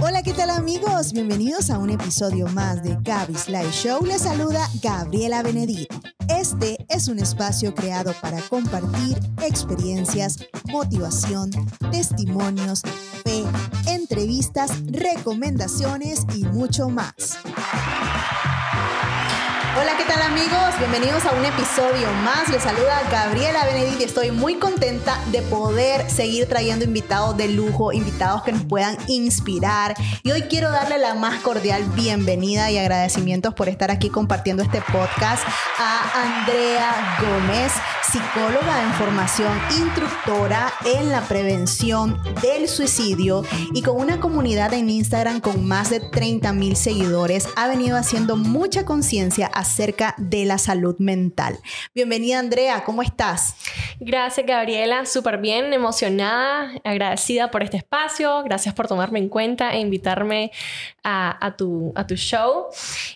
Hola, 0.00 0.22
¿qué 0.24 0.32
tal 0.32 0.50
amigos? 0.50 1.12
Bienvenidos 1.12 1.70
a 1.70 1.78
un 1.78 1.90
episodio 1.90 2.48
más 2.48 2.82
de 2.82 2.96
Gaby's 3.00 3.48
Live 3.48 3.70
Show. 3.70 4.04
Les 4.04 4.22
saluda 4.22 4.68
Gabriela 4.82 5.42
Benedito. 5.42 5.94
Este 6.28 6.84
es 6.88 7.06
un 7.06 7.20
espacio 7.20 7.74
creado 7.74 8.12
para 8.20 8.40
compartir 8.42 9.18
experiencias, 9.42 10.38
motivación, 10.72 11.50
testimonios, 11.92 12.82
fe, 13.24 13.44
entrevistas, 13.86 14.72
recomendaciones 14.90 16.26
y 16.34 16.44
mucho 16.44 16.88
más. 16.88 17.38
Hola, 19.74 19.96
¿qué 19.96 20.04
tal 20.04 20.20
amigos? 20.20 20.78
Bienvenidos 20.78 21.24
a 21.24 21.32
un 21.32 21.46
episodio 21.46 22.12
más. 22.24 22.46
Les 22.50 22.62
saluda 22.62 23.00
Gabriela 23.10 23.64
Benedict 23.64 24.02
y 24.02 24.04
estoy 24.04 24.30
muy 24.30 24.56
contenta 24.56 25.18
de 25.30 25.40
poder 25.40 26.10
seguir 26.10 26.46
trayendo 26.46 26.84
invitados 26.84 27.38
de 27.38 27.48
lujo, 27.48 27.90
invitados 27.90 28.42
que 28.42 28.52
nos 28.52 28.64
puedan 28.64 28.98
inspirar. 29.08 29.94
Y 30.24 30.30
hoy 30.30 30.42
quiero 30.42 30.70
darle 30.70 30.98
la 30.98 31.14
más 31.14 31.40
cordial 31.40 31.84
bienvenida 31.94 32.70
y 32.70 32.76
agradecimientos 32.76 33.54
por 33.54 33.70
estar 33.70 33.90
aquí 33.90 34.10
compartiendo 34.10 34.62
este 34.62 34.82
podcast 34.92 35.42
a 35.78 36.22
Andrea 36.22 37.16
Gómez, 37.18 37.72
psicóloga 38.12 38.82
en 38.82 38.92
formación, 38.92 39.58
instructora 39.78 40.70
en 40.84 41.10
la 41.10 41.22
prevención 41.22 42.20
del 42.42 42.68
suicidio 42.68 43.42
y 43.72 43.80
con 43.80 43.96
una 43.96 44.20
comunidad 44.20 44.74
en 44.74 44.90
Instagram 44.90 45.40
con 45.40 45.66
más 45.66 45.88
de 45.88 46.00
30 46.00 46.52
mil 46.52 46.76
seguidores. 46.76 47.48
Ha 47.56 47.68
venido 47.68 47.96
haciendo 47.96 48.36
mucha 48.36 48.84
conciencia 48.84 49.50
acerca 49.62 50.14
de 50.18 50.44
la 50.44 50.58
salud 50.58 50.96
mental. 50.98 51.58
Bienvenida 51.94 52.40
Andrea, 52.40 52.82
¿cómo 52.84 53.00
estás? 53.00 53.54
Gracias 54.00 54.44
Gabriela, 54.44 55.06
súper 55.06 55.38
bien, 55.38 55.72
emocionada, 55.72 56.72
agradecida 56.82 57.50
por 57.52 57.62
este 57.62 57.76
espacio, 57.76 58.42
gracias 58.42 58.74
por 58.74 58.88
tomarme 58.88 59.20
en 59.20 59.28
cuenta 59.28 59.72
e 59.74 59.78
invitarme 59.78 60.50
a, 61.04 61.54
tu, 61.56 61.92
a 61.94 62.06
tu 62.06 62.16
show 62.16 62.66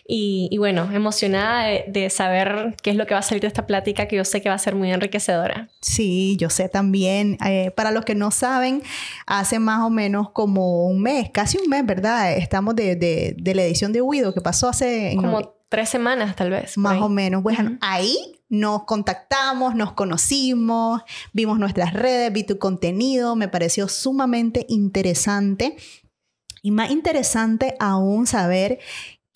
y, 0.07 0.55
bueno, 0.57 0.89
emocionada 0.93 1.67
de, 1.87 2.09
saber 2.09 2.75
qué 2.81 2.91
es 2.91 2.95
lo 2.95 3.05
que 3.05 3.13
va 3.13 3.19
a 3.19 3.23
salir 3.23 3.41
de 3.41 3.47
esta 3.47 3.67
plática 3.67 4.07
que 4.07 4.15
yo 4.15 4.23
sé 4.23 4.41
que 4.41 4.49
va 4.49 4.55
a 4.55 4.59
ser 4.59 4.75
muy 4.75 4.91
enriquecedora. 4.91 5.67
Sí, 5.81 6.37
yo 6.39 6.49
sé 6.49 6.69
también. 6.69 7.37
Eh, 7.45 7.71
para 7.75 7.91
los 7.91 8.05
que 8.05 8.15
no 8.15 8.31
saben, 8.31 8.81
hace 9.25 9.59
más 9.59 9.81
o 9.81 9.89
menos 9.89 10.31
como 10.31 10.87
un 10.87 11.01
mes, 11.01 11.29
casi 11.31 11.57
un 11.57 11.69
mes, 11.69 11.85
¿verdad? 11.85 12.33
Estamos 12.37 12.75
de, 12.75 12.95
de, 12.95 13.55
la 13.55 13.63
edición 13.63 13.91
de 13.91 14.01
Huido 14.01 14.33
que 14.33 14.41
pasó 14.41 14.69
hace... 14.69 15.13
Como 15.17 15.56
tres 15.69 15.89
semanas 15.89 16.35
tal 16.35 16.49
vez. 16.49 16.77
Más 16.77 17.01
o 17.01 17.09
menos. 17.09 17.43
Bueno, 17.43 17.77
ahí 17.81 18.17
nos 18.49 18.85
contactamos, 18.85 19.75
nos 19.75 19.93
conocimos, 19.93 21.01
vimos 21.33 21.59
nuestras 21.59 21.93
redes, 21.93 22.31
vi 22.31 22.43
tu 22.43 22.57
contenido, 22.57 23.35
me 23.35 23.47
pareció 23.47 23.87
sumamente 23.87 24.65
interesante. 24.69 25.75
Y 26.61 26.71
más 26.71 26.91
interesante 26.91 27.75
aún 27.79 28.27
saber 28.27 28.79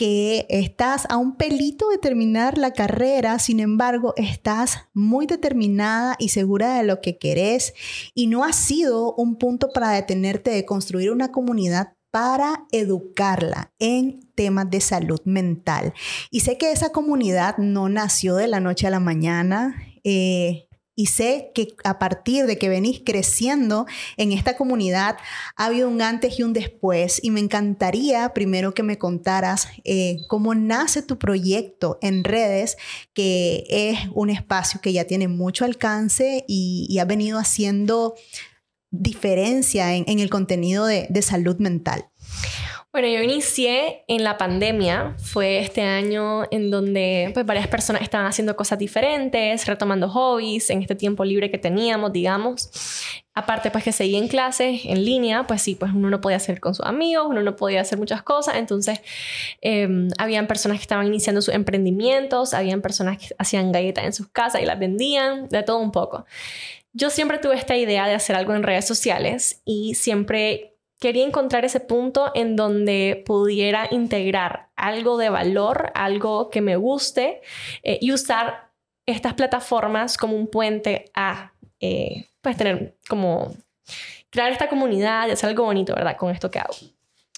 que 0.01 0.47
estás 0.49 1.05
a 1.09 1.17
un 1.17 1.35
pelito 1.35 1.89
de 1.89 1.99
terminar 1.99 2.57
la 2.57 2.73
carrera, 2.73 3.37
sin 3.37 3.59
embargo, 3.59 4.15
estás 4.17 4.87
muy 4.93 5.27
determinada 5.27 6.15
y 6.17 6.29
segura 6.29 6.73
de 6.75 6.83
lo 6.83 7.01
que 7.01 7.19
querés 7.19 7.73
y 8.15 8.25
no 8.25 8.43
ha 8.43 8.51
sido 8.51 9.13
un 9.13 9.35
punto 9.37 9.69
para 9.71 9.91
detenerte 9.91 10.49
de 10.49 10.65
construir 10.65 11.11
una 11.11 11.31
comunidad 11.31 11.93
para 12.11 12.65
educarla 12.71 13.71
en 13.79 14.19
temas 14.35 14.69
de 14.69 14.81
salud 14.81 15.21
mental. 15.25 15.93
Y 16.29 16.41
sé 16.41 16.57
que 16.57 16.71
esa 16.71 16.91
comunidad 16.91 17.57
no 17.57 17.89
nació 17.89 18.35
de 18.35 18.47
la 18.47 18.59
noche 18.59 18.87
a 18.87 18.91
la 18.91 18.99
mañana. 18.99 19.81
Eh, 20.03 20.67
y 20.93 21.07
sé 21.07 21.51
que 21.55 21.69
a 21.83 21.99
partir 21.99 22.45
de 22.45 22.57
que 22.57 22.69
venís 22.69 23.01
creciendo 23.03 23.87
en 24.17 24.33
esta 24.33 24.57
comunidad, 24.57 25.17
ha 25.55 25.65
habido 25.65 25.87
un 25.87 26.01
antes 26.01 26.37
y 26.37 26.43
un 26.43 26.53
después. 26.53 27.19
Y 27.23 27.31
me 27.31 27.39
encantaría 27.39 28.33
primero 28.33 28.73
que 28.73 28.83
me 28.83 28.97
contaras 28.97 29.67
eh, 29.83 30.17
cómo 30.27 30.53
nace 30.53 31.01
tu 31.01 31.17
proyecto 31.17 31.97
en 32.01 32.23
redes, 32.23 32.77
que 33.13 33.65
es 33.69 33.99
un 34.13 34.29
espacio 34.29 34.81
que 34.81 34.91
ya 34.93 35.05
tiene 35.05 35.27
mucho 35.27 35.65
alcance 35.65 36.43
y, 36.47 36.99
ha 36.99 37.05
venido 37.05 37.39
haciendo 37.39 38.13
diferencia 38.91 39.95
en, 39.95 40.19
el 40.19 40.29
contenido 40.29 40.85
de, 40.85 41.21
salud 41.21 41.57
mental? 41.57 42.05
Bueno, 42.91 43.07
yo 43.07 43.21
inicié 43.21 44.03
en 44.09 44.25
la 44.25 44.37
pandemia, 44.37 45.15
fue 45.17 45.59
este 45.59 45.81
año 45.81 46.43
en 46.51 46.69
donde 46.69 47.31
pues, 47.33 47.45
varias 47.45 47.69
personas 47.69 48.01
estaban 48.01 48.27
haciendo 48.27 48.57
cosas 48.57 48.77
diferentes, 48.79 49.65
retomando 49.65 50.09
hobbies 50.09 50.69
en 50.69 50.81
este 50.81 50.95
tiempo 50.95 51.23
libre 51.23 51.49
que 51.49 51.57
teníamos, 51.57 52.11
digamos. 52.11 52.69
Aparte, 53.33 53.71
pues 53.71 53.85
que 53.85 53.93
seguía 53.93 54.17
en 54.17 54.27
clases 54.27 54.81
en 54.83 55.05
línea, 55.05 55.47
pues 55.47 55.61
sí, 55.61 55.75
pues 55.75 55.93
uno 55.93 56.09
no 56.09 56.19
podía 56.19 56.35
hacer 56.35 56.59
con 56.59 56.75
sus 56.75 56.85
amigos, 56.85 57.27
uno 57.29 57.41
no 57.41 57.55
podía 57.55 57.79
hacer 57.79 57.97
muchas 57.97 58.23
cosas, 58.23 58.57
entonces 58.57 58.99
eh, 59.61 59.87
habían 60.17 60.47
personas 60.47 60.79
que 60.79 60.81
estaban 60.81 61.07
iniciando 61.07 61.41
sus 61.41 61.53
emprendimientos, 61.53 62.53
habían 62.53 62.81
personas 62.81 63.19
que 63.19 63.33
hacían 63.37 63.71
galletas 63.71 64.03
en 64.03 64.11
sus 64.11 64.27
casas 64.27 64.61
y 64.61 64.65
las 64.65 64.77
vendían, 64.77 65.47
de 65.47 65.63
todo 65.63 65.77
un 65.77 65.93
poco. 65.93 66.25
Yo 66.93 67.09
siempre 67.09 67.37
tuve 67.37 67.55
esta 67.55 67.75
idea 67.77 68.07
de 68.07 68.15
hacer 68.15 68.35
algo 68.35 68.53
en 68.53 68.63
redes 68.63 68.85
sociales 68.85 69.61
y 69.65 69.95
siempre 69.95 70.77
quería 70.99 71.25
encontrar 71.25 71.65
ese 71.65 71.79
punto 71.79 72.31
en 72.35 72.55
donde 72.55 73.23
pudiera 73.25 73.87
integrar 73.91 74.69
algo 74.75 75.17
de 75.17 75.29
valor, 75.29 75.91
algo 75.95 76.49
que 76.49 76.61
me 76.61 76.75
guste 76.75 77.41
eh, 77.83 77.97
y 78.01 78.11
usar 78.11 78.71
estas 79.05 79.33
plataformas 79.33 80.17
como 80.17 80.35
un 80.35 80.47
puente 80.47 81.05
a 81.15 81.53
eh, 81.79 82.27
pues 82.41 82.55
tener 82.57 82.95
como 83.09 83.55
crear 84.29 84.51
esta 84.51 84.69
comunidad 84.69 85.27
y 85.27 85.31
hacer 85.31 85.49
algo 85.49 85.63
bonito, 85.63 85.95
¿verdad? 85.95 86.17
Con 86.17 86.31
esto 86.31 86.51
que 86.51 86.59
hago. 86.59 86.73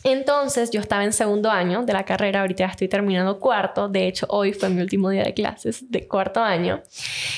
Entonces 0.03 0.72
yo 0.72 0.81
estaba 0.81 1.03
en 1.03 1.14
segundo 1.14 1.50
año 1.50 1.84
de 1.84 1.94
la 1.94 2.03
carrera, 2.03 2.41
ahorita 2.41 2.66
estoy 2.66 2.88
terminando 2.88 3.40
cuarto, 3.40 3.88
de 3.88 4.08
hecho 4.08 4.25
hoy 4.30 4.53
fue 4.53 4.69
mi 4.69 4.81
último 4.81 5.09
día 5.09 5.24
de 5.24 5.34
clases 5.34 5.90
de 5.90 6.08
cuarto 6.08 6.41
año 6.41 6.81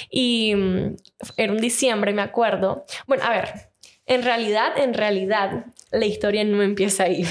y 0.09 0.55
mm, 0.55 0.95
era 1.37 1.53
un 1.53 1.59
diciembre, 1.59 2.13
me 2.13 2.21
acuerdo. 2.21 2.85
Bueno, 3.07 3.23
a 3.25 3.29
ver, 3.29 3.71
en 4.05 4.23
realidad, 4.23 4.77
en 4.77 4.93
realidad, 4.93 5.65
la 5.91 6.05
historia 6.05 6.43
no 6.43 6.61
empieza 6.61 7.03
ahí. 7.03 7.27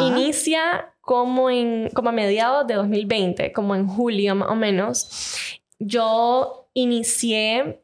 Inicia 0.00 0.94
como, 1.00 1.50
en, 1.50 1.90
como 1.92 2.10
a 2.10 2.12
mediados 2.12 2.66
de 2.66 2.74
2020, 2.74 3.52
como 3.52 3.74
en 3.74 3.86
julio 3.86 4.34
más 4.34 4.48
o 4.50 4.54
menos. 4.54 5.60
Yo 5.78 6.68
inicié 6.72 7.82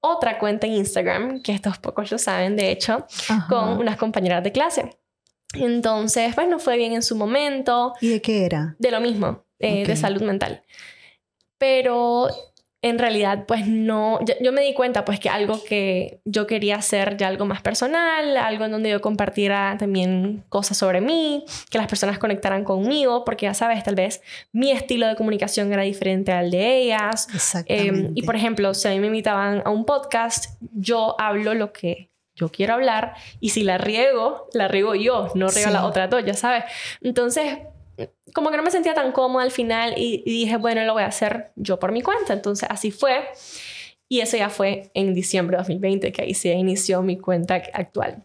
otra 0.00 0.38
cuenta 0.38 0.66
en 0.66 0.74
Instagram, 0.74 1.42
que 1.42 1.52
estos 1.52 1.78
pocos 1.78 2.10
lo 2.10 2.18
saben, 2.18 2.56
de 2.56 2.70
hecho, 2.70 3.06
con 3.48 3.78
unas 3.78 3.96
compañeras 3.96 4.42
de 4.42 4.52
clase. 4.52 4.99
Entonces, 5.54 6.34
pues 6.34 6.48
no 6.48 6.58
fue 6.58 6.76
bien 6.76 6.92
en 6.92 7.02
su 7.02 7.16
momento. 7.16 7.94
¿Y 8.00 8.08
de 8.08 8.22
qué 8.22 8.44
era? 8.44 8.76
De 8.78 8.90
lo 8.90 9.00
mismo, 9.00 9.44
eh, 9.58 9.86
de 9.86 9.96
salud 9.96 10.22
mental. 10.22 10.62
Pero 11.58 12.28
en 12.82 12.98
realidad, 12.98 13.44
pues 13.46 13.66
no, 13.66 14.20
yo, 14.40 14.52
me 14.52 14.62
di 14.62 14.72
cuenta 14.72 15.04
pues 15.04 15.20
que 15.20 15.28
algo 15.28 15.62
que 15.62 16.22
yo 16.24 16.46
quería 16.46 16.76
hacer 16.76 17.18
ya 17.18 17.28
algo 17.28 17.44
más 17.44 17.60
personal, 17.60 18.38
algo 18.38 18.64
en 18.64 18.70
donde 18.70 18.88
yo 18.88 19.02
compartiera 19.02 19.76
también 19.78 20.44
cosas 20.48 20.78
sobre 20.78 21.02
mí, 21.02 21.44
que 21.68 21.76
las 21.76 21.88
personas 21.88 22.18
conectaran 22.18 22.64
conmigo, 22.64 23.24
porque 23.26 23.44
ya 23.44 23.54
sabes, 23.54 23.84
tal 23.84 23.96
vez 23.96 24.22
mi 24.52 24.70
estilo 24.70 25.06
de 25.06 25.16
comunicación 25.16 25.70
era 25.72 25.82
diferente 25.82 26.32
al 26.32 26.50
de 26.50 26.78
ellas. 26.78 27.28
Exactamente. 27.34 28.12
y 28.14 28.22
por 28.22 28.34
ejemplo, 28.34 28.72
si 28.72 28.88
a 28.88 28.92
mí 28.92 29.00
me 29.00 29.08
invitaban 29.08 29.62
a 29.64 29.70
un 29.70 29.84
podcast, 29.84 30.56
yo 30.72 31.16
hablo 31.20 31.52
lo 31.52 31.74
que 31.74 32.09
yo 32.40 32.50
quiero 32.50 32.74
hablar 32.74 33.14
y 33.38 33.50
si 33.50 33.62
la 33.62 33.78
riego, 33.78 34.48
la 34.54 34.66
riego 34.66 34.94
yo, 34.94 35.30
no 35.34 35.48
riego 35.48 35.70
la 35.70 35.84
otra 35.84 36.08
dos, 36.08 36.24
ya 36.24 36.34
sabes. 36.34 36.64
Entonces, 37.02 37.58
como 38.32 38.50
que 38.50 38.56
no 38.56 38.62
me 38.62 38.70
sentía 38.70 38.94
tan 38.94 39.12
cómoda 39.12 39.44
al 39.44 39.50
final 39.50 39.94
y, 39.96 40.22
dije, 40.24 40.56
bueno, 40.56 40.82
lo 40.84 40.94
voy 40.94 41.02
a 41.02 41.06
hacer 41.06 41.52
yo 41.56 41.78
por 41.78 41.92
mi 41.92 42.02
cuenta. 42.02 42.32
Entonces, 42.32 42.68
así 42.70 42.90
fue. 42.90 43.28
Y 44.08 44.20
eso 44.20 44.36
ya 44.36 44.48
fue 44.48 44.90
en 44.94 45.14
diciembre 45.14 45.56
de 45.56 45.62
2020, 45.62 46.12
que 46.12 46.22
ahí 46.22 46.34
se 46.34 46.52
inició 46.52 47.02
mi 47.02 47.18
cuenta 47.18 47.62
actual. 47.74 48.24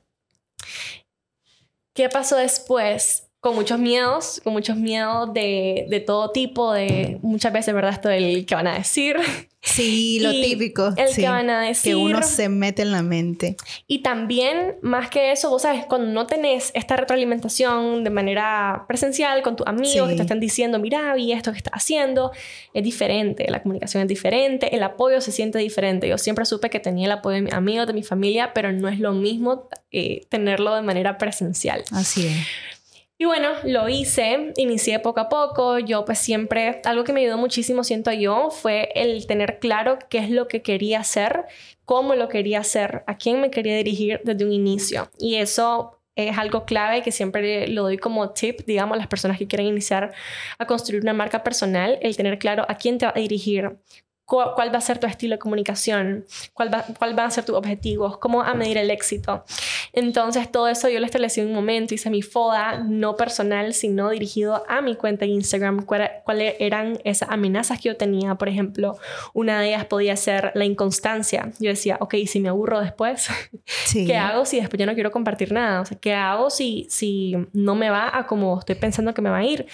¿Qué 1.94 2.10
pasó 2.10 2.38
después? 2.38 3.25
Con 3.46 3.54
muchos 3.54 3.78
miedos, 3.78 4.42
con 4.44 4.54
muchos 4.54 4.76
miedos 4.76 5.32
de, 5.32 5.86
de 5.88 6.00
todo 6.00 6.32
tipo, 6.32 6.74
de 6.74 7.20
muchas 7.22 7.54
veces, 7.54 7.76
¿verdad? 7.76 7.92
Esto 7.92 8.10
del 8.10 8.44
que 8.48 8.56
van 8.56 8.66
a 8.66 8.74
decir, 8.74 9.18
Sí, 9.66 10.20
lo 10.22 10.32
típico. 10.32 10.94
El 10.96 11.14
que 11.14 11.28
van 11.28 11.50
a 11.50 11.62
decir. 11.62 11.92
Que 11.92 11.96
uno 11.96 12.22
se 12.22 12.50
mete 12.50 12.84
en 12.84 12.92
la 12.92 13.02
mente. 13.02 13.58
Y 13.88 14.04
también, 14.04 14.76
más 14.82 15.10
que 15.10 15.32
eso, 15.32 15.50
vos 15.50 15.64
sabes, 15.64 15.86
cuando 15.88 16.08
no 16.08 16.28
tenés 16.28 16.72
esta 16.76 16.96
retroalimentación 16.96 18.04
de 18.04 18.10
manera 18.12 18.86
presencial 18.88 19.42
con 19.42 19.56
tus 19.56 19.66
amigos 19.66 20.08
que 20.08 20.16
te 20.16 20.22
están 20.22 20.40
diciendo, 20.40 20.78
mira, 20.78 21.18
y 21.18 21.32
esto 21.32 21.52
que 21.52 21.58
estás 21.58 21.74
haciendo, 21.74 22.32
es 22.74 22.84
diferente. 22.84 23.48
La 23.50 23.64
comunicación 23.64 24.04
es 24.04 24.08
diferente, 24.08 24.76
el 24.76 24.84
apoyo 24.84 25.20
se 25.20 25.32
siente 25.32 25.58
diferente. 25.58 26.08
Yo 26.08 26.18
siempre 26.20 26.46
supe 26.46 26.70
que 26.70 26.80
tenía 26.80 27.08
el 27.08 27.12
apoyo 27.12 27.36
de 27.36 27.42
mis 27.42 27.54
amigos, 27.54 27.88
de 27.88 27.94
mi 27.94 28.04
familia, 28.04 28.54
pero 28.54 28.72
no 28.72 28.88
es 28.88 29.00
lo 29.00 29.14
mismo 29.14 29.68
eh, 29.92 30.26
tenerlo 30.30 30.76
de 30.76 30.84
manera 30.84 31.18
presencial. 31.18 31.84
Así 31.92 32.28
es. 32.28 32.75
Y 33.18 33.24
bueno, 33.24 33.52
lo 33.64 33.88
hice, 33.88 34.52
inicié 34.58 35.00
poco 35.00 35.22
a 35.22 35.30
poco, 35.30 35.80
yo 35.80 36.04
pues 36.04 36.20
siempre, 36.20 36.82
algo 36.84 37.06
que 37.06 37.14
me 37.14 37.22
ayudó 37.22 37.38
muchísimo, 37.38 37.86
siento 37.86 38.12
yo, 38.12 38.50
fue 38.52 38.90
el 38.94 39.26
tener 39.26 39.60
claro 39.60 40.00
qué 40.10 40.18
es 40.18 40.30
lo 40.30 40.50
que 40.50 40.62
quería 40.62 41.00
hacer, 41.00 41.46
cómo 41.86 42.16
lo 42.16 42.28
quería 42.28 42.60
hacer, 42.60 43.04
a 43.08 43.18
quién 43.18 43.40
me 43.40 43.52
quería 43.52 43.78
dirigir 43.78 44.20
desde 44.26 44.44
un 44.44 44.52
inicio. 44.52 45.10
Y 45.18 45.36
eso 45.36 46.02
es 46.16 46.38
algo 46.38 46.66
clave 46.66 47.04
que 47.04 47.14
siempre 47.14 47.68
lo 47.70 47.84
doy 47.84 47.98
como 47.98 48.32
tip, 48.32 48.62
digamos, 48.66 48.96
a 48.96 48.98
las 48.98 49.08
personas 49.08 49.38
que 49.38 49.48
quieren 49.48 49.68
iniciar 49.68 50.14
a 50.58 50.66
construir 50.66 51.02
una 51.02 51.14
marca 51.14 51.42
personal, 51.42 51.98
el 52.02 52.18
tener 52.18 52.38
claro 52.38 52.66
a 52.68 52.76
quién 52.76 52.98
te 52.98 53.06
va 53.06 53.14
a 53.16 53.20
dirigir, 53.20 53.78
cuál 54.26 54.74
va 54.74 54.80
a 54.80 54.82
ser 54.82 54.98
tu 54.98 55.06
estilo 55.06 55.36
de 55.36 55.40
comunicación, 55.40 56.26
cuál, 56.54 56.74
va, 56.74 56.84
cuál 56.98 57.14
van 57.14 57.28
a 57.28 57.32
ser 57.32 57.46
tus 57.46 57.56
objetivos, 57.56 58.18
cómo 58.18 58.42
a 58.42 58.56
medir 58.56 58.78
el 58.78 58.90
éxito. 58.90 59.46
Entonces, 59.94 60.52
todo 60.52 60.68
eso 60.68 60.90
yo 60.90 61.00
lo 61.00 61.06
establecí 61.06 61.42
en 61.42 61.48
un 61.48 61.54
momento, 61.54 61.94
hice 61.94 62.10
mi 62.10 62.22
FODA, 62.22 62.80
no 62.80 63.16
personal, 63.16 63.74
sino 63.74 64.10
dirigido 64.10 64.64
a 64.68 64.82
mi 64.82 64.96
cuenta 64.96 65.26
de 65.26 65.32
Instagram, 65.32 65.86
cuáles 65.86 66.56
eran 66.60 67.00
esas 67.04 67.30
amenazas 67.30 67.80
que 67.80 67.90
yo 67.90 67.98
tenía. 67.98 68.36
Por 68.36 68.50
ejemplo, 68.50 68.98
una 69.34 69.62
de 69.62 69.70
ellas 69.70 69.86
podía 69.86 70.16
ser 70.16 70.52
la 70.56 70.66
inconstancia. 70.66 71.52
Yo 71.60 71.70
decía, 71.70 71.98
ok, 72.00 72.16
si 72.26 72.40
me 72.40 72.50
aburro 72.50 72.82
después, 72.82 73.30
¿qué 73.94 74.18
hago 74.18 74.46
si 74.46 74.60
después 74.60 74.80
ya 74.80 74.88
no 74.88 74.96
quiero 74.96 75.12
compartir 75.12 75.52
nada? 75.52 75.82
O 75.82 75.86
sea, 75.86 75.98
¿qué 76.00 76.14
hago 76.14 76.50
si, 76.50 76.88
si 76.90 77.36
no 77.54 77.76
me 77.76 77.90
va 77.92 78.18
a 78.18 78.26
como 78.26 78.58
estoy 78.58 78.76
pensando 78.76 79.14
que 79.14 79.22
me 79.22 79.30
va 79.30 79.38
a 79.38 79.46
ir? 79.46 79.68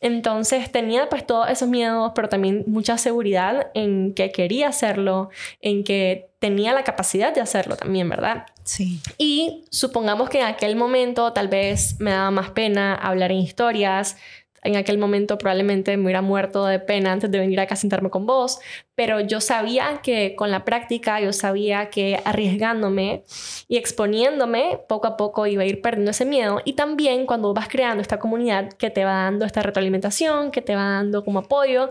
Entonces, 0.00 0.70
tenía 0.70 1.08
pues 1.08 1.26
todos 1.26 1.48
esos 1.48 1.68
miedos, 1.68 2.12
pero 2.14 2.28
también 2.28 2.64
mucha 2.66 2.98
seguridad 2.98 3.70
en 3.74 3.93
que 4.14 4.30
quería 4.32 4.68
hacerlo, 4.68 5.30
en 5.60 5.84
que 5.84 6.30
tenía 6.38 6.72
la 6.72 6.84
capacidad 6.84 7.34
de 7.34 7.40
hacerlo 7.40 7.76
también, 7.76 8.08
¿verdad? 8.08 8.46
Sí. 8.64 9.00
Y 9.18 9.64
supongamos 9.70 10.28
que 10.28 10.40
en 10.40 10.46
aquel 10.46 10.76
momento 10.76 11.32
tal 11.32 11.48
vez 11.48 11.96
me 12.00 12.10
daba 12.10 12.30
más 12.30 12.50
pena 12.50 12.94
hablar 12.94 13.32
en 13.32 13.38
historias, 13.38 14.16
en 14.64 14.76
aquel 14.76 14.98
momento 14.98 15.38
probablemente 15.38 15.96
me 15.96 16.04
hubiera 16.04 16.22
muerto 16.22 16.64
de 16.64 16.80
pena 16.80 17.12
antes 17.12 17.30
de 17.30 17.38
venir 17.38 17.60
acá 17.60 17.74
a 17.74 17.76
sentarme 17.76 18.08
con 18.08 18.26
vos, 18.26 18.58
pero 18.94 19.20
yo 19.20 19.40
sabía 19.40 20.00
que 20.02 20.34
con 20.34 20.50
la 20.50 20.64
práctica, 20.64 21.20
yo 21.20 21.32
sabía 21.32 21.90
que 21.90 22.18
arriesgándome 22.24 23.24
y 23.68 23.76
exponiéndome, 23.76 24.80
poco 24.88 25.06
a 25.06 25.16
poco 25.16 25.46
iba 25.46 25.62
a 25.62 25.66
ir 25.66 25.82
perdiendo 25.82 26.12
ese 26.12 26.24
miedo. 26.24 26.60
Y 26.64 26.72
también 26.72 27.26
cuando 27.26 27.52
vas 27.52 27.68
creando 27.68 28.00
esta 28.00 28.18
comunidad 28.18 28.72
que 28.72 28.88
te 28.88 29.04
va 29.04 29.24
dando 29.24 29.44
esta 29.44 29.62
retroalimentación, 29.62 30.50
que 30.50 30.62
te 30.62 30.74
va 30.74 30.84
dando 30.84 31.24
como 31.24 31.40
apoyo, 31.40 31.90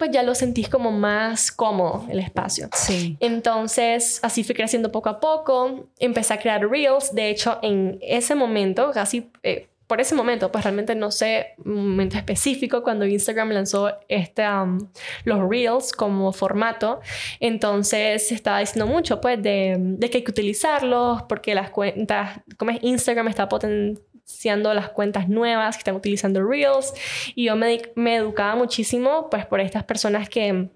pues 0.00 0.12
ya 0.12 0.22
lo 0.22 0.34
sentís 0.34 0.70
como 0.70 0.92
más 0.92 1.52
cómodo 1.52 2.06
el 2.08 2.20
espacio. 2.20 2.70
Sí. 2.72 3.18
Entonces, 3.20 4.18
así 4.22 4.44
fui 4.44 4.54
creciendo 4.54 4.90
poco 4.90 5.10
a 5.10 5.20
poco. 5.20 5.90
Empecé 5.98 6.32
a 6.32 6.38
crear 6.38 6.66
reels. 6.66 7.14
De 7.14 7.28
hecho, 7.28 7.58
en 7.60 7.98
ese 8.00 8.34
momento, 8.34 8.92
casi 8.94 9.30
eh, 9.42 9.68
por 9.86 10.00
ese 10.00 10.14
momento, 10.14 10.50
pues 10.50 10.64
realmente 10.64 10.94
no 10.94 11.10
sé 11.10 11.48
un 11.66 11.90
momento 11.90 12.16
específico 12.16 12.82
cuando 12.82 13.04
Instagram 13.04 13.50
lanzó 13.50 13.92
este, 14.08 14.48
um, 14.48 14.78
los 15.24 15.46
reels 15.46 15.92
como 15.92 16.32
formato. 16.32 17.00
Entonces, 17.38 18.26
se 18.28 18.34
estaba 18.34 18.60
diciendo 18.60 18.86
mucho, 18.86 19.20
pues, 19.20 19.42
de, 19.42 19.76
de 19.78 20.08
que 20.08 20.18
hay 20.18 20.24
que 20.24 20.30
utilizarlos 20.30 21.24
porque 21.24 21.54
las 21.54 21.68
cuentas, 21.68 22.40
como 22.56 22.70
es 22.70 22.78
Instagram, 22.80 23.28
está 23.28 23.50
potenciando 23.50 24.00
siendo 24.30 24.72
las 24.74 24.90
cuentas 24.90 25.28
nuevas 25.28 25.76
que 25.76 25.80
están 25.80 25.96
utilizando 25.96 26.42
Reels. 26.42 26.92
Y 27.34 27.46
yo 27.46 27.56
me, 27.56 27.82
me 27.94 28.16
educaba 28.16 28.56
muchísimo 28.56 29.28
pues 29.30 29.46
por 29.46 29.60
estas 29.60 29.84
personas 29.84 30.28
que 30.28 30.70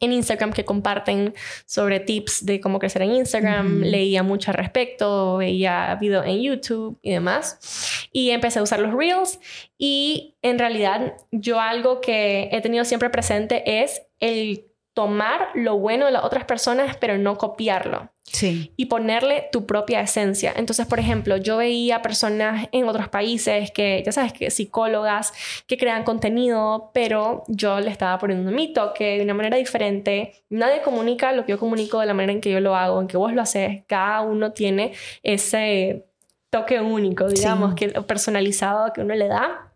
en 0.00 0.12
Instagram 0.12 0.52
que 0.52 0.64
comparten 0.64 1.34
sobre 1.66 2.00
tips 2.00 2.44
de 2.44 2.60
cómo 2.60 2.78
crecer 2.78 3.02
en 3.02 3.12
Instagram, 3.12 3.80
leía 3.80 4.22
mucho 4.22 4.50
al 4.50 4.56
respecto, 4.56 5.38
veía 5.38 5.96
videos 6.00 6.26
en 6.26 6.42
YouTube 6.42 6.98
y 7.02 7.10
demás. 7.10 8.08
Y 8.12 8.30
empecé 8.30 8.58
a 8.58 8.62
usar 8.62 8.80
los 8.80 8.94
Reels. 8.94 9.40
Y 9.78 10.36
en 10.42 10.58
realidad 10.58 11.14
yo 11.30 11.60
algo 11.60 12.00
que 12.00 12.48
he 12.52 12.60
tenido 12.60 12.84
siempre 12.84 13.10
presente 13.10 13.82
es 13.82 14.02
el 14.20 14.66
tomar 14.94 15.48
lo 15.54 15.76
bueno 15.76 16.06
de 16.06 16.12
las 16.12 16.24
otras 16.24 16.44
personas, 16.44 16.96
pero 16.96 17.18
no 17.18 17.36
copiarlo. 17.36 18.08
Sí. 18.22 18.72
Y 18.76 18.86
ponerle 18.86 19.48
tu 19.52 19.66
propia 19.66 20.00
esencia. 20.00 20.52
Entonces, 20.56 20.86
por 20.86 20.98
ejemplo, 20.98 21.36
yo 21.36 21.58
veía 21.58 22.00
personas 22.00 22.68
en 22.72 22.88
otros 22.88 23.08
países 23.08 23.70
que, 23.72 24.02
ya 24.06 24.12
sabes, 24.12 24.32
que 24.32 24.50
psicólogas 24.50 25.32
que 25.66 25.76
crean 25.76 26.04
contenido, 26.04 26.90
pero 26.94 27.42
yo 27.48 27.80
le 27.80 27.90
estaba 27.90 28.18
poniendo 28.18 28.48
un 28.48 28.56
mito 28.56 28.94
que 28.94 29.18
de 29.18 29.24
una 29.24 29.34
manera 29.34 29.56
diferente, 29.56 30.44
nadie 30.48 30.80
comunica 30.80 31.32
lo 31.32 31.44
que 31.44 31.52
yo 31.52 31.58
comunico 31.58 32.00
de 32.00 32.06
la 32.06 32.14
manera 32.14 32.32
en 32.32 32.40
que 32.40 32.50
yo 32.50 32.60
lo 32.60 32.76
hago, 32.76 33.00
en 33.00 33.08
que 33.08 33.16
vos 33.16 33.32
lo 33.32 33.42
haces. 33.42 33.82
Cada 33.86 34.22
uno 34.22 34.52
tiene 34.52 34.92
ese 35.22 36.06
toque 36.50 36.80
único, 36.80 37.28
digamos, 37.28 37.74
que 37.74 37.88
personalizado 37.88 38.92
que 38.92 39.00
uno 39.00 39.14
le 39.14 39.26
da 39.26 39.73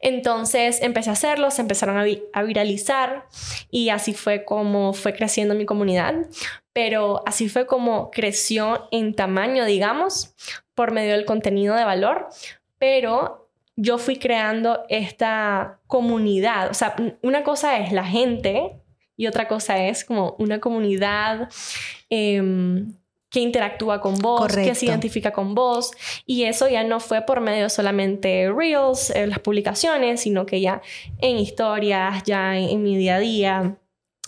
entonces 0.00 0.80
empecé 0.82 1.10
a 1.10 1.14
hacerlo, 1.14 1.50
se 1.50 1.62
empezaron 1.62 1.98
a, 1.98 2.42
viralizar 2.42 3.26
y 3.70 3.88
así 3.90 4.14
fue 4.14 4.44
como 4.44 4.92
fue 4.92 5.14
creciendo 5.14 5.54
mi 5.54 5.66
comunidad, 5.66 6.14
pero 6.72 7.22
así 7.26 7.48
fue 7.48 7.66
como 7.66 8.10
creció 8.10 8.88
en 8.90 9.14
tamaño, 9.14 9.64
digamos, 9.64 10.34
por 10.74 10.92
medio 10.92 11.12
del 11.12 11.24
contenido 11.24 11.74
de 11.74 11.84
valor, 11.84 12.28
pero 12.78 13.48
yo 13.76 13.98
fui 13.98 14.16
creando 14.16 14.84
esta 14.88 15.80
comunidad, 15.86 16.70
o 16.70 16.74
sea, 16.74 16.96
una 17.22 17.42
cosa 17.42 17.78
es 17.78 17.92
la 17.92 18.04
gente 18.04 18.80
y 19.16 19.26
otra 19.26 19.48
cosa 19.48 19.86
es 19.86 20.04
como 20.04 20.36
una 20.38 20.60
comunidad. 20.60 21.48
Em, 22.10 22.92
que 23.30 23.40
interactúa 23.40 24.00
con 24.00 24.18
vos, 24.18 24.54
que 24.54 24.74
se 24.74 24.86
identifica 24.86 25.32
con 25.32 25.54
vos. 25.54 25.90
Y 26.26 26.44
eso 26.44 26.68
ya 26.68 26.84
no 26.84 27.00
fue 27.00 27.22
por 27.22 27.40
medio 27.40 27.68
solamente 27.68 28.50
Reels, 28.52 29.10
en 29.10 29.30
las 29.30 29.40
publicaciones, 29.40 30.20
sino 30.20 30.46
que 30.46 30.60
ya 30.60 30.82
en 31.18 31.36
historias, 31.38 32.22
ya 32.24 32.56
en, 32.56 32.82
mi 32.82 32.96
día 32.96 33.16
a 33.16 33.20
día, 33.20 33.78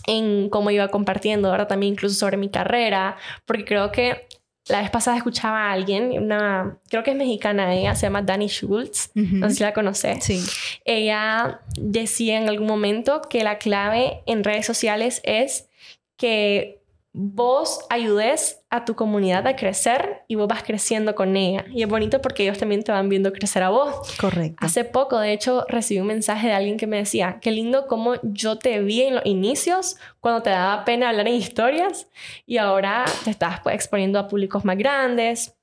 en 0.05 0.49
cómo 0.49 0.71
iba 0.71 0.87
compartiendo, 0.89 1.49
ahora 1.49 1.67
también 1.67 1.93
incluso 1.93 2.15
sobre 2.15 2.37
mi 2.37 2.49
carrera, 2.49 3.17
porque 3.45 3.65
creo 3.65 3.91
que 3.91 4.27
la 4.67 4.81
vez 4.81 4.91
pasada 4.91 5.17
escuchaba 5.17 5.69
a 5.69 5.71
alguien, 5.71 6.11
una, 6.11 6.77
creo 6.89 7.01
que 7.01 7.11
es 7.11 7.17
mexicana 7.17 7.73
ella, 7.73 7.95
se 7.95 8.05
llama 8.05 8.21
Dani 8.21 8.47
Schultz, 8.47 9.09
no 9.15 9.49
sé 9.49 9.55
si 9.55 9.63
la 9.63 9.73
conoces. 9.73 10.23
Sí. 10.23 10.43
Ella 10.85 11.61
decía 11.75 12.37
en 12.37 12.49
algún 12.49 12.67
momento 12.67 13.21
que 13.27 13.43
la 13.43 13.57
clave 13.57 14.21
en 14.27 14.43
redes 14.43 14.67
sociales 14.67 15.21
es 15.23 15.69
que 16.17 16.78
vos 17.11 17.85
ayudes 17.89 18.61
a 18.69 18.85
tu 18.85 18.95
comunidad 18.95 19.47
a 19.47 19.55
crecer 19.55 20.23
y 20.27 20.35
vos 20.35 20.47
vas 20.47 20.63
creciendo 20.63 21.15
con 21.15 21.35
ella. 21.35 21.65
Y 21.73 21.81
es 21.81 21.89
bonito 21.89 22.21
porque 22.21 22.43
ellos 22.43 22.57
también 22.57 22.83
te 22.83 22.91
van 22.91 23.09
viendo 23.09 23.33
crecer 23.33 23.63
a 23.63 23.69
vos. 23.69 24.15
Correcto. 24.19 24.57
Hace 24.63 24.83
poco, 24.83 25.19
de 25.19 25.33
hecho, 25.33 25.65
recibí 25.67 25.99
un 25.99 26.07
mensaje 26.07 26.47
de 26.47 26.53
alguien 26.53 26.77
que 26.77 26.87
me 26.87 26.97
decía, 26.97 27.39
qué 27.41 27.51
lindo 27.51 27.87
cómo 27.87 28.15
yo 28.21 28.57
te 28.57 28.79
vi 28.81 29.01
en 29.01 29.15
los 29.15 29.25
inicios, 29.25 29.97
cuando 30.19 30.43
te 30.43 30.51
daba 30.51 30.85
pena 30.85 31.09
hablar 31.09 31.27
en 31.27 31.35
historias 31.35 32.07
y 32.45 32.57
ahora 32.57 33.05
te 33.23 33.31
estás 33.31 33.61
pues, 33.61 33.75
exponiendo 33.75 34.19
a 34.19 34.27
públicos 34.27 34.63
más 34.63 34.77
grandes. 34.77 35.55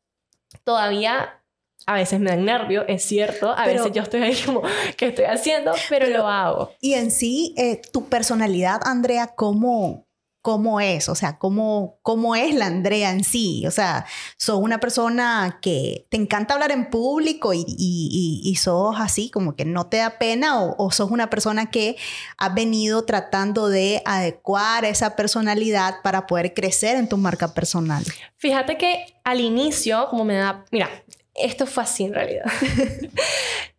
Todavía 0.64 1.42
a 1.86 1.94
veces 1.94 2.18
me 2.18 2.30
dan 2.30 2.44
nervio, 2.44 2.84
es 2.88 3.04
cierto. 3.04 3.52
A 3.56 3.66
veces 3.66 3.92
yo 3.92 4.02
estoy 4.02 4.22
ahí 4.22 4.36
como, 4.44 4.62
¿qué 4.96 5.06
estoy 5.06 5.26
haciendo? 5.26 5.72
Pero, 5.88 6.08
lo 6.08 6.26
hago. 6.26 6.72
Y 6.80 6.94
en 6.94 7.12
sí, 7.12 7.54
eh, 7.56 7.80
tu 7.92 8.08
personalidad, 8.08 8.80
Andrea, 8.84 9.34
¿cómo, 9.36 10.05
cómo 10.46 10.80
es, 10.80 11.08
o 11.08 11.16
sea, 11.16 11.38
cómo, 11.38 11.98
cómo 12.02 12.36
es 12.36 12.54
la 12.54 12.66
Andrea 12.66 13.10
en 13.10 13.24
sí. 13.24 13.66
O 13.66 13.72
sea, 13.72 14.06
sos 14.36 14.60
una 14.60 14.78
persona 14.78 15.58
que 15.60 16.06
te 16.08 16.16
encanta 16.16 16.54
hablar 16.54 16.70
en 16.70 16.88
público 16.88 17.52
y, 17.52 17.64
y, 17.66 18.54
sos 18.54 18.94
así, 19.00 19.28
como 19.28 19.56
que 19.56 19.64
no 19.64 19.88
te 19.88 19.96
da 19.96 20.18
pena, 20.20 20.62
o, 20.62 20.76
o, 20.78 20.92
sos 20.92 21.10
una 21.10 21.30
persona 21.30 21.68
que 21.72 21.96
ha 22.38 22.50
venido 22.50 23.04
tratando 23.04 23.68
de 23.68 24.02
adecuar 24.04 24.84
esa 24.84 25.16
personalidad 25.16 25.96
para 26.04 26.28
poder 26.28 26.54
crecer 26.54 26.94
en 26.94 27.08
tu 27.08 27.16
marca 27.16 27.52
personal. 27.52 28.04
Fíjate 28.36 28.78
que 28.78 29.18
al 29.24 29.40
inicio, 29.40 30.06
como 30.10 30.24
me 30.24 30.36
da, 30.36 30.64
mira, 30.70 30.88
esto 31.34 31.66
fue 31.66 31.82
así 31.82 32.04
en 32.04 32.14
realidad. 32.14 32.44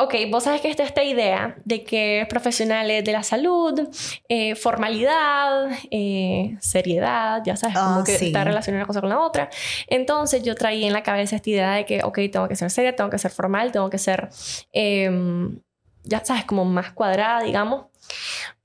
ok, 0.00 0.14
vos 0.30 0.44
sabes 0.44 0.62
que 0.62 0.70
está 0.70 0.82
esta 0.82 1.04
idea 1.04 1.56
de 1.66 1.84
que 1.84 2.26
profesionales 2.28 3.04
de 3.04 3.12
la 3.12 3.22
salud, 3.22 3.78
eh, 4.28 4.54
formalidad, 4.54 5.68
eh, 5.90 6.56
seriedad, 6.60 7.42
ya 7.44 7.56
sabes, 7.56 7.76
como 7.76 8.00
ah, 8.00 8.04
que 8.04 8.14
está 8.14 8.44
relacionada 8.44 8.82
una 8.82 8.86
cosa 8.86 9.00
con 9.00 9.10
la 9.10 9.20
otra. 9.20 9.50
Entonces 9.88 10.42
yo 10.42 10.54
traí 10.54 10.84
en 10.84 10.94
la 10.94 11.02
cabeza 11.02 11.36
esta 11.36 11.50
idea 11.50 11.72
de 11.72 11.84
que, 11.84 12.02
ok, 12.02 12.18
tengo 12.32 12.48
que 12.48 12.56
ser 12.56 12.70
seria, 12.70 12.96
tengo 12.96 13.10
que 13.10 13.18
ser 13.18 13.30
formal, 13.30 13.72
tengo 13.72 13.90
que 13.90 13.98
ser, 13.98 14.30
em, 14.72 15.58
ya 16.04 16.24
sabes, 16.24 16.44
como 16.44 16.64
más 16.64 16.92
cuadrada, 16.92 17.42
digamos. 17.42 17.84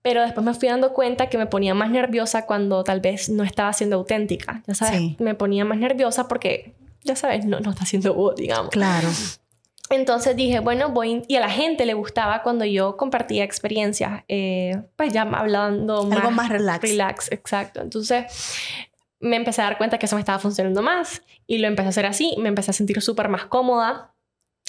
Pero 0.01 0.21
después 0.21 0.45
me 0.45 0.53
fui 0.53 0.69
dando 0.69 0.93
cuenta 0.93 1.27
que 1.27 1.37
me 1.37 1.47
ponía 1.47 1.73
más 1.73 1.89
nerviosa 1.89 2.45
cuando 2.45 2.83
tal 2.85 3.01
vez 3.01 3.27
no 3.27 3.43
estaba 3.43 3.73
siendo 3.73 3.97
auténtica. 3.97 4.63
Ya 4.67 4.73
sabes, 4.73 5.19
me 5.19 5.35
ponía 5.35 5.65
más 5.65 5.79
nerviosa 5.79 6.29
porque, 6.29 6.75
ya 7.03 7.17
sabes, 7.17 7.43
no, 7.43 7.59
no 7.59 7.71
está 7.71 7.85
siendo 7.85 8.13
vos, 8.13 8.35
digamos. 8.37 8.69
Claro. 8.69 9.09
Entonces 9.89 10.35
dije, 10.35 10.59
bueno, 10.59 10.89
voy... 10.89 11.23
Y 11.27 11.35
a 11.35 11.39
la 11.39 11.49
gente 11.49 11.85
le 11.85 11.93
gustaba 11.93 12.41
cuando 12.41 12.65
yo 12.65 12.97
compartía 12.97 13.43
experiencias, 13.43 14.23
eh, 14.27 14.81
pues 14.95 15.13
ya 15.13 15.21
hablando 15.21 16.03
más... 16.05 16.19
Algo 16.19 16.31
más 16.31 16.49
relax. 16.49 16.81
Relax, 16.81 17.31
exacto. 17.31 17.81
Entonces 17.81 18.25
me 19.19 19.35
empecé 19.35 19.61
a 19.61 19.65
dar 19.65 19.77
cuenta 19.77 19.97
que 19.97 20.05
eso 20.05 20.15
me 20.15 20.21
estaba 20.21 20.39
funcionando 20.39 20.81
más 20.81 21.21
y 21.47 21.59
lo 21.59 21.67
empecé 21.67 21.87
a 21.87 21.89
hacer 21.89 22.05
así, 22.05 22.35
me 22.39 22.49
empecé 22.49 22.71
a 22.71 22.73
sentir 22.73 23.01
súper 23.01 23.29
más 23.29 23.45
cómoda 23.45 24.11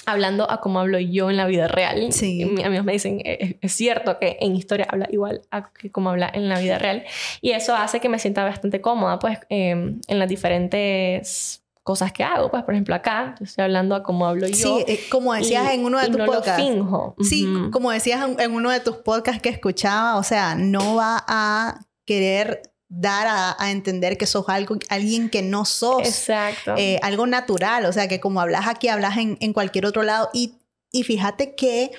hablando 0.05 0.49
a 0.49 0.61
cómo 0.61 0.79
hablo 0.79 0.99
yo 0.99 1.29
en 1.29 1.37
la 1.37 1.47
vida 1.47 1.67
real. 1.67 2.13
Sí. 2.13 2.45
Mis 2.45 2.63
amigos 2.63 2.85
me 2.85 2.93
dicen, 2.93 3.21
"Eh, 3.25 3.57
es, 3.61 3.73
cierto 3.73 4.19
que 4.19 4.37
en 4.39 4.55
historia 4.55 4.87
habla 4.89 5.07
igual 5.11 5.41
a 5.51 5.73
que 5.73 5.91
como 5.91 6.09
habla 6.09 6.31
en 6.33 6.47
la 6.47 6.59
vida 6.59 6.79
real. 6.79 7.03
Y 7.41 7.51
eso 7.51 7.75
hace 7.75 7.99
que 7.99 8.07
me 8.07 8.17
sienta 8.17 8.43
bastante 8.43 8.79
cómoda, 8.79 9.19
pues, 9.19 9.39
eh, 9.49 9.71
en 9.71 10.19
las 10.19 10.29
diferentes 10.29 11.63
cosas 11.87 12.11
que 12.11 12.21
hago. 12.21 12.51
Pues, 12.51 12.63
por 12.63 12.73
ejemplo, 12.73 12.93
acá 12.93 13.33
yo 13.39 13.45
estoy 13.45 13.63
hablando 13.63 13.95
a 13.95 14.03
cómo 14.03 14.27
hablo 14.27 14.45
yo. 14.45 14.55
Sí, 14.55 14.83
eh, 14.89 14.99
como 15.09 15.33
decías 15.33 15.71
y- 15.71 15.75
en 15.75 15.85
uno 15.85 15.99
de 15.99 16.07
tus 16.07 16.17
no 16.17 16.25
podcasts. 16.25 16.61
lo 16.61 16.73
finjo. 16.73 17.15
Sí, 17.21 17.47
como 17.71 17.91
decías 17.91 18.27
en, 18.37 18.51
uno 18.51 18.71
de 18.71 18.81
tus 18.81 18.97
podcasts 18.97 19.41
que 19.41 19.47
escuchaba, 19.47 20.17
o 20.17 20.23
sea, 20.23 20.53
no 20.55 20.95
va 20.95 21.23
a 21.25 21.79
querer 22.05 22.61
dar 22.89 23.27
a, 23.27 23.55
a 23.57 23.71
entender 23.71 24.17
que 24.17 24.25
sos 24.25 24.49
algo, 24.49 24.75
alguien 24.89 25.29
que 25.29 25.41
no 25.41 25.63
sos. 25.63 26.01
Exacto. 26.05 26.75
eh, 26.77 26.99
algo 27.03 27.25
natural, 27.25 27.85
o 27.85 27.93
sea, 27.93 28.09
que 28.09 28.19
como 28.19 28.41
hablas 28.41 28.67
aquí, 28.67 28.89
hablas 28.89 29.15
en, 29.17 29.37
en 29.39 29.53
cualquier 29.53 29.85
otro 29.85 30.03
lado. 30.03 30.29
Y, 30.33 30.55
y 30.91 31.03
fíjate 31.03 31.55
que 31.55 31.91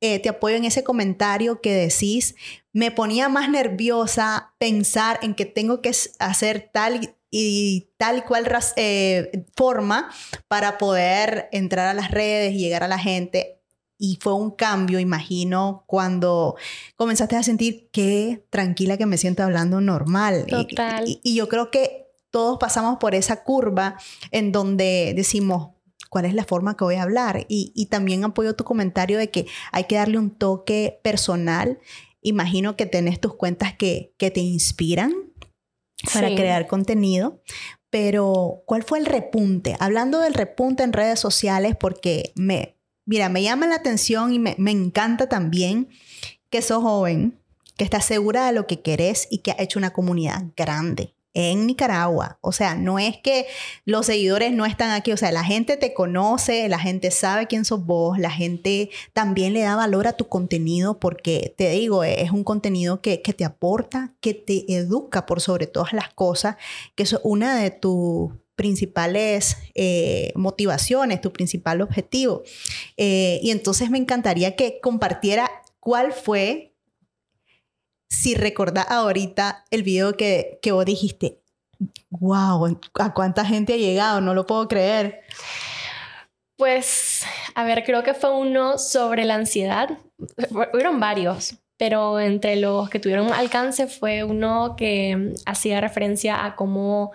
eh, 0.00 0.20
te 0.20 0.28
apoyo 0.28 0.54
en 0.56 0.64
ese 0.66 0.84
comentario 0.84 1.60
que 1.60 1.74
decís, 1.74 2.36
me 2.72 2.92
ponía 2.92 3.28
más 3.28 3.48
nerviosa 3.50 4.54
pensar 4.58 5.18
en 5.22 5.34
que 5.34 5.46
tengo 5.46 5.80
que 5.82 5.90
hacer 6.20 6.70
tal 6.72 7.14
y, 7.34 7.88
tal 7.96 8.18
y 8.18 8.22
cual 8.22 8.46
eh, 8.76 9.44
forma 9.56 10.10
para 10.48 10.76
poder 10.78 11.48
entrar 11.50 11.88
a 11.88 11.94
las 11.94 12.10
redes 12.10 12.52
y 12.52 12.58
llegar 12.58 12.84
a 12.84 12.88
la 12.88 12.98
gente. 12.98 13.58
Y 13.98 14.18
fue 14.20 14.34
un 14.34 14.50
cambio, 14.50 14.98
imagino, 15.00 15.84
cuando 15.86 16.56
comenzaste 16.96 17.36
a 17.36 17.42
sentir 17.42 17.88
qué 17.92 18.44
tranquila 18.50 18.98
que 18.98 19.06
me 19.06 19.16
siento 19.16 19.42
hablando 19.42 19.80
normal. 19.80 20.44
Y- 20.46 20.50
Total. 20.50 21.08
y- 21.08 21.20
y 21.22 21.34
yo 21.36 21.48
creo 21.48 21.70
que 21.70 22.08
todos 22.30 22.58
pasamos 22.58 22.98
por 22.98 23.14
esa 23.14 23.42
curva 23.44 23.96
en 24.30 24.52
donde 24.52 25.12
decimos, 25.16 25.70
¿cuál 26.10 26.24
es 26.26 26.34
la 26.34 26.44
forma 26.44 26.76
que 26.76 26.84
voy 26.84 26.96
a 26.96 27.02
hablar? 27.02 27.46
Y, 27.48 27.72
y 27.74 27.86
también 27.86 28.24
apoyo 28.24 28.54
tu 28.56 28.64
comentario 28.64 29.16
de 29.18 29.30
que 29.30 29.46
hay 29.70 29.84
que 29.84 29.94
darle 29.96 30.18
un 30.18 30.30
toque 30.30 31.00
personal. 31.02 31.78
Imagino 32.20 32.76
que 32.76 32.86
tenés 32.86 33.20
tus 33.20 33.34
cuentas 33.36 33.74
que, 33.74 34.14
que 34.18 34.30
te 34.30 34.40
inspiran 34.40 35.12
para 36.12 36.28
Sí. 36.28 36.36
crear 36.36 36.66
contenido. 36.66 37.40
Pero, 37.90 38.62
¿cuál 38.66 38.82
fue 38.82 38.98
el 38.98 39.06
repunte? 39.06 39.76
Hablando 39.78 40.20
del 40.20 40.34
repunte 40.34 40.82
en 40.82 40.92
redes 40.94 41.20
sociales, 41.20 41.76
porque 41.78 42.32
me, 42.36 42.76
mira, 43.04 43.28
me 43.28 43.42
llama 43.42 43.66
la 43.66 43.74
atención 43.76 44.32
y 44.32 44.38
me, 44.38 44.54
me 44.58 44.70
encanta 44.70 45.28
también 45.28 45.88
que 46.48 46.62
sos 46.62 46.82
joven, 46.82 47.38
que 47.76 47.84
estás 47.84 48.04
segura 48.04 48.46
de 48.46 48.52
lo 48.52 48.66
que 48.66 48.80
querés 48.80 49.28
y 49.30 49.38
que 49.38 49.50
ha 49.52 49.56
hecho 49.58 49.78
una 49.78 49.92
comunidad 49.92 50.44
grande 50.56 51.14
en 51.34 51.66
Nicaragua. 51.66 52.38
O 52.40 52.52
sea, 52.52 52.74
no 52.74 52.98
es 52.98 53.16
que 53.18 53.46
los 53.84 54.06
seguidores 54.06 54.52
no 54.52 54.66
están 54.66 54.90
aquí, 54.90 55.12
o 55.12 55.16
sea, 55.16 55.32
la 55.32 55.44
gente 55.44 55.76
te 55.76 55.94
conoce, 55.94 56.68
la 56.68 56.78
gente 56.78 57.10
sabe 57.10 57.46
quién 57.46 57.64
sos 57.64 57.84
vos, 57.84 58.18
la 58.18 58.30
gente 58.30 58.90
también 59.12 59.52
le 59.52 59.62
da 59.62 59.76
valor 59.76 60.06
a 60.06 60.12
tu 60.12 60.28
contenido 60.28 60.98
porque, 60.98 61.54
te 61.56 61.70
digo, 61.70 62.04
es 62.04 62.30
un 62.30 62.44
contenido 62.44 63.00
que, 63.00 63.22
que 63.22 63.32
te 63.32 63.44
aporta, 63.44 64.14
que 64.20 64.34
te 64.34 64.72
educa 64.72 65.26
por 65.26 65.40
sobre 65.40 65.66
todas 65.66 65.92
las 65.92 66.12
cosas, 66.12 66.56
que 66.94 67.04
es 67.04 67.16
una 67.22 67.56
de 67.56 67.70
tus 67.70 68.32
principales 68.54 69.56
eh, 69.74 70.32
motivaciones, 70.34 71.20
tu 71.20 71.32
principal 71.32 71.80
objetivo. 71.80 72.42
Eh, 72.96 73.40
y 73.42 73.50
entonces 73.50 73.90
me 73.90 73.98
encantaría 73.98 74.56
que 74.56 74.78
compartiera 74.80 75.50
cuál 75.80 76.12
fue 76.12 76.71
si 78.12 78.34
recordás 78.34 78.90
ahorita 78.90 79.64
el 79.70 79.82
video 79.82 80.18
que, 80.18 80.58
que 80.60 80.70
vos 80.70 80.84
dijiste, 80.84 81.40
wow, 82.10 82.78
¿a 83.00 83.14
cuánta 83.14 83.44
gente 83.44 83.72
ha 83.72 83.78
llegado? 83.78 84.20
No 84.20 84.34
lo 84.34 84.46
puedo 84.46 84.68
creer. 84.68 85.22
Pues, 86.58 87.24
a 87.54 87.64
ver, 87.64 87.82
creo 87.84 88.02
que 88.02 88.12
fue 88.12 88.30
uno 88.36 88.76
sobre 88.76 89.24
la 89.24 89.36
ansiedad. 89.36 89.98
Hubieron 90.74 91.00
varios, 91.00 91.56
pero 91.78 92.20
entre 92.20 92.56
los 92.56 92.90
que 92.90 93.00
tuvieron 93.00 93.32
alcance 93.32 93.86
fue 93.86 94.24
uno 94.24 94.76
que 94.76 95.16
mm, 95.16 95.34
hacía 95.46 95.80
referencia 95.80 96.44
a 96.44 96.54
cómo 96.54 97.12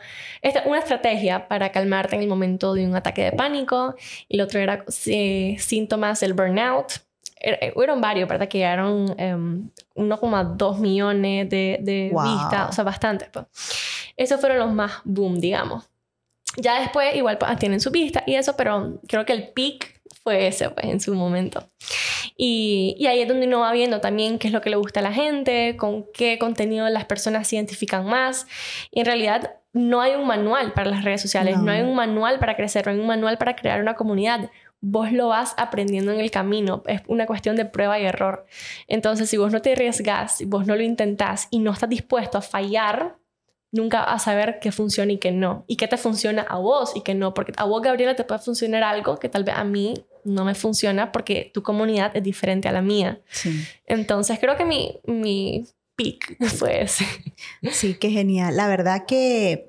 una 0.66 0.80
estrategia 0.80 1.48
para 1.48 1.72
calmarte 1.72 2.16
en 2.16 2.24
el 2.24 2.28
momento 2.28 2.74
de 2.74 2.88
un 2.88 2.96
ataque 2.96 3.24
de 3.24 3.32
pánico. 3.34 3.94
Y 4.28 4.38
el 4.38 4.42
otro 4.42 4.60
era 4.60 4.84
eh, 5.06 5.58
síntomas 5.60 6.22
del 6.22 6.34
burnout. 6.34 7.07
Er- 7.40 7.60
eh, 7.62 7.74
Hubieron 7.76 8.02
varios, 8.02 8.28
¿verdad? 8.28 8.48
Que 8.48 8.58
llegaron 8.60 9.14
em, 9.20 9.70
1,2 9.96 10.80
millones 10.80 11.50
de, 11.50 11.80
de 11.82 12.10
Wow. 12.14 12.24
vistas, 12.24 12.70
o 12.70 12.72
sea, 12.74 12.84
bastante. 12.84 13.26
Pues. 13.32 13.46
Esos 14.18 14.40
fueron 14.40 14.60
los 14.60 14.72
más 14.72 14.94
boom, 15.04 15.40
digamos. 15.40 15.90
Ya 16.58 16.80
después 16.80 17.16
igual 17.16 17.38
pues, 17.38 17.58
tienen 17.60 17.80
su 17.80 17.92
vista 17.92 18.24
y 18.26 18.36
eso, 18.36 18.56
pero 18.58 19.00
creo 19.08 19.26
que 19.26 19.34
el 19.34 19.50
peak 19.50 20.02
fue 20.24 20.48
ese 20.48 20.70
pues, 20.72 20.86
en 20.88 21.00
su 21.00 21.14
momento. 21.14 21.70
Y, 22.36 22.96
y 23.00 23.08
ahí 23.08 23.22
es 23.22 23.28
donde 23.28 23.48
uno 23.48 23.60
va 23.62 23.72
viendo 23.72 24.00
también 24.02 24.40
qué 24.40 24.48
es 24.48 24.54
lo 24.54 24.62
que 24.62 24.70
le 24.70 24.76
gusta 24.76 25.00
a 25.00 25.04
la 25.04 25.12
gente, 25.14 25.76
con 25.78 26.06
qué 26.14 26.38
contenido 26.40 26.88
las 26.90 27.06
personas 27.06 27.48
se 27.48 27.56
identifican 27.56 28.06
más. 28.06 28.48
Y 28.92 29.00
en 29.02 29.06
realidad 29.06 29.52
no 29.74 30.02
hay 30.02 30.16
un 30.16 30.26
manual 30.26 30.74
para 30.74 30.90
las 30.90 31.04
redes 31.04 31.22
sociales, 31.22 31.58
No. 31.58 31.64
no, 31.64 31.72
hay 31.72 31.82
un 31.82 31.96
manual 31.96 32.40
para 32.40 32.56
crecer, 32.56 32.86
no 32.88 32.94
hay 32.94 33.00
un 33.00 33.08
manual 33.08 33.38
para 33.38 33.56
crear 33.56 33.80
una 33.82 33.94
comunidad. 33.96 34.50
Vos 34.80 35.12
lo 35.12 35.30
vas 35.30 35.54
aprendiendo 35.58 36.12
en 36.12 36.20
el 36.20 36.30
camino, 36.30 36.84
es 36.86 37.02
una 37.08 37.26
cuestión 37.26 37.56
de 37.56 37.66
prueba 37.66 38.00
y 38.00 38.06
error. 38.06 38.46
Entonces, 38.88 39.30
si 39.30 39.38
vos 39.38 39.52
no 39.52 39.62
te 39.62 39.74
arriesgas, 39.74 40.38
si 40.38 40.46
vos 40.46 40.68
no 40.68 40.76
lo 40.76 40.84
intentás 40.84 41.48
y 41.50 41.60
no 41.60 41.72
estás 41.72 41.90
dispuesto 41.90 42.38
a 42.38 42.42
fallar, 42.42 43.18
nunca 43.72 44.06
vas 44.06 44.22
a 44.22 44.26
saber 44.26 44.60
qué 44.60 44.72
funciona 44.72 45.12
y 45.14 45.18
qué 45.18 45.32
no. 45.32 45.66
Y 45.68 45.78
qué 45.78 45.88
te 45.88 45.98
funciona 45.98 46.44
a 46.44 46.58
vos 46.58 46.96
y 46.96 47.02
qué 47.02 47.16
no. 47.16 47.34
Porque 47.34 47.54
a 47.58 47.66
vos, 47.66 47.82
Gabriela, 47.82 48.16
te 48.16 48.24
puede 48.24 48.40
funcionar 48.40 48.84
algo 48.84 49.18
que 49.18 49.30
tal 49.30 49.44
vez 49.44 49.56
a 49.56 49.64
mí 49.64 50.06
no 50.24 50.46
me 50.46 50.56
funciona 50.56 51.12
porque 51.12 51.52
tu 51.54 51.64
comunidad 51.64 52.16
es 52.16 52.24
diferente 52.24 52.68
a 52.68 52.72
la 52.72 52.82
mía. 52.82 53.22
Sí. 53.30 53.66
Entonces, 53.86 54.40
creo 54.40 54.58
que 54.58 54.66
mi, 54.66 55.00
mi 55.06 55.66
peak 55.96 56.38
fue 56.56 56.84
ese. 56.84 57.06
Sí, 57.72 57.96
qué 57.96 58.10
genial. 58.10 58.56
La 58.56 58.68
verdad 58.68 59.06
que 59.08 59.68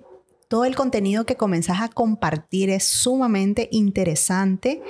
todo 0.49 0.65
el 0.65 0.75
contenido 0.75 1.25
que 1.27 1.37
comenzás 1.37 1.81
a 1.81 1.89
compartir 1.89 2.71
es 2.71 2.85
sumamente 2.85 3.69
interesante 3.71 4.83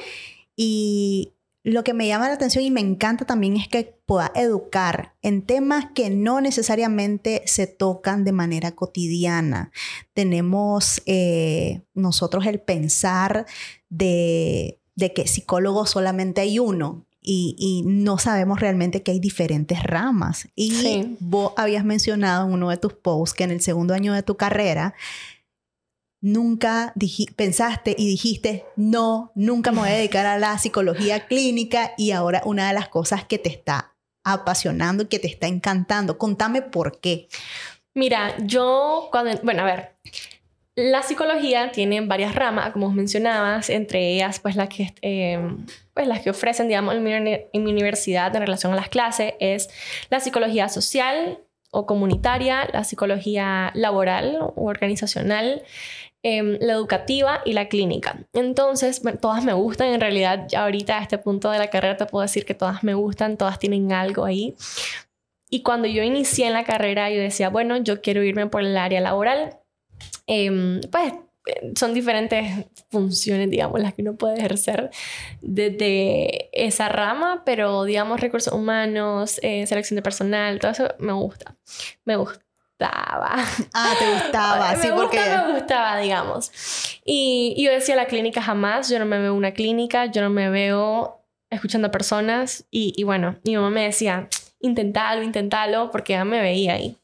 y 0.56 1.32
lo 1.64 1.84
que 1.84 1.92
me 1.92 2.06
llama 2.06 2.28
la 2.28 2.34
atención 2.34 2.64
y 2.64 2.70
me 2.70 2.80
encanta 2.80 3.26
también 3.26 3.56
es 3.56 3.68
que 3.68 3.94
pueda 4.06 4.32
educar 4.34 5.14
en 5.20 5.42
temas 5.42 5.86
que 5.94 6.08
no 6.08 6.40
necesariamente 6.40 7.42
se 7.46 7.66
tocan 7.66 8.24
de 8.24 8.32
manera 8.32 8.72
cotidiana. 8.72 9.70
Tenemos 10.14 11.02
eh, 11.04 11.82
nosotros 11.94 12.46
el 12.46 12.60
pensar 12.60 13.44
de, 13.90 14.80
de 14.94 15.12
que 15.12 15.26
psicólogos 15.26 15.90
solamente 15.90 16.40
hay 16.40 16.58
uno. 16.58 17.04
Y, 17.20 17.56
y 17.58 17.82
no 17.84 18.16
sabemos 18.16 18.60
realmente 18.60 19.02
que 19.02 19.10
hay 19.10 19.20
diferentes 19.20 19.82
ramas. 19.82 20.48
Y 20.54 20.70
Sí. 20.70 21.16
vos 21.20 21.52
habías 21.58 21.84
mencionado 21.84 22.46
en 22.46 22.54
uno 22.54 22.70
de 22.70 22.78
tus 22.78 22.94
posts 22.94 23.36
que 23.36 23.44
en 23.44 23.50
el 23.50 23.60
segundo 23.60 23.92
año 23.92 24.14
de 24.14 24.22
tu 24.22 24.36
carrera 24.38 24.94
nunca 26.20 26.92
pensaste 27.37 27.94
y 27.96 28.06
dijiste, 28.06 28.64
no, 28.76 29.32
nunca 29.34 29.72
me 29.72 29.80
voy 29.80 29.88
a 29.90 29.92
dedicar 29.92 30.26
a 30.26 30.38
la 30.38 30.58
psicología 30.58 31.26
clínica 31.26 31.92
y 31.96 32.10
ahora 32.10 32.42
una 32.44 32.68
de 32.68 32.75
las 32.75 32.88
cosas 32.88 33.25
que 33.25 33.38
te 33.38 33.48
está 33.48 33.94
apasionando 34.25 35.04
y 35.04 35.06
que 35.06 35.18
te 35.18 35.28
está 35.28 35.46
encantando. 35.46 36.18
Contame 36.18 36.62
por 36.62 37.00
qué. 37.00 37.28
Mira, 37.94 38.37
yo 38.38 39.08
cuando, 39.10 39.40
bueno, 39.42 39.62
a 39.62 39.66
ver, 39.66 39.96
la 40.75 41.02
psicología 41.02 41.72
tiene 41.72 42.00
varias 42.02 42.34
ramas, 42.34 42.72
como 42.72 42.90
mencionabas, 42.92 43.68
entre 43.70 44.14
ellas, 44.14 44.38
pues 44.38 44.54
las 44.54 44.68
que, 44.68 44.94
eh, 45.02 45.40
pues 45.92 46.06
las 46.06 46.20
que 46.20 46.30
ofrecen, 46.30 46.68
digamos, 46.68 46.94
en 46.94 47.02
mi, 47.02 47.12
en 47.12 47.64
mi 47.64 47.72
universidad 47.72 48.34
en 48.37 48.42
relación 48.42 48.72
a 48.72 48.76
las 48.76 48.88
clases 48.88 49.34
es 49.40 49.68
la 50.10 50.20
psicología 50.20 50.68
social 50.68 51.40
o 51.70 51.87
comunitaria, 51.87 52.68
la 52.72 52.84
psicología 52.84 53.72
laboral 53.75 54.38
o 54.40 54.52
organizacional, 54.64 55.62
em, 56.22 56.58
la 56.60 56.72
educativa 56.75 57.40
y 57.44 57.52
la 57.52 57.68
clínica. 57.68 58.26
Entonces, 58.32 59.02
todas 59.20 59.44
me 59.44 59.52
gustan, 59.52 59.88
en 59.88 60.00
realidad, 60.00 60.46
ya 60.48 60.64
ahorita 60.64 60.98
a 60.98 61.02
este 61.02 61.18
punto 61.18 61.50
de 61.50 61.58
la 61.58 61.70
carrera 61.70 61.96
te 61.96 62.06
puedo 62.06 62.22
decir 62.22 62.44
que 62.44 62.54
todas 62.54 62.84
me 62.84 62.94
gustan, 62.94 63.37
todas 63.37 63.58
tienen 63.58 63.92
algo 63.92 64.25
ahí. 64.25 64.54
Y 65.50 65.62
cuando 65.62 65.88
yo 65.88 66.02
inicié 66.02 66.46
en 66.46 66.52
la 66.52 66.64
carrera, 66.64 67.10
yo 67.10 67.20
decía, 67.20 67.48
bueno, 67.48 67.78
yo 67.78 68.00
quiero 68.02 68.22
irme 68.22 68.46
por 68.46 68.62
el 68.62 68.76
área 68.76 69.00
laboral. 69.00 69.58
Em, 70.26 70.80
pues 70.90 71.14
eh, 71.48 71.72
son 71.76 71.94
diferentes 71.94 72.66
funciones, 72.90 73.50
digamos, 73.50 73.80
las 73.80 73.94
que 73.94 74.02
uno 74.02 74.16
puede 74.16 74.38
ejercer 74.38 74.90
desde 75.40 76.50
esa 76.52 76.88
rama, 76.88 77.42
pero 77.44 77.84
digamos, 77.84 78.20
recursos 78.20 78.52
humanos, 78.52 79.40
eh, 79.42 79.66
selección 79.66 79.96
de 79.96 80.02
personal, 80.02 80.58
todo 80.58 80.70
eso 80.72 80.88
me 80.98 81.12
gusta. 81.12 81.56
Me 82.04 82.16
gustaba. 82.78 83.44
Ah, 83.75 83.94
te 83.99 84.12
gustaba, 84.12 84.70
me 84.76 84.82
sí, 84.82 84.88
gusta, 84.90 85.02
porque... 85.02 85.20
me 85.20 85.52
gustaba, 85.58 85.99
digamos. 85.99 86.50
Y, 87.04 87.54
y 87.56 87.64
yo 87.64 87.73
decía, 87.73 87.97
la 87.97 88.06
clínica 88.06 88.42
jamás, 88.42 88.88
yo 88.88 88.99
no 88.99 89.06
me 89.06 89.18
veo 89.18 89.32
en 89.32 89.38
una 89.38 89.52
clínica, 89.52 90.06
yo 90.06 90.23
no 90.23 90.30
me 90.30 90.50
veo 90.50 91.20
escuchando 91.50 91.88
a 91.88 91.90
personas. 91.90 92.66
Y, 92.70 92.92
y 92.97 93.04
bueno, 93.04 93.37
mi 93.44 93.56
mamá 93.56 93.70
me 93.70 93.85
decía, 93.85 94.28
intentalo, 94.61 95.23
intentalo, 95.23 95.90
porque 95.90 96.12
ya 96.12 96.25
me 96.25 96.40
veía 96.40 96.75
ahí. 96.75 96.97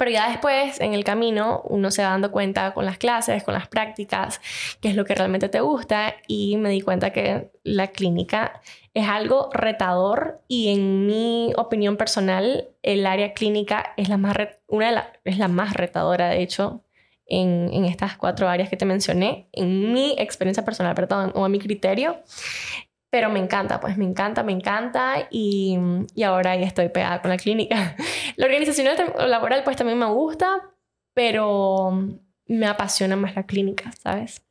Pero 0.00 0.12
ya 0.12 0.30
después, 0.30 0.80
en 0.80 0.94
el 0.94 1.04
camino, 1.04 1.60
uno 1.68 1.90
se 1.90 2.02
va 2.02 2.08
dando 2.08 2.32
cuenta 2.32 2.72
con 2.72 2.86
las 2.86 2.96
clases, 2.96 3.42
con 3.42 3.52
las 3.52 3.68
prácticas, 3.68 4.40
qué 4.80 4.88
es 4.88 4.96
lo 4.96 5.04
que 5.04 5.14
realmente 5.14 5.50
te 5.50 5.60
gusta 5.60 6.14
y 6.26 6.56
me 6.56 6.70
di 6.70 6.80
cuenta 6.80 7.12
que 7.12 7.50
la 7.64 7.88
clínica 7.88 8.62
es 8.94 9.06
algo 9.06 9.50
retador 9.52 10.40
y 10.48 10.72
en 10.72 11.06
mi 11.06 11.52
opinión 11.54 11.98
personal, 11.98 12.70
el 12.82 13.04
área 13.04 13.34
clínica 13.34 13.92
es 13.98 14.08
la 14.08 14.16
más, 14.16 14.38
una 14.68 15.12
es 15.22 15.36
la 15.36 15.48
más 15.48 15.74
retadora, 15.74 16.30
de 16.30 16.40
hecho, 16.40 16.82
en, 17.26 17.68
en, 17.70 17.84
estas 17.84 18.16
cuatro 18.16 18.48
áreas 18.48 18.70
que 18.70 18.78
te 18.78 18.86
mencioné, 18.86 19.50
en 19.52 19.92
mi 19.92 20.14
experiencia 20.16 20.64
personal, 20.64 20.94
perdón, 20.94 21.30
o 21.34 21.44
a 21.44 21.50
mi 21.50 21.58
criterio. 21.58 22.22
Pero 23.10 23.28
me 23.28 23.40
encanta, 23.40 23.80
pues 23.80 23.96
me 23.96 24.04
encanta, 24.04 24.42
me 24.42 24.52
encanta 24.52 25.28
y, 25.30 25.78
y 26.14 26.22
ahora 26.22 26.52
ahí 26.52 26.62
estoy 26.62 26.88
pegada 26.90 27.20
con 27.20 27.30
la 27.30 27.36
clínica. 27.36 27.96
La 28.36 28.46
organización 28.46 28.88
laboral 29.28 29.64
pues 29.64 29.76
también 29.76 29.98
me 29.98 30.06
gusta, 30.06 30.70
pero 31.12 31.90
me 32.46 32.66
apasiona 32.66 33.16
más 33.16 33.34
la 33.34 33.44
clínica, 33.44 33.92
¿sabes? 33.92 34.42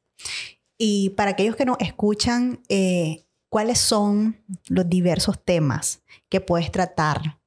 Y 0.77 1.11
para 1.11 1.31
aquellos 1.31 1.55
que 1.55 1.65
nos 1.65 1.77
escuchan, 1.79 2.61
eh, 2.69 3.25
¿cuáles 3.49 3.79
son 3.79 4.41
los 4.67 4.89
diversos 4.89 5.43
temas 5.43 6.03
que 6.29 6.39
puedes 6.39 6.71
tratar, 6.71 7.39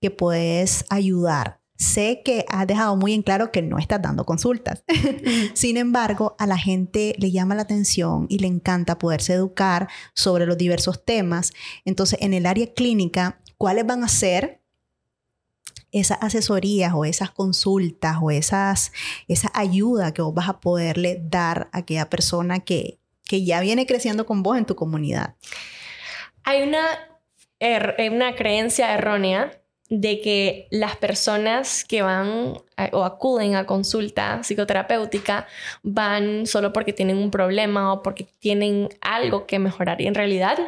que 0.00 0.10
puedes 0.10 0.84
ayudar 0.90 1.57
Sé 1.78 2.22
que 2.24 2.44
has 2.48 2.66
dejado 2.66 2.96
muy 2.96 3.14
en 3.14 3.22
claro 3.22 3.52
que 3.52 3.62
no 3.62 3.78
estás 3.78 4.02
dando 4.02 4.24
consultas. 4.24 4.82
Sin 5.54 5.76
embargo, 5.76 6.34
a 6.40 6.48
la 6.48 6.58
gente 6.58 7.14
le 7.18 7.30
llama 7.30 7.54
la 7.54 7.62
atención 7.62 8.26
y 8.28 8.40
le 8.40 8.48
encanta 8.48 8.98
poderse 8.98 9.34
educar 9.34 9.88
sobre 10.12 10.44
los 10.44 10.58
diversos 10.58 11.04
temas. 11.04 11.52
Entonces, 11.84 12.18
en 12.20 12.34
el 12.34 12.46
área 12.46 12.74
clínica, 12.74 13.38
¿cuáles 13.58 13.86
van 13.86 14.02
a 14.02 14.08
ser 14.08 14.60
esas 15.92 16.18
asesorías 16.20 16.92
o 16.94 17.04
esas 17.04 17.30
consultas 17.30 18.16
o 18.20 18.32
esas, 18.32 18.90
esa 19.28 19.48
ayuda 19.54 20.12
que 20.12 20.20
vos 20.20 20.34
vas 20.34 20.48
a 20.48 20.58
poderle 20.58 21.22
dar 21.22 21.70
a 21.72 21.78
aquella 21.78 22.10
persona 22.10 22.58
que, 22.58 22.98
que 23.22 23.44
ya 23.44 23.60
viene 23.60 23.86
creciendo 23.86 24.26
con 24.26 24.42
vos 24.42 24.58
en 24.58 24.66
tu 24.66 24.74
comunidad? 24.74 25.36
Hay 26.42 26.62
una, 26.62 26.84
er, 27.60 27.94
una 28.12 28.34
creencia 28.34 28.92
errónea 28.94 29.57
de 29.88 30.20
que 30.20 30.68
las 30.70 30.96
personas 30.96 31.84
que 31.84 32.02
van 32.02 32.54
o 32.92 33.04
acuden 33.04 33.54
a 33.54 33.66
consulta 33.66 34.40
psicoterapéutica 34.42 35.46
van 35.82 36.46
solo 36.46 36.72
porque 36.72 36.92
tienen 36.92 37.18
un 37.18 37.30
problema 37.30 37.92
o 37.92 38.02
porque 38.02 38.26
tienen 38.38 38.88
algo 39.00 39.46
que 39.46 39.58
mejorar. 39.58 40.00
Y 40.00 40.06
en 40.06 40.14
realidad, 40.14 40.58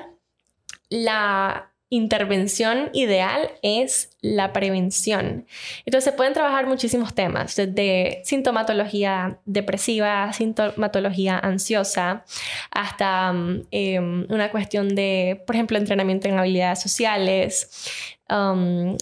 la 0.89 1.71
intervención 1.91 2.89
ideal 2.93 3.51
es 3.63 4.17
la 4.23 4.53
prevención. 4.53 5.47
Entonces 5.85 6.05
se 6.05 6.17
pueden 6.17 6.33
trabajar 6.33 6.67
muchísimos 6.67 7.15
temas, 7.15 7.57
desde 7.57 8.23
sintomatología 8.25 9.41
depresiva, 9.45 10.33
sintomatología 10.33 11.39
ansiosa, 11.39 12.25
hasta 12.71 13.33
mm, 13.33 13.63
em, 13.73 14.27
una 14.31 14.53
cuestión 14.53 14.95
de, 14.95 15.43
por 15.45 15.57
ejemplo, 15.57 15.79
entrenamiento 15.79 16.29
en 16.29 16.39
habilidades 16.39 16.81
sociales, 16.81 18.17
um, 18.31 18.97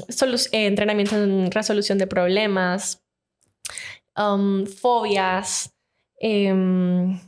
entrenamiento 0.53 1.17
en 1.17 1.51
resolución 1.51 1.99
de 1.99 2.07
problemas, 2.07 3.03
um, 4.17 4.67
fobias. 4.67 5.73
Em, 6.21 7.21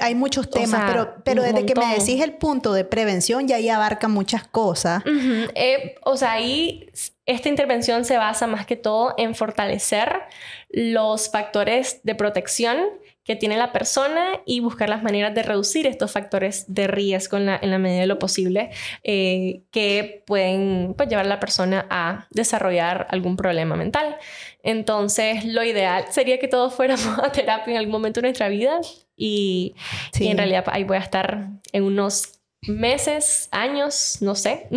hay, 0.00 0.14
muchos 0.14 0.50
temas, 0.50 0.90
pero, 0.90 1.14
pero 1.24 1.42
desde 1.42 1.64
que 1.64 1.74
me 1.74 1.86
decís 1.96 2.20
el 2.22 2.32
punto 2.34 2.72
de 2.72 2.84
prevención 2.84 3.46
ya 3.46 3.56
ahí 3.56 3.68
abarca 3.68 4.08
muchas 4.08 4.46
cosas. 4.46 5.02
Eh, 5.54 5.94
o 6.04 6.16
sea, 6.16 6.32
ahí 6.32 6.90
esta 7.26 7.48
intervención 7.48 8.04
se 8.04 8.16
basa 8.16 8.46
más 8.46 8.66
que 8.66 8.76
todo 8.76 9.14
en 9.18 9.34
fortalecer 9.34 10.22
los 10.70 11.30
factores 11.30 12.00
de 12.02 12.14
protección 12.14 12.78
que 13.28 13.36
tiene 13.36 13.58
la 13.58 13.74
persona 13.74 14.40
y 14.46 14.60
buscar 14.60 14.88
las 14.88 15.02
maneras 15.02 15.34
de 15.34 15.42
reducir 15.42 15.86
estos 15.86 16.10
factores 16.10 16.64
de 16.66 16.86
riesgo 16.86 17.36
en 17.36 17.44
la, 17.44 17.78
medida 17.78 18.00
de 18.00 18.06
lo 18.06 18.18
posible 18.18 18.70
eh, 19.04 19.64
que 19.70 20.24
pueden 20.26 20.94
pues, 20.96 21.10
llevar 21.10 21.26
a 21.26 21.28
la 21.28 21.38
persona 21.38 21.86
a 21.90 22.26
desarrollar 22.30 23.06
algún 23.10 23.36
problema 23.36 23.76
mental. 23.76 24.16
Entonces, 24.62 25.44
lo 25.44 25.62
ideal 25.62 26.06
sería 26.10 26.38
que 26.38 26.48
todos 26.48 26.72
fuéramos 26.72 27.06
a 27.22 27.30
terapia 27.30 27.72
en 27.72 27.76
algún 27.76 27.92
momento 27.92 28.22
de 28.22 28.28
nuestra 28.28 28.48
vida 28.48 28.80
y, 29.14 29.74
en 30.18 30.38
realidad 30.38 30.64
ahí 30.68 30.84
voy 30.84 30.96
a 30.96 31.00
estar 31.00 31.50
en 31.72 31.82
unos 31.82 32.40
meses, 32.62 33.50
años, 33.52 34.22
no 34.22 34.36
sé. 34.36 34.68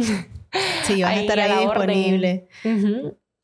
Sí, 0.83 1.01
vas 1.01 1.15
a 1.15 1.15
estar 1.21 1.39
ahí 1.39 1.57
disponible. 1.57 2.49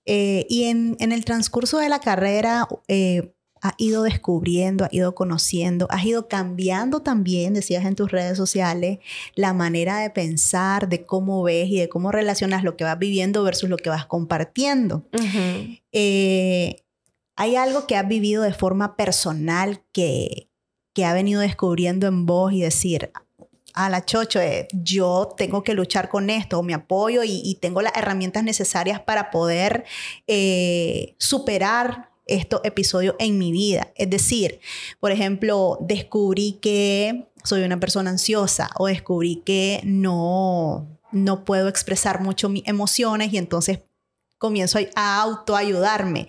Eh, 0.05 0.45
y 0.49 0.65
en, 0.65 0.97
en, 0.99 1.13
el 1.13 1.23
transcurso 1.23 1.77
de 1.79 1.87
la 1.87 1.99
carrera, 1.99 2.67
eh, 2.89 3.33
has 3.67 3.73
ido 3.77 4.03
descubriendo, 4.03 4.85
has 4.85 4.93
ido 4.93 5.13
conociendo, 5.13 5.87
has 5.89 6.05
ido 6.05 6.27
cambiando 6.27 7.01
también, 7.01 7.53
decías 7.53 7.85
en 7.85 7.95
tus 7.95 8.11
redes 8.11 8.37
sociales, 8.37 8.99
la 9.35 9.53
manera 9.53 9.99
de 9.99 10.09
pensar, 10.09 10.89
de 10.89 11.05
cómo 11.05 11.43
ves 11.43 11.69
y 11.69 11.79
de 11.79 11.89
cómo 11.89 12.11
relacionas 12.11 12.63
lo 12.63 12.77
que 12.77 12.83
vas 12.83 12.97
viviendo 12.97 13.43
versus 13.43 13.69
lo 13.69 13.77
que 13.77 13.89
vas 13.89 14.05
compartiendo. 14.05 15.03
Eh, 15.91 16.83
¿Hay 17.35 17.55
algo 17.55 17.85
que 17.87 17.95
has 17.95 18.07
vivido 18.07 18.43
de 18.43 18.53
forma 18.53 18.95
personal 18.95 19.83
que, 19.91 20.49
que 20.93 21.05
ha 21.05 21.13
venido 21.13 21.41
descubriendo 21.41 22.07
en 22.07 22.25
vos 22.25 22.53
y 22.53 22.61
decir, 22.61 23.11
a 23.73 23.89
la 23.89 24.03
chocho, 24.03 24.39
eh, 24.39 24.67
yo 24.73 25.35
tengo 25.37 25.63
que 25.63 25.75
luchar 25.75 26.09
con 26.09 26.31
esto, 26.31 26.63
me 26.63 26.73
apoyo 26.73 27.21
y, 27.23 27.55
tengo 27.61 27.83
las 27.83 27.95
herramientas 27.95 28.43
necesarias 28.43 28.99
para 28.99 29.29
poder 29.29 29.85
eh, 30.25 31.15
superar 31.19 32.09
estos 32.27 32.61
episodios 32.63 33.15
en 33.19 33.37
mi 33.37 33.51
vida. 33.51 33.91
Es 33.95 34.09
decir, 34.09 34.59
por 34.99 35.11
ejemplo, 35.11 35.77
descubrí 35.81 36.59
que 36.61 37.27
soy 37.43 37.63
una 37.63 37.79
persona 37.79 38.09
ansiosa 38.09 38.69
o 38.77 38.87
descubrí 38.87 39.41
que 39.45 39.81
no, 39.83 40.87
no 41.11 41.45
puedo 41.45 41.67
expresar 41.67 42.21
mucho 42.21 42.49
mis 42.49 42.67
emociones 42.67 43.33
y 43.33 43.37
entonces 43.37 43.79
comienzo 44.37 44.79
a 44.95 45.21
autoayudarme. 45.21 46.27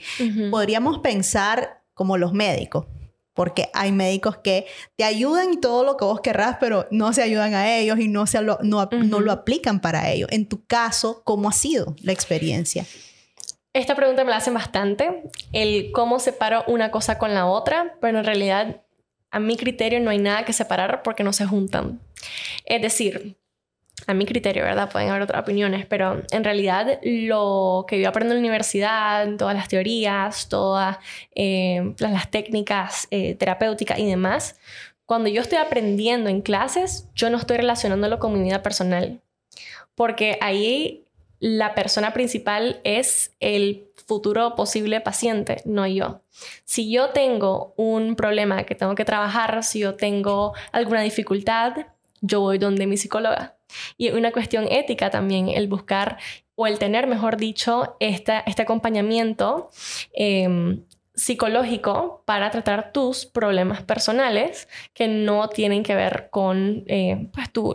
Podríamos 0.51 0.99
pensar 1.01 1.83
como 1.95 2.17
los 2.17 2.33
médicos, 2.33 2.87
porque 3.35 3.69
hay 3.75 3.93
médicos 3.93 4.39
que 4.39 4.67
te 4.97 5.05
ayudan 5.05 5.53
y 5.53 5.57
todo 5.59 5.85
lo 5.85 5.97
que 5.97 6.05
vos 6.05 6.21
querrás, 6.21 6.57
pero 6.61 6.87
no 6.91 7.13
se 7.13 7.23
ayudan 7.23 7.55
a 7.55 7.77
ellos 7.77 7.99
y 7.99 8.09
no, 8.09 8.27
se 8.27 8.41
lo, 8.41 8.59
no, 8.63 8.89
no 8.91 9.21
lo 9.21 9.33
aplican 9.33 9.81
para 9.81 10.11
ellos. 10.11 10.29
En 10.33 10.47
tu 10.47 10.65
caso, 10.65 11.23
¿cómo 11.25 11.49
ha 11.49 11.53
sido 11.53 11.95
la 12.01 12.13
experiencia? 12.13 12.87
Esta 13.73 13.95
pregunta 13.95 14.25
me 14.25 14.31
la 14.31 14.39
hacen 14.39 14.55
bastante, 14.55 15.23
el 15.53 15.93
cómo 15.93 16.19
separo 16.19 16.65
una 16.67 16.91
cosa 16.91 17.19
con 17.19 17.35
la 17.35 17.47
otra, 17.47 17.95
pero 18.01 18.19
en 18.19 18.25
realidad 18.25 18.83
a 19.31 19.41
mi 19.41 19.57
criterio 19.57 20.01
no 20.01 20.11
hay 20.11 20.19
nada 20.19 20.45
que 20.45 20.53
separar 20.53 21.03
porque 21.03 21.23
no 21.23 21.33
se 21.33 21.47
juntan. 21.47 22.01
Es 22.65 22.81
decir, 22.81 23.37
a 24.07 24.15
mi 24.15 24.27
criterio, 24.27 24.65
¿verdad? 24.65 24.91
Pueden 24.91 25.11
haber 25.11 25.23
otras 25.23 25.43
opiniones, 25.43 25.87
pero 25.87 26.23
en 26.31 26.45
realidad 26.45 26.99
lo 27.03 27.85
que 27.87 28.01
yo 28.01 28.09
aprendo 28.09 28.35
en 28.35 28.41
la 28.41 28.47
universidad, 28.47 29.29
todas 29.37 29.55
las 29.55 29.69
teorías, 29.69 30.49
todas 30.49 30.99
eh, 31.35 31.95
las, 31.99 32.31
técnicas 32.31 33.07
eh, 33.11 33.35
terapéuticas 33.35 33.99
y 33.99 34.07
demás, 34.07 34.59
cuando 35.05 35.29
yo 35.29 35.43
estoy 35.43 35.59
aprendiendo 35.59 36.31
en 36.31 36.43
clases, 36.43 37.09
yo 37.15 37.31
no 37.31 37.39
estoy 37.39 37.59
relacionándolo 37.59 38.19
con 38.19 38.33
mi 38.33 38.43
vida 38.43 38.63
personal, 38.63 39.21
porque 39.95 40.39
ahí 40.41 41.05
la 41.41 41.75
persona 41.75 42.13
principal 42.13 42.81
es 42.85 43.35
el 43.41 43.89
futuro 44.07 44.55
posible 44.55 45.01
paciente, 45.01 45.63
no 45.65 45.87
yo. 45.87 46.23
Si 46.65 46.91
yo 46.91 47.11
tengo 47.11 47.75
un 47.77 48.17
problema 48.17 48.65
que 48.65 48.75
tengo 48.75 48.95
que 48.95 49.05
trabajar, 49.05 49.63
si 49.63 49.81
yo 49.81 49.95
tengo 49.95 50.55
alguna 50.73 51.03
dificultad, 51.03 51.87
yo 52.21 52.41
voy 52.41 52.59
donde 52.59 52.87
mi 52.87 52.97
psicóloga. 52.97 53.57
Y 53.97 54.11
una 54.11 54.33
cuestión 54.33 54.67
ética 54.71 55.11
también, 55.11 55.49
el 55.49 55.69
buscar 55.69 56.19
o 56.55 56.67
el 56.67 56.79
tener, 56.79 57.07
mejor 57.07 57.37
dicho, 57.37 57.97
este 58.01 58.63
acompañamiento 58.63 59.71
eh, 60.13 60.79
psicológico 61.19 62.23
para 62.25 62.51
tratar 62.51 62.93
tus 62.93 63.27
problemas 63.27 63.83
personales 63.83 64.69
que 64.95 65.09
no 65.09 65.49
tienen 65.49 65.83
que 65.83 65.97
ver 65.97 66.29
con 66.31 66.85
eh, 66.87 67.29
pues, 67.33 67.51
tu, 67.51 67.75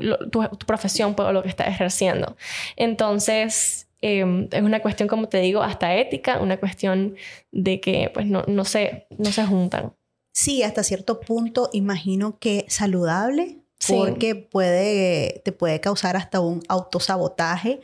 profesión 0.65 1.13
pues, 1.13 1.27
o 1.27 1.33
lo 1.33 1.43
que 1.43 1.49
estás 1.49 1.67
ejerciendo. 1.67 2.37
Entonces, 2.77 3.89
em, 4.01 4.47
es 4.49 4.61
una 4.61 4.81
cuestión, 4.81 5.09
como 5.09 5.27
te 5.27 5.39
digo, 5.39 5.61
hasta 5.61 5.93
ética, 5.95 6.39
una 6.39 6.57
cuestión 6.57 7.15
de 7.51 7.81
que 7.81 8.09
pues, 8.13 8.27
no, 8.27 8.43
no, 8.47 8.63
se, 8.63 9.07
no 9.17 9.31
se 9.31 9.45
juntan. 9.45 9.93
Sí, 10.33 10.63
hasta 10.63 10.81
cierto 10.81 11.19
punto 11.19 11.69
imagino 11.73 12.39
que 12.39 12.65
saludable 12.69 13.62
porque 13.87 14.35
puede, 14.35 15.41
te 15.43 15.51
puede 15.51 15.79
causar 15.79 16.15
hasta 16.15 16.39
un 16.39 16.61
autosabotaje 16.67 17.81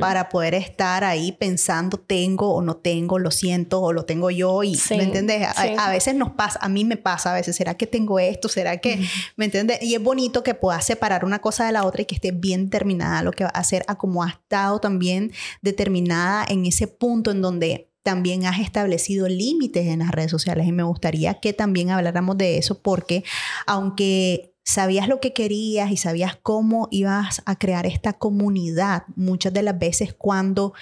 para 0.00 0.28
poder 0.28 0.54
estar 0.54 1.04
ahí 1.04 1.32
pensando 1.32 1.98
tengo 1.98 2.54
o 2.54 2.62
no 2.62 2.76
tengo, 2.76 3.18
lo 3.18 3.30
siento 3.30 3.80
o 3.80 3.92
lo 3.92 4.04
tengo 4.04 4.30
yo 4.30 4.62
y, 4.62 4.78
¿me 4.90 5.04
entiendes? 5.04 5.46
A, 5.56 5.90
veces 5.90 6.14
nos 6.14 6.30
pasa, 6.30 6.58
a 6.62 6.68
mí 6.68 6.84
me 6.84 6.96
pasa 6.96 7.32
a 7.32 7.34
veces, 7.34 7.56
¿será 7.56 7.74
que 7.74 7.86
tengo 7.86 8.18
esto? 8.18 8.48
¿Será 8.48 8.78
que, 8.78 9.00
¿me 9.36 9.46
entiendes? 9.46 9.82
Y 9.82 9.94
es 9.94 10.02
bonito 10.02 10.42
que 10.42 10.54
puedas 10.54 10.84
separar 10.84 11.24
una 11.24 11.40
cosa 11.40 11.66
de 11.66 11.72
la 11.72 11.84
otra 11.84 12.02
y 12.02 12.04
que 12.04 12.14
esté 12.14 12.32
bien 12.32 12.66
determinada 12.66 13.22
lo 13.22 13.32
que 13.32 13.44
va 13.44 13.50
a 13.54 13.60
hacer, 13.60 13.84
a 13.88 13.96
como 13.96 14.22
ha 14.22 14.30
estado 14.30 14.80
también 14.80 15.32
determinada 15.62 16.44
en 16.48 16.66
ese 16.66 16.86
punto 16.86 17.30
en 17.30 17.42
donde 17.42 17.90
también 18.02 18.46
has 18.46 18.60
establecido 18.60 19.28
límites 19.28 19.86
en 19.86 20.00
las 20.00 20.10
redes 20.10 20.30
sociales 20.30 20.66
y 20.66 20.72
me 20.72 20.82
gustaría 20.82 21.34
que 21.34 21.52
también 21.52 21.90
habláramos 21.90 22.38
de 22.38 22.58
eso 22.58 22.80
porque 22.80 23.24
aunque 23.66 24.49
sabías 24.70 25.08
lo 25.08 25.20
que 25.20 25.32
querías 25.32 25.90
y 25.90 25.96
sabías 25.96 26.36
cómo 26.40 26.86
ibas 26.90 27.42
a 27.44 27.58
crear 27.58 27.86
esta 27.86 28.12
comunidad, 28.12 29.02
muchas 29.16 29.52
de 29.52 29.62
las 29.62 29.78
veces 29.78 30.14
cuando 30.14 30.74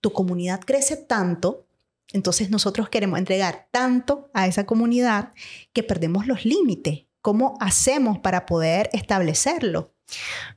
tu 0.00 0.12
comunidad 0.12 0.60
crece 0.60 0.96
tanto, 0.96 1.66
entonces 2.12 2.50
nosotros 2.50 2.88
queremos 2.88 3.18
entregar 3.18 3.66
tanto 3.72 4.30
a 4.34 4.46
esa 4.46 4.66
comunidad 4.66 5.32
que 5.72 5.82
perdemos 5.82 6.26
los 6.26 6.44
límites. 6.44 7.06
¿Cómo 7.22 7.56
hacemos 7.60 8.18
para 8.18 8.46
poder 8.46 8.88
establecerlo? 8.92 9.93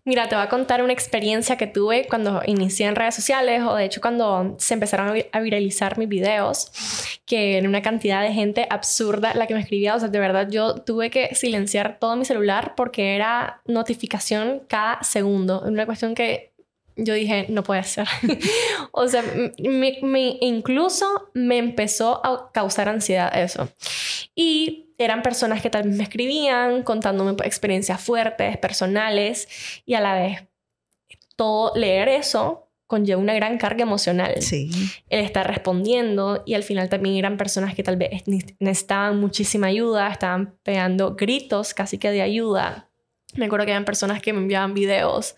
Mira, 0.03 0.29
te 0.29 0.35
voy 0.35 0.43
a 0.43 0.49
contar 0.49 0.81
una 0.83 0.93
experiencia 0.93 1.57
que 1.57 1.67
tuve 1.67 2.07
cuando 2.07 2.41
inicié 2.45 2.85
en 2.85 2.95
redes 2.95 3.15
sociales 3.15 3.61
o 3.63 3.75
de 3.75 3.85
hecho 3.85 4.01
cuando 4.01 4.55
se 4.57 4.73
empezaron 4.73 5.21
a 5.31 5.39
viralizar 5.39 5.97
mis 5.97 6.07
videos, 6.07 6.71
que 7.25 7.57
en 7.57 7.67
una 7.67 7.81
cantidad 7.81 8.21
de 8.21 8.31
gente 8.31 8.67
absurda 8.69 9.33
la 9.33 9.47
que 9.47 9.53
me 9.53 9.59
escribía, 9.59 9.95
o 9.95 9.99
sea, 9.99 10.09
de 10.09 10.19
verdad 10.19 10.47
yo 10.49 10.75
tuve 10.75 11.09
que 11.09 11.35
silenciar 11.35 11.97
todo 11.99 12.15
mi 12.15 12.25
celular 12.25 12.73
porque 12.75 13.15
era 13.15 13.61
notificación 13.65 14.63
cada 14.67 15.03
segundo, 15.03 15.61
una 15.65 15.85
cuestión 15.85 16.15
que 16.15 16.53
yo 16.97 17.13
dije, 17.13 17.45
no 17.49 17.63
puede 17.63 17.83
ser. 17.83 18.07
o 18.91 19.07
sea, 19.07 19.23
me, 19.59 20.37
incluso 20.41 21.29
me 21.33 21.57
empezó 21.57 22.25
a 22.25 22.51
causar 22.51 22.89
ansiedad 22.89 23.31
eso. 23.37 23.69
Y 24.35 24.86
eran 24.97 25.21
personas 25.21 25.61
que 25.61 25.69
tal 25.69 25.83
vez 25.83 25.95
me 25.95 26.03
escribían 26.03 26.83
contándome 26.83 27.35
experiencias 27.43 28.01
fuertes, 28.01 28.57
personales, 28.57 29.47
y 29.85 29.93
a 29.93 30.01
la 30.01 30.15
vez 30.15 30.47
todo 31.35 31.71
leer 31.75 32.09
eso 32.09 32.67
conlleva 32.87 33.21
una 33.21 33.33
gran 33.33 33.57
carga 33.57 33.83
emocional. 33.83 34.41
Sí. 34.41 34.69
El 35.09 35.19
estar 35.23 35.45
respondiendo 35.45 36.43
y 36.45 36.53
al 36.53 36.63
final 36.63 36.89
también 36.89 37.15
eran 37.15 37.37
personas 37.37 37.75
que 37.75 37.83
tal 37.83 37.97
vez 37.97 38.23
necesitaban 38.59 39.19
muchísima 39.19 39.67
ayuda, 39.67 40.09
estaban 40.09 40.57
pegando 40.63 41.15
gritos 41.15 41.73
casi 41.73 41.97
que 41.97 42.11
de 42.11 42.21
ayuda. 42.21 42.89
Me 43.35 43.45
acuerdo 43.45 43.65
que 43.65 43.71
eran 43.71 43.85
personas 43.85 44.21
que 44.21 44.31
me 44.31 44.39
enviaban 44.39 44.73
videos 44.73 45.35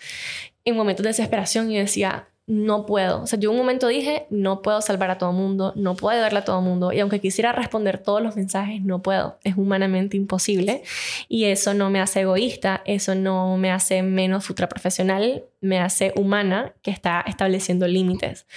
en 0.64 0.76
momentos 0.76 1.04
de 1.04 1.10
desesperación 1.10 1.72
y 1.72 1.78
decía, 1.78 2.30
no 2.50 2.88
puedo. 2.88 3.22
O 3.22 3.28
sea, 3.28 3.38
yo 3.38 3.52
un 3.52 3.58
momento 3.58 3.88
dije, 3.88 4.26
no 4.32 4.64
puedo 4.64 4.82
salvar 4.82 5.12
a 5.12 5.20
todo 5.20 5.32
mundo, 5.32 5.72
no 5.76 5.96
puedo 5.96 6.16
ayudarle 6.16 6.40
a 6.40 6.46
todo 6.46 6.62
mundo. 6.62 6.92
Y 6.92 7.00
aunque 7.00 7.22
quisiera 7.22 7.52
responder 7.52 8.00
todos 8.00 8.24
los 8.24 8.36
mensajes, 8.36 8.82
no 8.82 9.04
puedo. 9.04 9.38
Es 9.44 9.56
humanamente 9.56 10.18
imposible. 10.18 10.82
Y 11.28 11.46
eso 11.46 11.76
no 11.76 11.92
me 11.92 12.02
hace 12.02 12.22
egoísta, 12.22 12.82
eso 12.86 13.14
no 13.14 13.56
me 13.58 13.72
hace 13.72 14.02
menos 14.02 14.46
futura 14.46 14.68
profesional, 14.68 15.44
me 15.62 15.80
hace 15.80 16.12
humana 16.16 16.74
que 16.82 16.90
está 16.90 17.24
estableciendo 17.28 17.88
límites. 17.88 18.48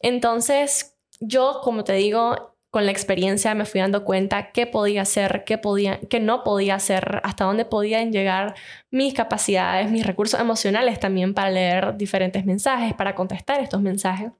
Entonces, 0.00 0.96
yo, 1.20 1.60
como 1.62 1.84
te 1.84 1.92
digo, 1.92 2.49
con 2.70 2.86
la 2.86 2.92
experiencia 2.92 3.54
me 3.54 3.64
fui 3.64 3.80
dando 3.80 4.04
cuenta 4.04 4.52
qué 4.52 4.66
podía 4.66 5.02
hacer, 5.02 5.44
qué, 5.44 5.58
podía, 5.58 5.98
qué 6.08 6.20
no 6.20 6.44
podía 6.44 6.76
hacer, 6.76 7.20
hasta 7.24 7.44
dónde 7.44 7.64
podían 7.64 8.12
llegar 8.12 8.54
mis 8.90 9.12
capacidades, 9.12 9.90
mis 9.90 10.06
recursos 10.06 10.40
emocionales 10.40 11.00
también 11.00 11.34
para 11.34 11.50
leer 11.50 11.96
diferentes 11.96 12.44
mensajes, 12.46 12.94
para 12.94 13.14
contestar 13.14 13.60
estos 13.60 13.82
mensajes. 13.82 14.30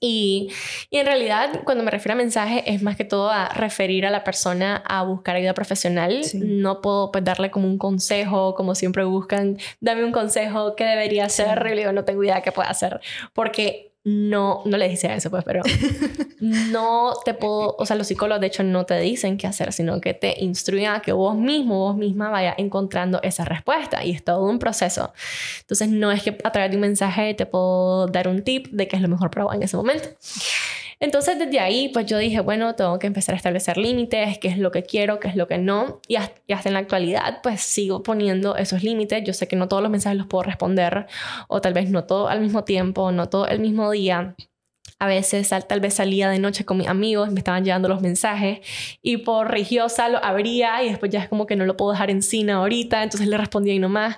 Y, 0.00 0.50
y, 0.90 0.98
en 0.98 1.06
realidad, 1.06 1.62
cuando 1.64 1.82
me 1.82 1.90
refiero 1.90 2.14
a 2.14 2.16
mensaje, 2.16 2.62
es 2.70 2.82
más 2.82 2.96
que 2.96 3.04
todo 3.04 3.30
a 3.30 3.48
referir 3.48 4.04
a 4.04 4.10
la 4.10 4.22
persona 4.24 4.82
a 4.84 5.02
buscar 5.02 5.36
ayuda 5.36 5.54
profesional. 5.54 6.20
No 6.34 6.82
puedo 6.82 7.10
pues, 7.10 7.24
darle 7.24 7.50
como 7.50 7.66
un 7.66 7.78
consejo, 7.78 8.54
como 8.54 8.74
siempre 8.74 9.04
buscan, 9.04 9.56
dame 9.80 10.04
un 10.04 10.12
consejo, 10.12 10.76
¿qué 10.76 10.84
debería 10.84 11.26
hacer? 11.26 11.62
Y 11.66 11.70
le 11.70 11.76
digo, 11.76 11.92
no 11.92 12.04
tengo 12.04 12.22
idea 12.22 12.42
qué 12.42 12.52
puedo 12.52 12.68
hacer. 12.68 13.00
Porque 13.32 13.93
no, 14.04 14.60
no 14.66 14.76
le 14.76 14.88
decía 14.88 15.14
eso, 15.14 15.30
pues, 15.30 15.44
pero 15.44 15.62
no 16.40 17.14
te 17.24 17.32
puedo, 17.32 17.74
o 17.78 17.86
sea, 17.86 17.96
los 17.96 18.06
psicólogos 18.06 18.40
de 18.40 18.48
hecho 18.48 18.62
no 18.62 18.84
te 18.84 19.00
dicen 19.00 19.38
qué 19.38 19.46
hacer, 19.46 19.72
sino 19.72 20.00
que 20.02 20.12
te 20.12 20.42
instruyen 20.44 20.90
a 20.90 21.00
que 21.00 21.12
vos 21.12 21.34
mismo, 21.34 21.78
vos 21.78 21.96
misma 21.96 22.28
vaya 22.28 22.54
encontrando 22.58 23.20
esa 23.22 23.46
respuesta 23.46 24.04
y 24.04 24.10
es 24.10 24.22
todo 24.22 24.44
un 24.44 24.58
proceso. 24.58 25.14
Entonces, 25.60 25.88
no 25.88 26.12
es 26.12 26.22
que 26.22 26.36
a 26.44 26.52
través 26.52 26.70
de 26.70 26.76
un 26.76 26.82
mensaje 26.82 27.32
te 27.32 27.46
puedo 27.46 28.06
dar 28.08 28.28
un 28.28 28.42
tip 28.42 28.68
de 28.68 28.86
qué 28.88 28.96
es 28.96 29.02
lo 29.02 29.08
mejor 29.08 29.30
para 29.30 29.44
vos 29.44 29.54
en 29.54 29.62
ese 29.62 29.76
momento. 29.76 30.10
Entonces 31.00 31.38
desde 31.38 31.60
ahí 31.60 31.88
pues 31.88 32.06
yo 32.06 32.18
dije, 32.18 32.40
bueno, 32.40 32.74
tengo 32.74 32.98
que 32.98 33.06
empezar 33.06 33.34
a 33.34 33.36
establecer 33.36 33.76
límites, 33.76 34.38
qué 34.38 34.48
es 34.48 34.58
lo 34.58 34.70
que 34.70 34.82
quiero, 34.82 35.20
qué 35.20 35.28
es 35.28 35.36
lo 35.36 35.46
que 35.46 35.58
no. 35.58 36.00
Y 36.08 36.16
hasta, 36.16 36.68
en 36.68 36.74
la 36.74 36.80
actualidad 36.80 37.40
pues 37.42 37.60
sigo 37.60 38.02
poniendo 38.02 38.56
esos 38.56 38.82
límites. 38.82 39.22
Yo 39.24 39.32
sé 39.32 39.48
que 39.48 39.56
no 39.56 39.68
todos 39.68 39.82
los 39.82 39.90
mensajes 39.90 40.18
los 40.18 40.26
puedo 40.26 40.42
responder 40.44 41.06
o 41.48 41.60
tal 41.60 41.74
vez 41.74 41.90
no 41.90 42.04
todo 42.04 42.28
al 42.28 42.40
mismo 42.40 42.64
tiempo, 42.64 43.12
no 43.12 43.28
todo 43.28 43.46
el 43.48 43.60
mismo 43.60 43.90
día. 43.90 44.34
A 45.00 45.06
veces 45.06 45.50
tal 45.68 45.80
vez 45.80 45.94
salía 45.94 46.30
de 46.30 46.38
noche 46.38 46.64
con 46.64 46.78
mis 46.78 46.86
amigos, 46.86 47.30
me 47.30 47.40
estaban 47.40 47.64
llevando 47.64 47.88
los 47.88 48.00
mensajes 48.00 48.60
y 49.02 49.18
por 49.18 49.50
religiosa 49.50 50.08
lo 50.08 50.24
abría 50.24 50.82
y 50.84 50.88
después 50.88 51.10
ya 51.10 51.20
es 51.20 51.28
como 51.28 51.46
que 51.46 51.56
no 51.56 51.66
lo 51.66 51.76
puedo 51.76 51.92
dejar 51.92 52.10
en 52.10 52.22
cine 52.22 52.52
ahorita, 52.52 53.02
entonces 53.02 53.28
le 53.28 53.36
respondía 53.36 53.74
y 53.74 53.80
nomás. 53.80 54.16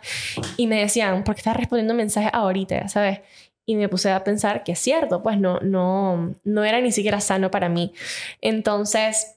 Y 0.56 0.66
me 0.66 0.78
decían, 0.78 1.24
¿por 1.24 1.34
qué 1.34 1.40
estás 1.40 1.56
respondiendo 1.56 1.94
mensajes 1.94 2.30
ahorita? 2.32 2.88
¿Sabes? 2.88 3.20
Y 3.66 3.74
me 3.74 3.88
puse 3.88 4.10
a 4.10 4.22
pensar 4.22 4.62
que 4.62 4.72
es 4.72 4.78
cierto, 4.78 5.22
pues 5.22 5.38
no, 5.38 5.58
no, 5.60 6.34
no 6.44 6.64
era 6.64 6.80
ni 6.80 6.92
siquiera 6.92 7.20
sano 7.20 7.50
para 7.50 7.68
mí. 7.68 7.92
Entonces 8.40 9.36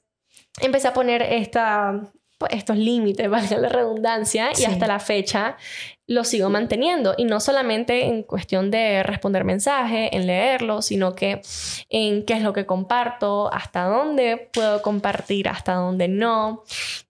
empecé 0.62 0.88
a 0.88 0.94
poner 0.94 1.24
esta, 1.24 2.12
pues, 2.38 2.54
estos 2.54 2.78
límites, 2.78 3.28
valga 3.30 3.58
la 3.58 3.70
redundancia, 3.70 4.52
y 4.58 4.66
hasta 4.66 4.88
la 4.88 5.00
fecha 5.00 5.58
lo 6.06 6.24
sigo 6.24 6.50
manteniendo. 6.50 7.16
Y 7.18 7.26
no 7.26 7.40
solamente 7.40 8.06
en 8.06 8.24
cuestión 8.24 8.70
de 8.72 9.02
responder 9.04 9.44
mensajes, 9.44 10.10
en 10.12 10.28
leerlo, 10.28 10.84
sino 10.84 11.16
que 11.16 11.42
en 11.90 12.24
qué 12.24 12.34
es 12.34 12.42
lo 12.42 12.54
que 12.54 12.68
comparto, 12.68 13.52
hasta 13.52 13.86
dónde 13.86 14.50
puedo 14.54 14.82
compartir, 14.84 15.50
hasta 15.50 15.74
dónde 15.74 16.08
no, 16.08 16.64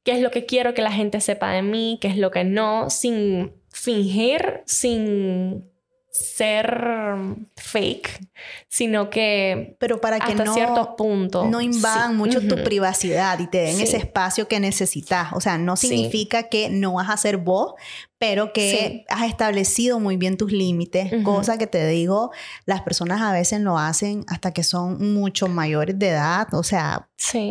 qué 0.03 0.13
es 0.13 0.21
lo 0.21 0.31
que 0.31 0.45
quiero 0.45 0.73
que 0.73 0.81
la 0.81 0.91
gente 0.91 1.19
sepa 1.19 1.51
de 1.51 1.63
mí, 1.63 1.97
qué 2.01 2.07
es 2.07 2.17
lo 2.17 2.31
que 2.31 2.45
no, 2.45 2.89
sin 2.89 3.53
fingir, 3.71 4.61
sin 4.65 5.69
ser 6.11 7.35
fake, 7.55 8.27
sino 8.67 9.09
que 9.09 9.75
pero 9.79 10.01
para 10.01 10.19
que 10.19 10.31
hasta 10.31 10.43
no, 10.43 10.53
ciertos 10.53 10.89
puntos 10.97 11.47
no 11.47 11.61
invadan 11.61 12.17
mucho 12.17 12.41
tu 12.41 12.63
privacidad 12.63 13.39
y 13.39 13.47
te 13.47 13.59
den 13.59 13.79
ese 13.79 13.97
espacio 13.97 14.47
que 14.47 14.59
necesitas. 14.59 15.33
O 15.33 15.41
sea, 15.41 15.57
no 15.57 15.75
significa 15.75 16.43
que 16.43 16.69
no 16.69 16.93
vas 16.93 17.09
a 17.09 17.17
ser 17.17 17.37
vos, 17.37 17.73
pero 18.17 18.51
que 18.53 19.05
has 19.07 19.29
establecido 19.29 19.99
muy 19.99 20.17
bien 20.17 20.35
tus 20.35 20.51
límites, 20.51 21.11
cosa 21.23 21.57
que 21.57 21.67
te 21.67 21.87
digo, 21.87 22.31
las 22.65 22.81
personas 22.81 23.21
a 23.21 23.31
veces 23.31 23.61
lo 23.61 23.77
hacen 23.77 24.25
hasta 24.27 24.51
que 24.51 24.63
son 24.63 25.13
mucho 25.13 25.47
mayores 25.47 25.97
de 25.97 26.09
edad, 26.09 26.53
o 26.53 26.63
sea, 26.63 27.07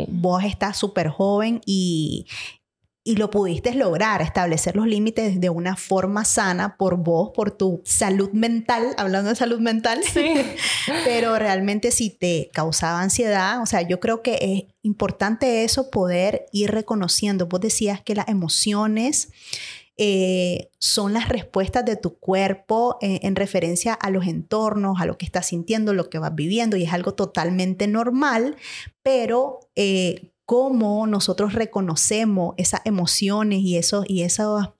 vos 0.09 0.43
estás 0.43 0.77
súper 0.77 1.07
joven 1.07 1.61
y, 1.65 2.27
y 3.09 3.15
lo 3.15 3.31
pudiste 3.31 3.73
lograr, 3.73 4.21
establecer 4.21 4.75
los 4.75 4.85
límites 4.85 5.41
de 5.41 5.49
una 5.49 5.75
forma 5.75 6.25
sana 6.25 6.77
por 6.77 6.95
vos, 6.95 7.31
por 7.33 7.49
tu 7.49 7.81
salud 7.83 8.29
mental, 8.33 8.93
hablando 8.97 9.31
de 9.31 9.35
salud 9.35 9.59
mental. 9.59 10.01
Sí. 10.03 10.35
Pero 11.05 11.39
realmente 11.39 11.89
si 11.89 12.11
te 12.11 12.51
causaba 12.53 13.01
ansiedad, 13.01 13.63
o 13.63 13.65
sea, 13.65 13.81
yo 13.81 13.99
creo 13.99 14.21
que 14.21 14.37
es 14.39 14.75
importante 14.83 15.63
eso, 15.63 15.89
poder 15.89 16.45
ir 16.51 16.69
reconociendo. 16.69 17.47
Vos 17.47 17.61
decías 17.61 17.99
que 17.99 18.13
las 18.13 18.27
emociones 18.27 19.29
eh, 19.97 20.69
son 20.77 21.11
las 21.11 21.29
respuestas 21.29 21.83
de 21.85 21.95
tu 21.95 22.19
cuerpo 22.19 22.99
eh, 23.01 23.21
en 23.23 23.35
referencia 23.35 23.95
a 23.95 24.11
los 24.11 24.27
entornos, 24.27 25.01
a 25.01 25.07
lo 25.07 25.17
que 25.17 25.25
estás 25.25 25.47
sintiendo, 25.47 25.95
lo 25.95 26.11
que 26.11 26.19
vas 26.19 26.35
viviendo, 26.35 26.77
y 26.77 26.83
es 26.83 26.93
algo 26.93 27.15
totalmente 27.15 27.87
normal, 27.87 28.55
pero 29.01 29.61
eh, 29.75 30.28
cómo 30.49 31.05
nosotros 31.05 31.53
reconocemos 31.53 32.55
esas 32.57 32.81
emociones 32.83 33.59
y 33.59 33.77
esos, 33.77 34.03
y 34.09 34.23
esos, 34.23 34.71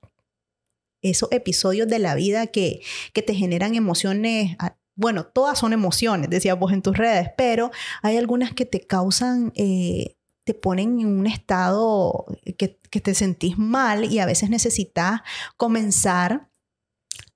esos 1.00 1.30
episodios 1.30 1.86
de 1.86 2.00
la 2.00 2.16
vida 2.16 2.48
que, 2.48 2.80
que 3.12 3.22
te 3.22 3.36
generan 3.36 3.76
emociones. 3.76 4.56
Ah, 4.58 4.76
bueno, 4.96 5.26
todas 5.26 5.60
son 5.60 5.72
emociones, 5.72 6.28
decías 6.28 6.58
vos 6.58 6.72
en 6.72 6.82
tus 6.82 6.96
redes, 6.96 7.28
pero 7.38 7.70
hay 8.02 8.16
algunas 8.16 8.52
que 8.52 8.66
te 8.66 8.80
causan, 8.80 9.52
eh, 9.54 10.16
te 10.42 10.54
ponen 10.54 10.98
en 10.98 11.06
un 11.06 11.28
estado 11.28 12.26
que, 12.58 12.80
que 12.90 13.00
te 13.00 13.14
sentís 13.14 13.56
mal 13.56 14.12
y 14.12 14.18
a 14.18 14.26
veces 14.26 14.50
necesitas 14.50 15.20
comenzar 15.56 16.49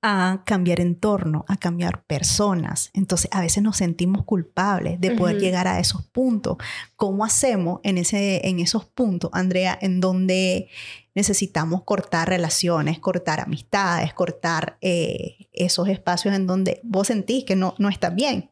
a 0.07 0.43
cambiar 0.45 0.81
entorno, 0.81 1.47
a 1.49 1.57
cambiar 1.57 2.05
personas. 2.05 2.91
Entonces, 2.93 3.31
a 3.33 3.41
veces 3.41 3.63
nos 3.63 3.79
sentimos 3.79 4.27
culpables 4.27 5.01
de 5.01 5.13
poder 5.13 5.39
llegar 5.39 5.67
a 5.67 5.81
esos 5.81 6.03
puntos. 6.03 6.59
¿Cómo 6.95 7.25
hacemos 7.25 7.81
en, 7.85 7.97
ese, 7.97 8.47
en 8.47 8.61
esos 8.61 8.85
puntos, 8.85 9.31
Andrea, 9.33 9.79
en 9.81 10.03
donde 10.03 10.69
necesitamos 11.15 11.85
cortar 11.85 12.29
relaciones, 12.29 12.99
cortar 12.99 13.41
amistades, 13.41 14.13
cortar 14.13 14.77
eh, 14.83 15.49
esos 15.55 15.89
espacios 15.89 16.35
en 16.35 16.47
donde 16.47 16.81
vos 16.83 17.07
sentís 17.07 17.45
que 17.45 17.57
no, 17.57 17.75
no 17.79 17.89
estás 17.89 18.15
bien? 18.15 18.51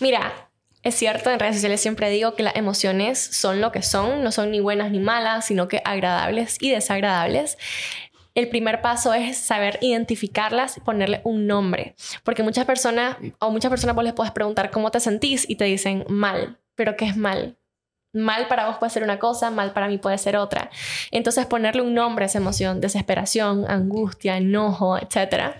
Mira, 0.00 0.32
es 0.84 0.94
cierto, 0.94 1.30
en 1.30 1.40
redes 1.40 1.56
sociales 1.56 1.80
siempre 1.80 2.10
digo 2.10 2.34
que 2.34 2.42
las 2.42 2.56
emociones 2.56 3.18
son 3.18 3.62
lo 3.62 3.72
que 3.72 3.80
son, 3.80 4.22
no 4.22 4.30
son 4.32 4.50
ni 4.50 4.60
buenas 4.60 4.90
ni 4.90 5.00
malas, 5.00 5.46
sino 5.46 5.66
que 5.66 5.80
agradables 5.82 6.58
y 6.60 6.70
desagradables. 6.70 7.56
El 8.34 8.48
primer 8.48 8.80
paso 8.82 9.14
es 9.14 9.38
saber 9.38 9.78
identificarlas 9.80 10.76
y 10.76 10.80
ponerle 10.80 11.20
un 11.24 11.46
nombre. 11.46 11.94
Porque 12.24 12.42
muchas 12.42 12.64
personas, 12.64 13.16
o 13.38 13.50
muchas 13.50 13.70
personas 13.70 13.94
vos 13.94 14.04
les 14.04 14.12
puedes 14.12 14.32
preguntar 14.32 14.70
cómo 14.70 14.90
te 14.90 15.00
sentís 15.00 15.48
y 15.48 15.56
te 15.56 15.64
dicen 15.64 16.04
mal. 16.08 16.58
¿Pero 16.74 16.96
qué 16.96 17.06
es 17.06 17.16
mal? 17.16 17.56
Mal 18.12 18.46
para 18.46 18.68
vos 18.68 18.78
puede 18.78 18.90
ser 18.90 19.02
una 19.02 19.18
cosa, 19.18 19.50
mal 19.50 19.72
para 19.72 19.88
mí 19.88 19.98
puede 19.98 20.18
ser 20.18 20.36
otra. 20.36 20.70
Entonces 21.10 21.46
ponerle 21.46 21.82
un 21.82 21.94
nombre 21.94 22.24
a 22.24 22.26
esa 22.26 22.38
emoción, 22.38 22.80
desesperación, 22.80 23.68
angustia, 23.68 24.36
enojo, 24.36 24.98
etc. 24.98 25.56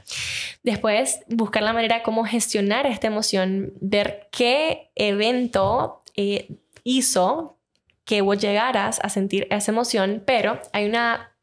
Después 0.63 1.21
buscar 1.29 1.63
la 1.63 1.73
manera 1.73 2.03
cómo 2.03 2.25
gestionar 2.25 2.87
esta 2.87 3.09
emoción, 3.09 3.73
ver 3.81 4.29
qué 4.31 4.91
evento 4.95 6.03
eh, 6.17 6.49
hizo 6.85 7.59
que 8.05 8.21
vos 8.21 8.39
llegaras 8.39 9.01
a 9.03 9.09
sentir 9.09 9.49
esa 9.51 9.73
emoción, 9.73 10.23
pero 10.25 10.61
hay 10.73 10.87
una 10.87 11.34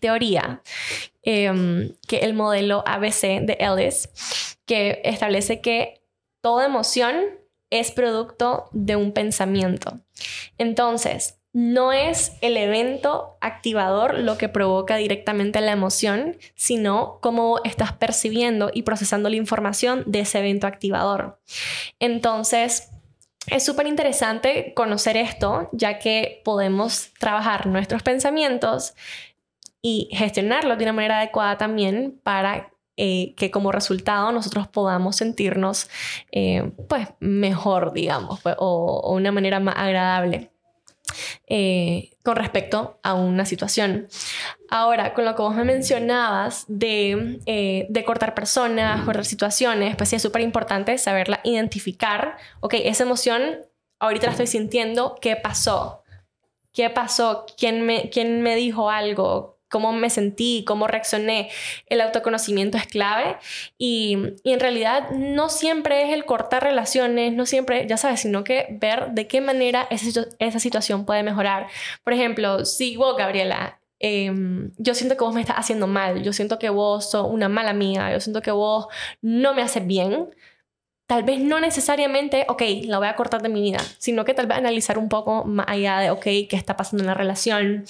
teoría 0.00 0.62
em, 1.22 1.94
que 2.08 2.18
el 2.18 2.34
modelo 2.34 2.82
ABC 2.86 3.40
de 3.40 3.56
Ellis 3.60 4.08
que 4.66 5.00
establece 5.04 5.60
que 5.60 6.00
toda 6.40 6.66
emoción 6.66 7.16
es 7.70 7.90
producto 7.90 8.68
de 8.72 8.96
un 8.96 9.12
pensamiento. 9.12 10.00
Entonces, 10.58 11.40
no 11.52 11.92
es 11.92 12.32
el 12.42 12.56
evento 12.56 13.36
activador 13.40 14.14
lo 14.14 14.38
que 14.38 14.48
provoca 14.48 14.96
directamente 14.96 15.60
la 15.60 15.72
emoción, 15.72 16.36
sino 16.54 17.18
cómo 17.20 17.60
estás 17.64 17.92
percibiendo 17.92 18.70
y 18.72 18.82
procesando 18.82 19.28
la 19.28 19.36
información 19.36 20.04
de 20.06 20.20
ese 20.20 20.38
evento 20.38 20.68
activador. 20.68 21.40
Entonces, 21.98 22.90
es 23.48 23.64
súper 23.64 23.88
interesante 23.88 24.74
conocer 24.74 25.16
esto, 25.16 25.68
ya 25.72 25.98
que 25.98 26.40
podemos 26.44 27.10
trabajar 27.18 27.66
nuestros 27.66 28.02
pensamientos 28.02 28.94
y 29.82 30.08
gestionarlos 30.12 30.78
de 30.78 30.84
una 30.84 30.92
manera 30.92 31.18
adecuada 31.18 31.56
también 31.56 32.20
para 32.22 32.70
eh, 32.96 33.34
que 33.36 33.50
como 33.50 33.72
resultado 33.72 34.30
nosotros 34.30 34.68
podamos 34.68 35.16
sentirnos 35.16 35.88
eh, 36.32 36.70
pues 36.86 37.08
mejor, 37.18 37.94
digamos, 37.94 38.40
pues, 38.40 38.56
o, 38.58 39.14
una 39.14 39.32
manera 39.32 39.58
más 39.58 39.74
agradable. 39.76 40.50
Eh, 41.46 42.10
con 42.22 42.36
respecto 42.36 43.00
a 43.02 43.14
una 43.14 43.44
situación. 43.44 44.06
Ahora, 44.68 45.14
con 45.14 45.24
lo 45.24 45.34
que 45.34 45.42
vos 45.42 45.54
me 45.56 45.64
mencionabas 45.64 46.66
de, 46.68 47.40
de 47.88 48.04
cortar 48.04 48.34
personas, 48.34 49.04
cortar 49.04 49.24
situaciones, 49.24 49.96
pues 49.96 50.10
sí 50.10 50.16
es 50.16 50.22
súper 50.22 50.42
importante 50.42 50.96
saberla 50.98 51.40
identificar. 51.42 52.36
Ok, 52.60 52.74
esa 52.74 53.02
emoción 53.02 53.42
ahorita 53.98 54.26
la 54.26 54.32
estoy 54.32 54.46
sintiendo, 54.46 55.16
¿qué 55.20 55.36
pasó? 55.36 56.02
¿Qué 56.72 56.90
pasó? 56.90 57.46
¿Quién 57.56 57.86
me, 57.86 58.10
quién 58.10 58.42
me 58.42 58.56
dijo 58.56 58.90
algo? 58.90 59.59
Cómo 59.70 59.92
me 59.92 60.10
sentí, 60.10 60.64
cómo 60.66 60.86
reaccioné. 60.86 61.50
El 61.86 62.02
autoconocimiento 62.02 62.76
es 62.76 62.86
clave 62.86 63.36
y, 63.78 64.18
en 64.44 64.60
realidad 64.60 65.10
no 65.12 65.48
siempre 65.48 66.02
es 66.02 66.12
el 66.12 66.24
cortar 66.24 66.64
relaciones, 66.64 67.32
no 67.32 67.46
siempre, 67.46 67.86
ya 67.86 67.96
sabes, 67.96 68.20
sino 68.20 68.44
que 68.44 68.66
ver 68.80 69.12
de 69.12 69.26
qué 69.26 69.40
manera 69.40 69.86
esa, 69.90 70.26
esa 70.38 70.58
situación 70.58 71.06
puede 71.06 71.22
mejorar. 71.22 71.68
Por 72.04 72.12
ejemplo, 72.12 72.64
si 72.64 72.96
vos, 72.96 73.16
Gabriela, 73.16 73.80
em, 74.00 74.72
yo 74.76 74.94
siento 74.94 75.16
que 75.16 75.24
vos 75.24 75.34
me 75.34 75.40
estás 75.40 75.56
haciendo 75.56 75.86
mal, 75.86 76.22
yo 76.22 76.32
siento 76.32 76.58
que 76.58 76.70
vos 76.70 77.10
sos 77.10 77.26
una 77.30 77.48
mala 77.48 77.70
amiga, 77.70 78.12
yo 78.12 78.20
siento 78.20 78.42
que 78.42 78.50
vos 78.50 78.86
no 79.22 79.54
me 79.54 79.62
haces 79.62 79.86
bien, 79.86 80.30
tal 81.10 81.24
vez 81.24 81.40
no 81.40 81.58
necesariamente, 81.58 82.46
ok, 82.46 82.62
la 82.84 82.98
voy 82.98 83.08
a 83.08 83.16
cortar 83.16 83.42
de 83.42 83.48
mi 83.48 83.60
vida, 83.60 83.80
sino 83.98 84.24
que 84.24 84.32
tal 84.32 84.46
vez 84.46 84.56
analizar 84.56 84.96
un 84.96 85.08
poco 85.08 85.44
más 85.44 85.66
allá 85.68 85.98
de, 85.98 86.10
ok, 86.10 86.22
qué 86.22 86.50
está 86.52 86.76
pasando 86.76 87.02
en 87.02 87.08
la 87.08 87.14
relación, 87.14 87.84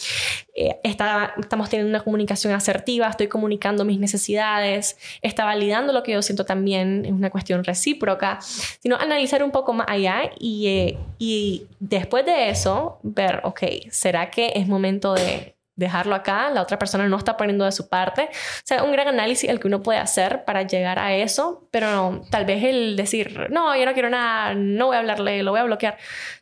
eh, 0.54 0.80
estamos 0.83 1.68
teniendo 1.68 1.90
una 1.90 2.02
comunicación 2.02 2.54
asertiva, 2.54 3.09
estoy 3.09 3.28
comunicando 3.28 3.85
mis 3.85 3.98
necesidades, 3.98 4.96
está 5.20 5.44
validando 5.44 5.92
lo 5.92 6.02
que 6.02 6.12
yo 6.12 6.22
siento 6.22 6.46
también, 6.46 7.04
es 7.04 7.12
una 7.12 7.28
cuestión 7.28 7.62
recíproca, 7.62 8.38
sino 8.40 8.96
analizar 8.96 9.44
un 9.44 9.50
poco 9.50 9.74
más 9.74 9.87
allá 9.90 10.30
y, 10.38 10.68
eh, 10.68 10.98
y 11.18 11.66
después 11.78 12.24
de 12.24 12.48
eso 12.48 13.00
ver, 13.02 13.42
ok, 13.44 13.64
¿será 13.90 14.30
que 14.30 14.54
es 14.54 14.66
momento 14.66 15.12
de 15.12 15.59
dejarlo 15.80 16.14
acá, 16.14 16.50
la 16.50 16.62
otra 16.62 16.78
persona 16.78 17.08
no 17.08 17.16
está 17.16 17.36
poniendo 17.36 17.64
de 17.64 17.72
su 17.72 17.88
parte. 17.88 18.28
O 18.30 18.62
sea, 18.64 18.84
un 18.84 18.92
gran 18.92 19.08
análisis 19.08 19.50
el 19.50 19.58
que 19.58 19.66
uno 19.66 19.82
puede 19.82 19.98
hacer 19.98 20.44
para 20.44 20.62
llegar 20.62 20.98
a 20.98 21.14
eso, 21.14 21.68
pero 21.72 22.22
tal 22.30 22.44
vez 22.44 22.62
el 22.62 22.96
decir, 22.96 23.48
no, 23.50 23.74
yo 23.76 23.84
no 23.84 23.94
quiero 23.94 24.10
nada, 24.10 24.54
no 24.54 24.86
voy 24.86 24.96
a 24.96 25.00
hablarle, 25.00 25.42
lo 25.42 25.50
voy 25.50 25.60
a 25.60 25.64
bloquear, 25.64 25.96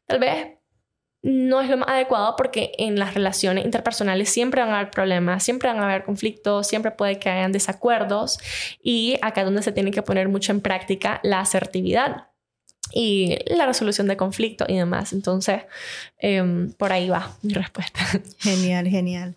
tal 0.06 0.18
vez 0.18 0.58
no 1.22 1.60
es 1.60 1.68
lo 1.68 1.78
más 1.78 1.88
adecuado 1.88 2.34
porque 2.36 2.72
en 2.78 2.98
las 2.98 3.14
relaciones 3.14 3.64
interpersonales 3.64 4.28
siempre 4.28 4.60
van 4.60 4.70
a 4.70 4.78
haber 4.78 4.90
problemas, 4.90 5.42
siempre 5.42 5.68
van 5.68 5.80
a 5.80 5.84
haber 5.84 6.04
conflictos, 6.04 6.66
siempre 6.66 6.92
puede 6.92 7.18
que 7.18 7.28
hayan 7.28 7.52
desacuerdos 7.52 8.38
y 8.82 9.18
acá 9.22 9.40
es 9.40 9.46
donde 9.46 9.62
se 9.62 9.72
tiene 9.72 9.90
que 9.90 10.02
poner 10.02 10.28
mucho 10.28 10.52
en 10.52 10.60
práctica 10.60 11.20
la 11.22 11.40
asertividad 11.40 12.27
y 12.92 13.36
la 13.46 13.66
resolución 13.66 14.06
de 14.08 14.16
conflicto 14.16 14.64
y 14.68 14.76
demás. 14.76 15.12
Entonces, 15.12 15.62
em, 16.18 16.72
por 16.72 16.92
ahí 16.92 17.08
va 17.08 17.36
mi 17.42 17.52
respuesta. 17.52 18.00
Genial, 18.38 18.88
genial. 18.88 19.36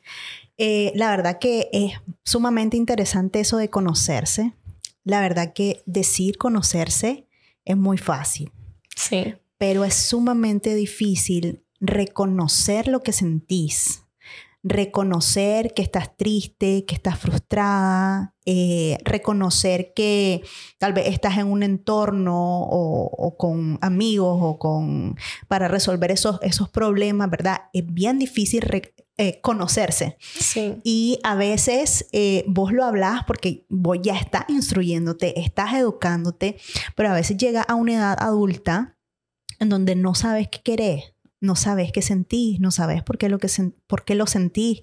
Eh, 0.58 0.92
la 0.96 1.10
verdad 1.10 1.40
que 1.40 1.70
es 1.74 1.94
sumamente 2.24 2.78
interesante 2.78 3.40
eso 3.40 3.58
de 3.58 3.70
conocerse. 3.70 4.54
La 5.04 5.22
verdad 5.22 5.54
que 5.54 5.82
decir 5.86 6.38
conocerse 6.38 7.28
es 7.66 7.78
muy 7.78 7.98
fácil. 7.98 8.52
Sí. 8.96 9.36
Pero 9.58 9.84
es 9.84 9.96
sumamente 9.96 10.76
difícil 10.76 11.64
reconocer 11.80 12.88
lo 12.88 13.02
que 13.02 13.12
sentís 13.12 14.04
reconocer 14.64 15.74
que 15.74 15.82
estás 15.82 16.16
triste, 16.16 16.86
que 16.86 16.94
estás 16.94 17.18
frustrada, 17.18 18.36
eh, 18.46 18.98
reconocer 19.04 19.94
que 19.96 20.44
tal 20.78 20.94
vez 20.94 21.08
estás 21.08 21.38
en 21.38 21.48
un 21.48 21.64
entorno 21.64 22.36
o, 22.36 23.36
con 23.38 23.80
amigos 23.82 24.38
o 24.40 24.60
con 24.60 25.16
para 25.48 25.68
resolver 25.68 26.12
esos, 26.12 26.40
esos 26.44 26.70
problemas, 26.70 27.30
¿verdad? 27.30 27.62
Es 27.74 27.92
bien 27.92 28.20
difícil 28.20 28.64
eh, 29.18 29.42
conocerse. 29.42 30.18
Sí. 30.20 30.76
Y 30.84 31.20
a 31.24 31.36
veces 31.36 32.08
eh, 32.12 32.44
vos 32.48 32.72
lo 32.72 32.86
hablas 32.86 33.24
porque 33.26 33.66
vos 33.70 33.98
ya 34.02 34.16
estás 34.16 34.46
instruyéndote, 34.48 35.40
estás 35.40 35.74
educándote, 35.74 36.58
pero 36.96 37.10
a 37.10 37.14
veces 37.14 37.38
llega 37.38 37.64
a 37.64 37.74
una 37.74 37.94
edad 37.94 38.18
adulta 38.20 38.98
en 39.60 39.70
donde 39.70 39.96
no 39.96 40.14
sabes 40.14 40.50
qué 40.50 40.62
querés 40.62 41.14
no 41.42 41.56
sabes 41.56 41.92
qué 41.92 42.04
sentís, 42.04 42.60
no 42.60 42.70
sabes 42.70 43.04
por 43.04 43.18
qué 43.18 43.28
lo, 43.28 43.40
que 43.40 43.50
por 43.88 44.06
qué 44.06 44.14
lo 44.14 44.28
sentís, 44.28 44.82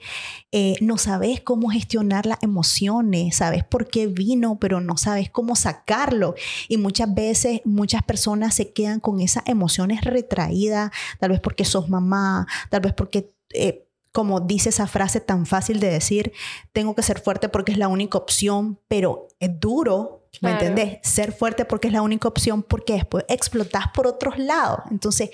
eh, 0.51 0.75
no 0.81 0.99
sabes 0.99 1.41
cómo 1.41 1.71
gestionar 1.71 2.27
las 2.27 2.43
emociones, 2.43 3.37
sabes 3.37 3.65
por 3.65 3.87
qué 3.87 4.09
vino, 4.09 4.59
pero 4.59 4.81
no 4.81 4.97
sabes 4.97 5.31
cómo 5.31 5.55
sacarlo. 5.55 6.35
Y 6.69 6.77
muchas 6.77 7.15
veces 7.15 7.61
muchas 7.65 8.03
personas 8.03 8.57
se 8.57 8.73
quedan 8.73 8.99
con 8.99 9.21
esas 9.21 9.45
emociones 9.47 10.03
retraídas, 10.03 10.91
tal 11.21 11.31
vez 11.31 11.41
porque 11.41 11.65
sos 11.65 11.89
mamá, 11.89 12.47
tal 12.69 12.81
vez 12.81 12.93
porque... 12.93 13.33
Eh, 13.55 13.85
como 14.11 14.41
dice 14.41 14.71
esa 14.71 14.89
frase 14.89 15.21
tan 15.21 15.47
fácil 15.47 15.79
de 15.79 15.91
decir, 15.91 16.33
tengo 16.73 16.95
que 16.95 17.03
ser 17.03 17.21
fuerte 17.21 17.49
porque 17.49 17.73
es 17.73 17.79
la 17.79 17.87
única 17.87 18.19
opción, 18.19 18.81
pero 18.89 19.29
es 19.39 19.61
duro, 19.61 20.27
¿me 20.41 20.53
entendés? 20.53 20.99
Ser 21.03 21.31
fuerte 21.31 21.65
porque 21.65 21.89
es 21.89 21.93
la 21.93 22.03
única 22.03 22.27
opción 22.27 22.63
porque 22.63 22.95
después 22.95 23.25
explotás 23.29 23.89
por 23.95 24.07
otros 24.07 24.39
lados. 24.39 24.81
Entonces, 24.91 25.31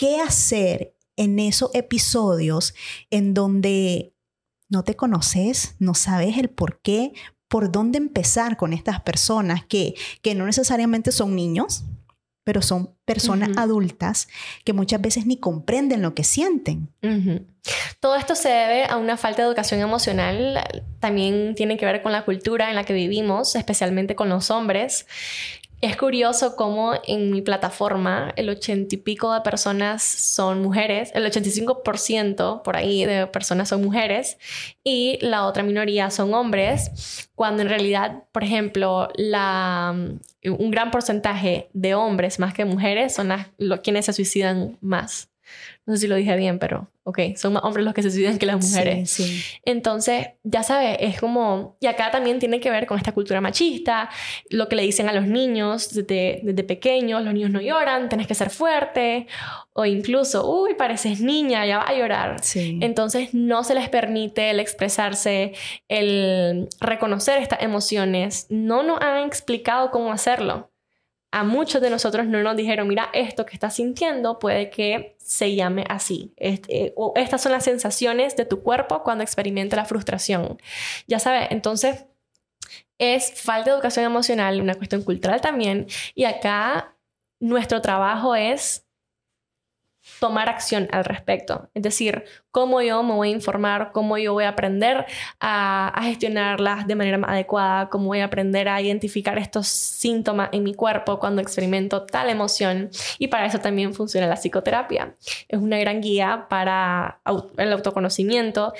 qué 0.00 0.18
hacer 0.18 0.94
en 1.16 1.38
esos 1.38 1.70
episodios 1.74 2.74
en 3.10 3.34
donde 3.34 4.14
no 4.70 4.82
te 4.82 4.96
conoces, 4.96 5.74
no 5.78 5.94
sabes 5.94 6.38
el 6.38 6.48
por 6.48 6.80
qué, 6.80 7.12
por 7.48 7.70
dónde 7.70 7.98
empezar 7.98 8.56
con 8.56 8.72
estas 8.72 9.02
personas 9.02 9.62
que, 9.66 9.94
que 10.22 10.34
no 10.34 10.46
necesariamente 10.46 11.12
son 11.12 11.36
niños, 11.36 11.84
pero 12.44 12.62
son 12.62 12.94
personas 13.04 13.50
adultas 13.58 14.28
que 14.64 14.72
muchas 14.72 15.02
veces 15.02 15.26
ni 15.26 15.36
comprenden 15.36 16.00
lo 16.00 16.14
que 16.14 16.24
sienten. 16.24 16.88
Todo 18.00 18.16
esto 18.16 18.34
se 18.34 18.48
debe 18.48 18.84
a 18.86 18.96
una 18.96 19.18
falta 19.18 19.42
de 19.42 19.48
educación 19.48 19.80
emocional, 19.80 20.58
también 20.98 21.54
tiene 21.54 21.76
que 21.76 21.84
ver 21.84 22.02
con 22.02 22.12
la 22.12 22.24
cultura 22.24 22.70
en 22.70 22.76
la 22.76 22.84
que 22.84 22.94
vivimos, 22.94 23.54
especialmente 23.54 24.14
con 24.14 24.30
los 24.30 24.50
hombres. 24.50 25.06
Es 25.80 25.96
curioso 25.96 26.56
cómo 26.56 26.92
en 27.06 27.30
mi 27.30 27.40
plataforma 27.40 28.34
el 28.36 28.50
ochenta 28.50 28.94
y 28.94 28.98
pico 28.98 29.32
de 29.32 29.40
personas 29.40 30.02
son 30.02 30.60
mujeres, 30.60 31.10
el 31.14 31.24
85% 31.24 32.60
por 32.62 32.76
ahí 32.76 33.06
de 33.06 33.26
personas 33.26 33.70
son 33.70 33.82
mujeres 33.82 34.36
y 34.84 35.18
la 35.22 35.46
otra 35.46 35.62
minoría 35.62 36.10
son 36.10 36.34
hombres, 36.34 37.30
cuando 37.34 37.62
en 37.62 37.70
realidad, 37.70 38.24
por 38.30 38.44
ejemplo, 38.44 39.08
un 39.16 40.70
gran 40.70 40.90
porcentaje 40.90 41.70
de 41.72 41.94
hombres 41.94 42.38
más 42.38 42.52
que 42.52 42.66
mujeres 42.66 43.14
son 43.14 43.30
quienes 43.82 44.04
se 44.04 44.12
suicidan 44.12 44.76
más. 44.82 45.29
No 45.90 45.96
sé 45.96 46.02
si 46.02 46.06
lo 46.06 46.14
dije 46.14 46.36
bien, 46.36 46.60
pero 46.60 46.88
ok, 47.02 47.18
son 47.34 47.54
más 47.54 47.64
hombres 47.64 47.84
los 47.84 47.94
que 47.94 48.02
se 48.04 48.12
suicidan 48.12 48.38
que 48.38 48.46
las 48.46 48.64
mujeres. 48.64 49.10
Sí, 49.10 49.24
sí. 49.24 49.58
Entonces, 49.64 50.28
ya 50.44 50.62
sabes, 50.62 50.98
es 51.00 51.18
como, 51.18 51.76
y 51.80 51.88
acá 51.88 52.12
también 52.12 52.38
tiene 52.38 52.60
que 52.60 52.70
ver 52.70 52.86
con 52.86 52.96
esta 52.96 53.10
cultura 53.10 53.40
machista, 53.40 54.08
lo 54.50 54.68
que 54.68 54.76
le 54.76 54.84
dicen 54.84 55.08
a 55.08 55.12
los 55.12 55.26
niños 55.26 55.92
desde, 55.92 56.42
desde 56.44 56.62
pequeños, 56.62 57.24
los 57.24 57.34
niños 57.34 57.50
no 57.50 57.60
lloran, 57.60 58.08
tienes 58.08 58.28
que 58.28 58.36
ser 58.36 58.50
fuerte, 58.50 59.26
o 59.72 59.84
incluso, 59.84 60.48
uy, 60.48 60.74
pareces 60.74 61.20
niña, 61.20 61.66
ya 61.66 61.78
va 61.78 61.88
a 61.88 61.98
llorar. 61.98 62.36
Sí. 62.40 62.78
Entonces, 62.80 63.34
no 63.34 63.64
se 63.64 63.74
les 63.74 63.88
permite 63.88 64.50
el 64.50 64.60
expresarse, 64.60 65.54
el 65.88 66.68
reconocer 66.80 67.42
estas 67.42 67.62
emociones, 67.62 68.46
no 68.48 68.84
nos 68.84 69.00
han 69.00 69.26
explicado 69.26 69.90
cómo 69.90 70.12
hacerlo 70.12 70.70
a 71.32 71.44
muchos 71.44 71.80
de 71.80 71.90
nosotros 71.90 72.26
no 72.26 72.42
nos 72.42 72.56
dijeron, 72.56 72.88
mira, 72.88 73.08
esto 73.12 73.46
que 73.46 73.54
estás 73.54 73.74
sintiendo 73.76 74.38
puede 74.38 74.70
que 74.70 75.16
se 75.18 75.54
llame 75.54 75.84
así. 75.88 76.32
Este, 76.36 76.92
o 76.96 77.12
estas 77.16 77.42
son 77.42 77.52
las 77.52 77.64
sensaciones 77.64 78.36
de 78.36 78.46
tu 78.46 78.62
cuerpo 78.62 79.02
cuando 79.04 79.22
experimenta 79.22 79.76
la 79.76 79.84
frustración. 79.84 80.60
Ya 81.06 81.18
sabes, 81.20 81.48
entonces 81.50 82.06
es 82.98 83.40
falta 83.40 83.70
de 83.70 83.76
educación 83.76 84.04
emocional, 84.04 84.60
una 84.60 84.74
cuestión 84.74 85.02
cultural 85.02 85.40
también. 85.40 85.86
Y 86.14 86.24
acá 86.24 86.96
nuestro 87.38 87.80
trabajo 87.80 88.34
es 88.34 88.86
tomar 90.18 90.48
acción 90.48 90.88
al 90.92 91.04
respecto. 91.04 91.70
Es 91.74 91.82
decir, 91.82 92.24
cómo 92.50 92.80
yo 92.82 93.02
me 93.02 93.14
voy 93.14 93.28
a 93.28 93.32
informar, 93.32 93.92
cómo 93.92 94.18
yo 94.18 94.32
voy 94.32 94.44
a 94.44 94.50
aprender 94.50 95.06
a, 95.40 96.00
gestionarlas 96.02 96.86
de 96.86 96.94
manera 96.94 97.18
más 97.18 97.30
adecuada, 97.30 97.88
cómo 97.88 98.06
voy 98.06 98.20
a 98.20 98.24
aprender 98.24 98.68
a 98.68 98.80
identificar 98.80 99.38
estos 99.38 99.68
síntomas 99.68 100.48
en 100.52 100.64
mi 100.64 100.74
cuerpo 100.74 101.18
cuando 101.18 101.42
experimento 101.42 102.04
tal 102.04 102.30
emoción. 102.30 102.90
Y 103.18 103.28
para 103.28 103.46
eso 103.46 103.58
también 103.58 103.94
funciona 103.94 104.26
la 104.26 104.36
psicoterapia. 104.36 105.14
Es 105.48 105.60
una 105.60 105.78
gran 105.78 106.00
guía 106.00 106.46
para 106.48 107.20
el 107.56 107.72
autoconocimiento 107.72 108.72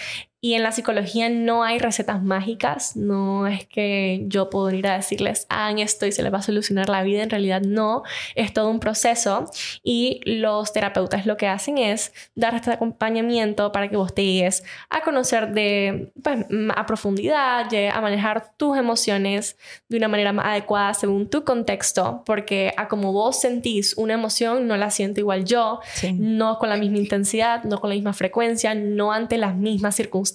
y 0.43 0.55
en 0.55 0.63
la 0.63 0.73
psicología 0.73 1.29
no 1.29 1.65
hay 1.65 1.79
recetas 1.79 2.23
mágicas, 2.23 2.97
no 2.97 3.47
es 3.47 3.67
que 3.67 4.25
yo 4.27 4.49
puedo 4.49 4.71
ir 4.71 4.87
a 4.87 4.97
decirles, 4.97 5.45
hagan 5.51 5.79
esto 5.79 6.07
y 6.07 6.13
se 6.13 6.23
les 6.23 6.33
va 6.33 6.39
a 6.39 6.43
solucionar 6.43 6.89
la 6.89 7.03
vida, 7.03 7.23
en 7.23 7.29
realidad 7.29 7.61
no, 7.61 8.05
es 8.35 8.55
todo 8.55 8.71
un 8.71 8.81
proceso. 8.81 9.51
Y 9.83 10.21
los 10.25 10.73
terapeutas 10.73 11.27
lo 11.27 11.37
que 11.37 11.47
hacen 11.47 11.77
es 11.77 12.15
dar 12.35 12.55
este 12.55 12.71
acompañamiento 12.71 13.71
para 13.71 13.91
que 13.91 13.99
vos 13.99 14.15
te 14.15 14.23
guíes 14.23 14.65
a 14.89 15.03
conocer 15.03 15.53
de, 15.53 16.11
pues, 16.23 16.47
a 16.75 16.87
profundidad, 16.87 17.67
a 17.93 18.01
manejar 18.01 18.53
tus 18.57 18.79
emociones 18.79 19.59
de 19.91 19.99
una 19.99 20.09
manera 20.09 20.33
más 20.33 20.47
adecuada 20.47 20.95
según 20.95 21.29
tu 21.29 21.45
contexto, 21.45 22.23
porque 22.25 22.73
a 22.79 22.89
como 22.89 23.13
vos 23.13 23.39
sentís 23.43 23.95
una 23.99 24.15
emoción, 24.15 24.67
no 24.67 24.79
la 24.79 24.91
siento 24.91 25.21
igual 25.21 25.45
yo, 25.45 25.81
no 26.15 26.59
con 26.59 26.71
la 26.71 26.79
misma 26.79 26.97
intensidad, 26.97 27.65
no 27.65 27.79
con 27.79 27.91
la 27.91 27.95
misma 27.95 28.15
frecuencia, 28.15 28.75
no 28.75 29.13
ante 29.13 29.37
las 29.37 29.55
mismas 29.55 29.97
circunstancias 29.97 30.30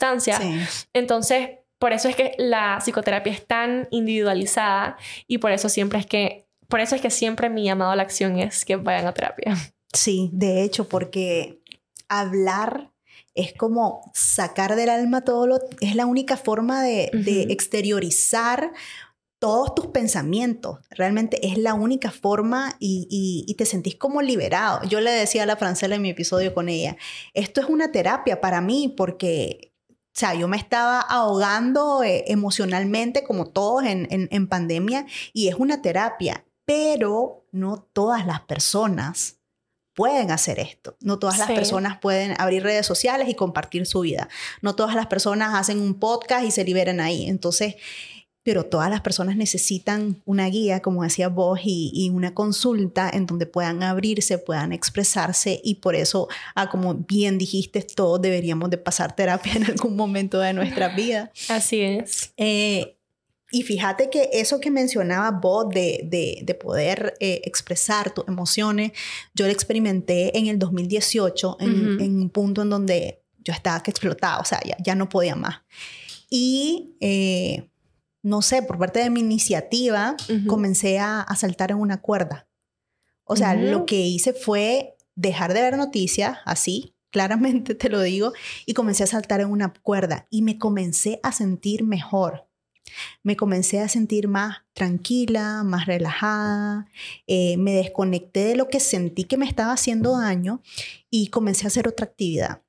entonces, 0.93 1.49
por 1.79 1.93
eso 1.93 2.07
es 2.07 2.15
que 2.15 2.33
la 2.37 2.79
psicoterapia 2.79 3.33
es 3.33 3.45
tan 3.45 3.87
individualizada 3.91 4.97
y 5.27 5.37
por 5.37 5.51
eso 5.51 5.69
siempre 5.69 5.99
es 5.99 6.05
que, 6.05 6.47
por 6.67 6.79
eso 6.79 6.95
es 6.95 7.01
que 7.01 7.09
siempre 7.09 7.49
mi 7.49 7.63
llamado 7.63 7.91
a 7.91 7.95
la 7.95 8.03
acción 8.03 8.39
es 8.39 8.65
que 8.65 8.75
vayan 8.75 9.07
a 9.07 9.13
terapia. 9.13 9.55
Sí, 9.93 10.29
de 10.33 10.63
hecho, 10.63 10.89
porque 10.89 11.61
hablar 12.09 12.91
es 13.33 13.53
como 13.53 14.11
sacar 14.13 14.75
del 14.75 14.89
alma 14.89 15.21
todo 15.21 15.45
lo, 15.45 15.59
es 15.81 15.95
la 15.95 16.05
única 16.05 16.37
forma 16.37 16.81
de, 16.81 17.09
exteriorizar 17.49 18.71
todos 19.39 19.75
tus 19.75 19.87
pensamientos. 19.87 20.79
Realmente 20.89 21.45
es 21.45 21.57
la 21.57 21.73
única 21.73 22.09
forma 22.09 22.75
y, 22.79 23.45
y, 23.47 23.53
te 23.55 23.65
sentís 23.65 23.95
como 23.95 24.21
liberado. 24.21 24.87
Yo 24.87 25.01
le 25.01 25.11
decía 25.11 25.43
a 25.43 25.45
la 25.45 25.57
Francela 25.57 25.95
en 25.95 26.01
mi 26.01 26.09
episodio 26.09 26.53
con 26.53 26.69
ella, 26.69 26.95
esto 27.33 27.61
es 27.61 27.67
una 27.67 27.91
terapia 27.91 28.39
para 28.39 28.61
mí 28.61 28.93
porque 28.95 29.74
o 30.15 30.17
sea, 30.17 30.33
yo 30.33 30.47
me 30.47 30.55
estaba 30.55 31.01
ahogando 31.01 32.01
eh, 32.01 32.23
emocionalmente 32.27 33.25
como 33.25 33.47
todos 33.47 33.83
en, 33.83 34.07
en, 34.09 34.47
pandemia 34.47 35.05
y 35.33 35.49
es 35.49 35.55
una 35.55 35.81
terapia, 35.81 36.45
pero 36.63 37.45
no 37.51 37.85
todas 37.91 38.25
las 38.25 38.39
personas 38.39 39.39
pueden 39.93 40.31
hacer 40.31 40.59
esto. 40.59 40.95
No 41.01 41.19
todas 41.19 41.37
las 41.37 41.51
personas 41.51 41.99
pueden 41.99 42.33
abrir 42.39 42.63
redes 42.63 42.85
sociales 42.85 43.27
y 43.27 43.35
compartir 43.35 43.85
su 43.85 44.01
vida. 44.01 44.29
No 44.61 44.73
todas 44.73 44.95
las 44.95 45.07
personas 45.07 45.53
hacen 45.53 45.81
un 45.81 45.99
podcast 45.99 46.45
y 46.45 46.51
se 46.51 46.63
liberan 46.63 47.01
ahí. 47.01 47.27
Entonces, 47.27 47.75
pero 48.45 48.63
todas 48.63 48.91
las 48.91 49.01
personas 49.01 49.37
necesitan 49.37 50.21
una 50.23 50.45
guía, 50.45 50.79
como 50.79 51.01
decías 51.01 51.33
vos, 51.33 51.59
y, 51.63 52.11
una 52.13 52.35
consulta 52.35 53.09
en 53.11 53.25
donde 53.25 53.47
puedan 53.47 53.81
abrirse, 53.81 54.37
puedan 54.37 54.71
expresarse 54.71 55.59
y 55.63 55.75
por 55.75 55.95
eso, 55.95 56.27
ah, 56.53 56.69
como 56.69 56.93
bien 56.93 57.39
dijiste, 57.39 57.81
todos 57.81 58.21
deberíamos 58.21 58.69
de 58.69 58.77
pasar 58.77 59.15
terapia 59.15 59.53
en 59.55 59.65
algún 59.65 59.95
momento 59.95 60.39
de 60.39 60.53
nuestra 60.53 60.89
vida. 60.89 61.31
Así 61.49 61.81
es. 61.81 62.33
Eh, 62.37 62.99
y 63.51 63.63
fíjate 63.63 64.11
que 64.11 64.29
eso 64.31 64.59
que 64.59 64.69
mencionaba 64.69 65.31
vos 65.31 65.67
de, 65.69 66.07
de, 66.43 66.53
poder 66.53 67.15
eh, 67.19 67.41
expresar 67.45 68.13
tus 68.13 68.27
emociones, 68.27 68.91
yo 69.33 69.47
lo 69.47 69.51
experimenté 69.51 70.37
en 70.37 70.45
el 70.45 70.59
2018, 70.59 71.57
en, 71.61 71.99
en, 71.99 72.17
un 72.19 72.29
punto 72.29 72.61
en 72.61 72.69
donde 72.69 73.23
yo 73.39 73.53
estaba 73.53 73.81
que 73.81 73.89
explotaba, 73.89 74.37
o 74.37 74.45
sea, 74.45 74.59
ya, 74.63 74.77
ya 74.83 74.93
no 74.93 75.09
podía 75.09 75.35
más. 75.35 75.61
Y 76.29 76.95
eh, 76.99 77.69
no 78.25 78.41
sé, 78.41 78.63
por 78.63 78.79
parte 78.79 79.01
de 79.01 79.11
mi 79.11 79.19
iniciativa, 79.19 80.15
comencé 80.47 80.97
a, 80.97 81.27
saltar 81.37 81.69
en 81.69 81.77
una 81.77 82.01
cuerda. 82.01 82.47
O 83.23 83.35
sea, 83.35 83.53
lo 83.53 83.85
que 83.85 84.01
hice 84.01 84.33
fue 84.33 84.97
dejar 85.13 85.53
de 85.53 85.61
ver 85.61 85.77
noticias, 85.77 86.39
así, 86.43 86.95
claramente 87.11 87.75
te 87.75 87.87
lo 87.87 88.01
digo, 88.01 88.33
y 88.65 88.73
comencé 88.73 89.03
a 89.03 89.07
saltar 89.07 89.41
en 89.41 89.51
una 89.51 89.71
cuerda 89.71 90.25
y 90.31 90.41
me 90.41 90.57
comencé 90.57 91.19
a 91.21 91.31
sentir 91.31 91.83
mejor. 91.83 92.49
Me 93.21 93.35
comencé 93.35 93.79
a 93.81 93.89
sentir 93.89 94.27
más 94.27 94.63
tranquila, 94.73 95.61
más 95.63 95.85
relajada, 95.85 96.87
eh, 97.27 97.57
me 97.57 97.73
desconecté 97.73 98.45
de 98.45 98.55
lo 98.55 98.69
que 98.69 98.79
sentí 98.79 99.25
que 99.25 99.37
me 99.37 99.45
estaba 99.45 99.73
haciendo 99.73 100.17
daño 100.17 100.63
y 101.11 101.27
comencé 101.27 101.65
a 101.65 101.67
hacer 101.67 101.87
otra 101.87 102.07
actividad 102.07 102.64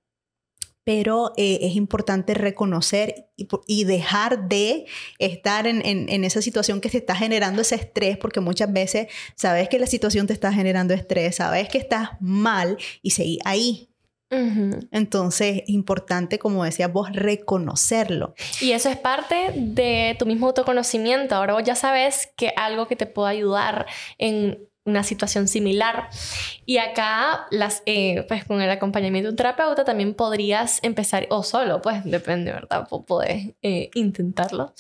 pero 0.87 1.33
eh, 1.37 1.59
es 1.63 1.75
importante 1.75 2.33
reconocer 2.33 3.27
y, 3.67 3.85
dejar 3.85 4.49
de 4.49 4.87
estar 5.19 5.67
en, 5.67 6.25
esa 6.25 6.41
situación 6.41 6.81
que 6.81 6.89
se 6.89 6.99
está 6.99 7.17
generando 7.17 7.63
ese 7.63 7.75
estrés, 7.75 8.17
porque 8.17 8.39
muchas 8.39 8.73
veces 8.73 9.09
sabes 9.35 9.69
que 9.69 9.81
la 9.81 9.89
situación 9.89 10.29
te 10.29 10.33
está 10.33 10.53
generando 10.53 10.95
estrés, 10.95 11.37
sabes 11.37 11.69
que 11.69 11.79
estás 11.79 12.11
mal 12.21 12.79
y 13.03 13.11
seguir 13.11 13.41
ahí. 13.45 13.91
Entonces, 14.31 15.63
importante, 15.67 16.39
como 16.39 16.63
decías 16.63 16.93
vos, 16.93 17.11
reconocerlo. 17.13 18.35
Y 18.61 18.71
eso 18.71 18.89
es 18.89 18.97
parte 18.97 19.53
de 19.57 20.15
tu 20.21 20.25
mismo 20.25 20.47
autoconocimiento. 20.47 21.35
Ahora 21.35 21.55
vos 21.55 21.65
ya 21.65 21.75
sabes 21.75 22.29
que 22.37 22.53
algo 22.57 22.87
que 22.87 22.95
te 22.95 23.07
puede 23.07 23.31
ayudar 23.31 23.87
en 24.19 24.69
una 24.87 25.03
situación 25.03 25.49
similar. 25.49 26.09
Y 26.65 26.79
acá, 26.79 27.47
las, 27.51 27.83
eh, 27.87 28.25
pues 28.29 28.45
con 28.45 28.63
el 28.63 28.71
acompañamiento 28.71 29.27
de 29.27 29.33
un 29.33 29.37
terapeuta 29.37 29.85
también 29.85 30.15
podrías 30.15 30.79
empezar, 30.83 31.27
o 31.31 31.43
solo, 31.43 31.83
pues 31.83 32.05
depende, 32.05 32.53
¿verdad? 32.53 32.89
Puedes 33.07 33.55
eh, 33.63 33.91
intentarlo. 33.95 34.73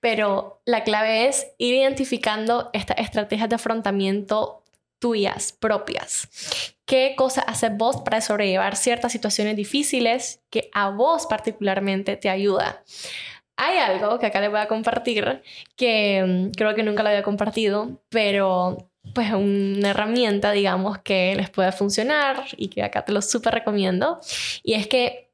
Pero 0.00 0.60
la 0.64 0.84
clave 0.84 1.26
es 1.26 1.46
ir 1.58 1.74
identificando 1.74 2.70
estas 2.72 2.98
estrategias 2.98 3.48
de 3.48 3.56
afrontamiento 3.56 4.62
tuyas, 4.98 5.52
propias. 5.52 6.28
¿Qué 6.84 7.14
cosas 7.16 7.44
haces 7.48 7.76
vos 7.76 7.98
para 8.02 8.20
sobrellevar 8.20 8.76
ciertas 8.76 9.12
situaciones 9.12 9.56
difíciles 9.56 10.40
que 10.50 10.70
a 10.72 10.90
vos 10.90 11.26
particularmente 11.26 12.16
te 12.16 12.30
ayuda? 12.30 12.82
Hay 13.56 13.78
algo 13.78 14.18
que 14.18 14.26
acá 14.26 14.40
les 14.40 14.50
voy 14.50 14.60
a 14.60 14.68
compartir 14.68 15.42
que 15.76 16.22
mm, 16.26 16.50
creo 16.52 16.74
que 16.74 16.82
nunca 16.82 17.02
lo 17.02 17.08
había 17.08 17.22
compartido, 17.22 18.02
pero 18.10 18.90
pues 19.16 19.32
una 19.32 19.88
herramienta, 19.88 20.52
digamos, 20.52 20.98
que 20.98 21.34
les 21.36 21.48
pueda 21.48 21.72
funcionar 21.72 22.44
y 22.58 22.68
que 22.68 22.82
acá 22.82 23.02
te 23.02 23.12
lo 23.12 23.22
súper 23.22 23.54
recomiendo. 23.54 24.20
Y 24.62 24.74
es 24.74 24.88
que 24.88 25.30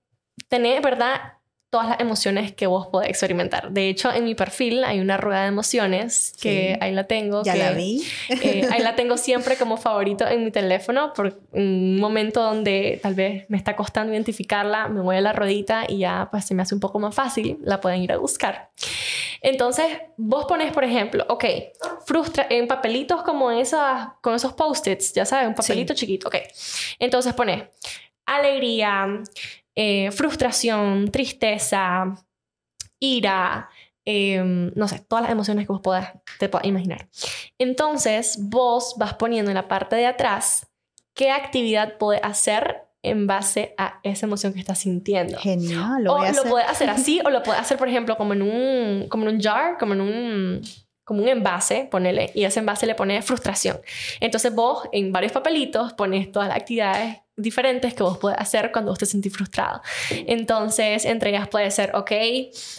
tener, 0.47 0.81
¿verdad? 0.81 1.33
Todas 1.69 1.89
las 1.89 1.99
emociones 1.99 2.53
que 2.53 2.69
vos 2.69 2.87
podés 2.87 3.09
experimentar. 3.09 3.73
De 3.73 3.89
hecho, 3.89 4.13
en 4.13 4.23
mi 4.23 4.37
perfil 4.37 4.85
hay 4.85 5.01
una 5.01 5.17
rueda 5.17 5.43
de 5.43 5.49
emociones 5.49 6.33
que 6.41 6.79
ahí 6.81 6.93
la 6.93 7.09
tengo. 7.09 7.43
Ya 7.43 7.57
la 7.57 7.73
vi. 7.73 8.05
Eh, 8.29 8.69
ahí 8.71 8.81
la 8.81 8.95
tengo 8.95 9.17
siempre 9.17 9.57
como 9.57 9.77
favorito 9.77 10.29
en 10.29 10.45
mi 10.45 10.53
teléfono 10.53 11.13
por 11.13 11.41
un 11.51 11.99
momento 11.99 12.41
donde 12.41 13.01
tal 13.03 13.15
vez 13.15 13.47
me 13.49 13.57
está 13.57 13.75
costando 13.75 14.13
identificarla, 14.13 14.87
me 14.87 15.01
voy 15.01 15.17
a 15.17 15.21
la 15.21 15.33
ruedita 15.33 15.87
y 15.89 15.99
ya 15.99 16.29
pues 16.31 16.45
se 16.45 16.55
me 16.55 16.63
hace 16.63 16.77
un 16.77 16.81
poco 16.81 17.01
más 17.01 17.17
fácil, 17.17 17.59
la 17.65 17.81
pueden 17.81 18.01
ir 18.01 18.13
a 18.13 18.19
buscar. 18.19 18.71
Entonces, 19.43 19.99
vos 20.17 20.45
pones, 20.47 20.73
por 20.73 20.85
ejemplo, 20.85 21.27
ok, 21.29 21.45
frustra 22.07 22.47
en 22.49 22.69
papelitos 22.69 23.23
como 23.23 23.51
esas, 23.51 24.11
con 24.21 24.35
esos 24.35 24.53
post-its, 24.53 25.13
ya 25.13 25.27
sabes, 25.27 25.49
un 25.49 25.55
papelito 25.55 25.95
chiquito, 25.95 26.29
ok. 26.29 26.37
Entonces 27.01 27.35
pones 27.35 27.65
alegría, 28.25 29.23
eh, 29.75 30.13
frustración, 30.13 31.11
tristeza, 31.11 32.15
ira, 33.01 33.69
em, 34.05 34.73
no 34.77 34.87
sé, 34.87 35.01
todas 35.01 35.23
las 35.23 35.33
emociones 35.33 35.67
que 35.67 35.73
vos 35.73 35.83
puedas, 35.83 36.13
te 36.39 36.49
puedas 36.49 36.67
imaginar. 36.67 37.09
Entonces, 37.59 38.39
vos 38.41 38.95
vas 38.97 39.15
poniendo 39.15 39.51
en 39.51 39.57
la 39.57 39.69
parte 39.69 39.97
de 39.97 40.07
atrás 40.07 40.69
qué 41.15 41.31
actividad 41.31 41.99
puedes 41.99 42.23
hacer 42.23 42.83
en 43.03 43.27
base 43.27 43.75
a 43.79 44.01
esa 44.03 44.27
emoción 44.27 44.53
que 44.53 44.61
estás 44.61 44.79
sintiendo. 44.79 45.39
Genial. 45.39 46.05
Lo 46.05 46.15
o 46.15 46.33
lo 46.33 46.45
puedes 46.45 46.69
hacer 46.69 46.89
así, 46.91 47.21
o 47.25 47.31
lo 47.31 47.43
puedes 47.43 47.61
hacer, 47.61 47.77
por 47.79 47.89
ejemplo, 47.89 48.17
como 48.17 48.33
en 48.33 48.43
un, 48.43 49.09
como 49.09 49.29
en 49.29 49.37
un 49.37 49.41
jar, 49.41 49.77
como 49.79 49.95
en 49.95 50.01
un 50.01 50.63
como 51.05 51.23
un 51.23 51.29
envase, 51.29 51.89
ponele, 51.91 52.31
y 52.33 52.45
ese 52.45 52.61
envase 52.61 52.87
le 52.87 52.95
pone 52.95 53.21
frustración. 53.23 53.81
Entonces 54.21 54.55
vos 54.55 54.89
en 54.93 55.13
varios 55.13 55.33
papelitos 55.33 55.93
pones 55.95 56.31
todas 56.31 56.49
las 56.49 56.57
actividades 56.57 57.22
diferentes 57.37 57.95
que 57.95 58.03
vos 58.03 58.19
puedes 58.19 58.39
hacer 58.39 58.71
cuando 58.73 58.91
vos 58.91 58.99
te 58.99 59.07
sentís 59.07 59.33
frustrado. 59.33 59.83
Entonces, 60.11 61.05
entre 61.05 61.31
ellas 61.31 61.49
puede 61.49 61.71
ser, 61.71 61.95
ok, 61.95 62.13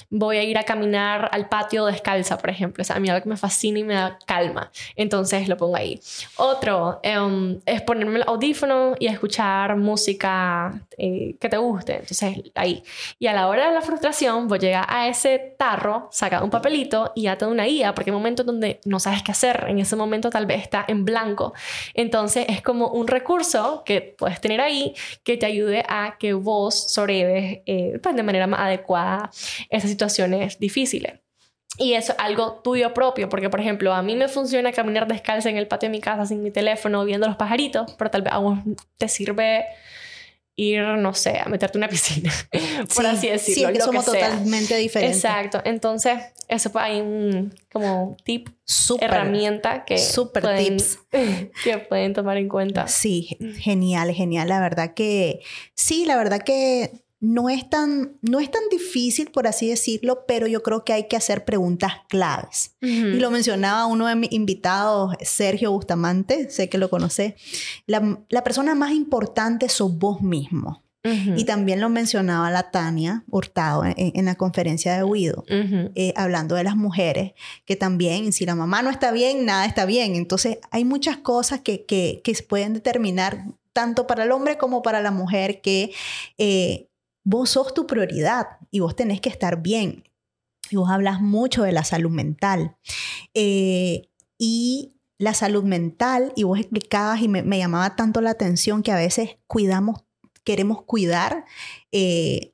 voy 0.10 0.38
a 0.38 0.44
ir 0.44 0.58
a 0.58 0.64
caminar 0.64 1.30
al 1.32 1.50
patio 1.50 1.86
descalza, 1.86 2.38
por 2.38 2.50
ejemplo. 2.50 2.82
O 2.82 2.86
sea, 2.86 2.96
a 2.96 3.00
mí 3.00 3.10
algo 3.10 3.24
que 3.24 3.30
me 3.30 3.38
fascina 3.38 3.80
y 3.80 3.84
me 3.84 3.96
da 3.96 4.18
calma. 4.26 4.72
Entonces, 4.96 5.48
lo 5.48 5.58
pongo 5.58 5.76
ahí. 5.76 6.00
Otro 6.38 7.00
em, 7.04 7.60
es 7.66 7.82
ponerme 7.82 8.20
el 8.20 8.26
audífono 8.28 8.96
y 9.00 9.08
escuchar 9.08 9.76
música 9.76 10.74
eh, 10.98 11.36
que 11.40 11.50
te 11.50 11.58
guste. 11.58 11.94
Entonces, 11.94 12.36
ahí. 12.56 12.84
Y 13.20 13.28
a 13.28 13.34
la 13.34 13.48
hora 13.48 13.68
de 13.68 13.74
la 13.74 13.82
frustración, 13.82 14.48
vos 14.48 14.60
llegas 14.60 14.86
a 14.88 15.08
ese 15.08 15.56
tarro, 15.58 16.10
saca 16.12 16.44
un 16.44 16.50
papelito 16.50 17.12
y 17.16 17.26
da 17.26 17.48
una 17.48 17.66
guía, 17.66 17.94
porque 17.94 18.12
hay 18.12 18.16
momentos 18.16 18.46
donde 18.46 18.80
no 18.86 19.00
sabes 19.00 19.24
qué 19.24 19.32
hacer. 19.32 19.66
En 19.68 19.80
ese 19.80 19.96
momento 19.96 20.30
tal 20.30 20.46
vez 20.46 20.62
está 20.62 20.86
en 20.88 21.06
blanco. 21.06 21.54
Entonces, 21.94 22.46
es 22.48 22.62
como 22.62 22.90
un 22.90 23.08
recurso 23.08 23.84
que 23.86 24.16
puedes 24.18 24.40
tener 24.44 24.62
ahí 24.62 24.94
que 25.24 25.38
te 25.38 25.48
ayude 25.48 25.84
a 25.88 26.18
que 26.20 26.34
vos 26.34 26.92
sobrevives 26.94 27.62
eh, 27.66 28.00
pues 28.04 28.16
de 28.16 28.22
manera 28.22 28.46
más 28.46 28.60
adecuada 28.60 29.32
esas 29.70 29.90
situaciones 29.90 30.60
difíciles. 30.60 31.14
Y 31.80 31.94
es 31.94 32.12
algo 32.20 32.62
tuyo 32.64 32.94
propio, 32.94 33.30
porque 33.30 33.50
por 33.50 33.60
ejemplo, 33.60 33.94
a 33.94 34.04
mí 34.04 34.16
me 34.16 34.28
funciona 34.28 34.72
caminar 34.72 35.08
descalza 35.08 35.50
en 35.50 35.58
el 35.58 35.68
patio 35.68 35.90
de 35.90 35.92
mi 35.92 36.02
casa 36.02 36.28
sin 36.28 36.44
mi 36.44 36.52
teléfono, 36.52 37.04
viendo 37.04 37.26
los 37.26 37.36
pajaritos, 37.36 37.96
pero 37.98 38.12
tal 38.12 38.22
vez 38.22 38.32
a 38.32 38.38
vos 38.38 38.60
te 38.98 39.08
sirve 39.08 39.66
ir, 40.56 40.82
no 40.82 41.14
sé, 41.14 41.40
a 41.40 41.46
meterte 41.46 41.78
en 41.78 41.84
una 41.84 41.90
piscina, 41.90 42.32
por 42.96 43.06
así 43.06 43.30
decirlo. 43.30 43.70
Sí, 43.70 43.78
lo 43.78 43.86
somos 43.86 44.06
totalmente 44.06 44.76
diferentes. 44.78 45.18
Exacto. 45.24 45.62
Entonces, 45.66 46.20
eso 46.48 46.70
fue 46.70 46.82
ahí 46.82 47.02
un 47.02 47.54
como 47.72 48.16
tip, 48.24 48.50
super, 48.64 49.10
herramienta 49.10 49.86
que 49.86 49.98
super 49.98 50.44
pueden, 50.44 50.78
tips 50.78 51.00
que 51.64 51.78
pueden 51.80 52.14
tomar 52.14 52.38
en 52.38 52.50
cuenta. 52.50 52.88
Sí, 52.88 53.38
genial, 53.60 54.12
genial. 54.12 54.50
La 54.50 54.60
verdad 54.60 54.94
que 54.94 55.42
sí, 55.76 56.06
la 56.06 56.18
verdad 56.18 56.42
que 56.44 57.03
no 57.24 57.50
es 57.50 57.70
tan, 57.70 58.18
no 58.22 58.42
es 58.42 58.52
tan 58.52 58.64
difícil, 58.70 59.32
por 59.32 59.48
así 59.48 59.70
decirlo, 59.70 60.26
pero 60.28 60.46
yo 60.46 60.62
creo 60.62 60.84
que 60.84 60.92
hay 60.92 61.08
que 61.08 61.16
hacer 61.16 61.46
preguntas 61.46 61.94
claves. 62.10 62.76
Y 62.82 63.18
lo 63.18 63.32
mencionaba 63.32 63.86
uno 63.86 64.08
de 64.08 64.16
mis 64.16 64.34
invitados, 64.34 65.16
Sergio 65.22 65.72
Bustamante, 65.72 66.50
sé 66.50 66.68
que 66.68 66.78
lo 66.78 66.90
conoce. 66.90 67.38
La, 67.88 68.20
la 68.28 68.44
persona 68.44 68.76
más 68.76 68.92
importante 68.92 69.70
sos 69.70 69.98
vos 69.98 70.22
mismo. 70.22 70.84
Y 71.36 71.44
también 71.44 71.82
lo 71.82 71.90
mencionaba 71.90 72.50
la 72.50 72.72
Tania 72.72 73.26
Hurtado 73.30 73.84
en, 73.86 74.26
la 74.26 74.36
conferencia 74.36 74.96
de 74.96 75.04
Guido, 75.04 75.44
eh, 75.50 76.14
hablando 76.16 76.56
de 76.56 76.64
las 76.64 76.78
mujeres, 76.78 77.34
que 77.66 77.76
también 77.76 78.32
si 78.32 78.46
la 78.46 78.56
mamá 78.56 78.82
no 78.82 78.90
está 78.90 79.12
bien, 79.12 79.46
nada 79.46 79.66
está 79.66 79.86
bien. 79.86 80.16
Entonces 80.16 80.60
hay 80.72 80.86
muchas 80.86 81.18
cosas 81.18 81.60
que, 81.60 81.86
que, 81.86 82.22
que 82.24 82.36
se 82.36 82.44
pueden 82.44 82.74
determinar 82.74 83.46
tanto 83.74 84.08
para 84.08 84.24
el 84.24 84.32
hombre 84.32 84.58
como 84.58 84.82
para 84.82 85.02
la 85.02 85.12
mujer 85.12 85.60
que 85.60 85.92
eh, 86.38 86.88
vos 87.24 87.52
sos 87.52 87.74
tu 87.74 87.88
prioridad 87.88 88.58
y 88.72 88.80
vos 88.80 88.96
tenés 88.96 89.22
que 89.22 89.30
estar 89.30 89.62
bien. 89.62 90.04
Y 90.70 90.76
vos 90.76 90.90
hablas 90.90 91.22
mucho 91.22 91.64
de 91.64 91.72
la 91.72 91.84
salud 91.84 92.12
mental. 92.12 92.76
Eh, 93.34 94.10
y 94.38 94.96
la 95.18 95.34
salud 95.34 95.64
mental, 95.64 96.34
y 96.36 96.44
vos 96.44 96.60
explicabas 96.60 97.22
y 97.22 97.28
me, 97.28 97.58
llamaba 97.58 97.96
tanto 97.96 98.20
la 98.22 98.32
atención 98.32 98.84
que 98.84 98.92
a 98.92 98.98
veces 98.98 99.38
cuidamos, 99.48 100.04
queremos 100.44 100.84
cuidar 100.84 101.46
eh, 101.92 102.54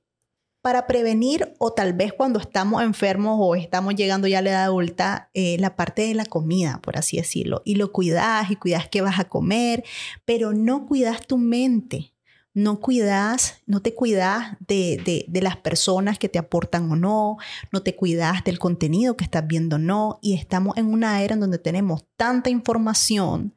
para 0.62 0.86
prevenir 0.86 1.54
o 1.58 1.74
tal 1.74 1.94
vez 1.94 2.14
cuando 2.14 2.38
estamos 2.38 2.84
enfermos 2.84 3.38
o 3.40 3.56
estamos 3.56 3.96
llegando 3.96 4.28
ya 4.28 4.40
a 4.40 4.42
la 4.42 4.50
edad 4.52 4.64
adulta, 4.66 5.32
eh, 5.34 5.58
la 5.60 5.76
parte 5.76 6.04
de 6.04 6.14
la 6.14 6.26
comida, 6.26 6.80
por 6.84 6.98
así 6.98 7.18
decirlo. 7.18 7.62
Y 7.66 7.76
lo 7.76 7.92
cuidas 7.92 8.52
y 8.52 8.56
cuidas 8.56 8.88
qué 8.90 9.02
vas 9.02 9.20
a 9.20 9.30
comer, 9.30 9.84
pero 10.26 10.54
no 10.54 10.86
cuidas 10.86 11.26
tu 11.26 11.38
mente 11.38 12.14
no 12.60 12.80
cuidas, 12.80 13.62
no 13.66 13.82
te 13.82 13.94
cuidas 13.94 14.58
de, 14.68 15.26
las 15.42 15.58
personas 15.58 16.20
que 16.20 16.30
te 16.30 16.40
aportan 16.40 16.92
o 16.92 16.96
no, 16.96 17.38
no 17.72 17.82
te 17.82 17.96
cuidas 17.96 18.44
del 18.44 18.60
contenido 18.60 19.16
que 19.16 19.24
estás 19.24 19.48
viendo 19.48 19.78
o 19.78 19.80
no, 19.80 20.20
y 20.22 20.34
estamos 20.34 20.78
en 20.78 20.88
una 20.88 21.22
era 21.22 21.36
en 21.36 21.40
donde 21.40 21.58
tenemos 21.58 22.06
tanta 22.18 22.50
información 22.50 23.56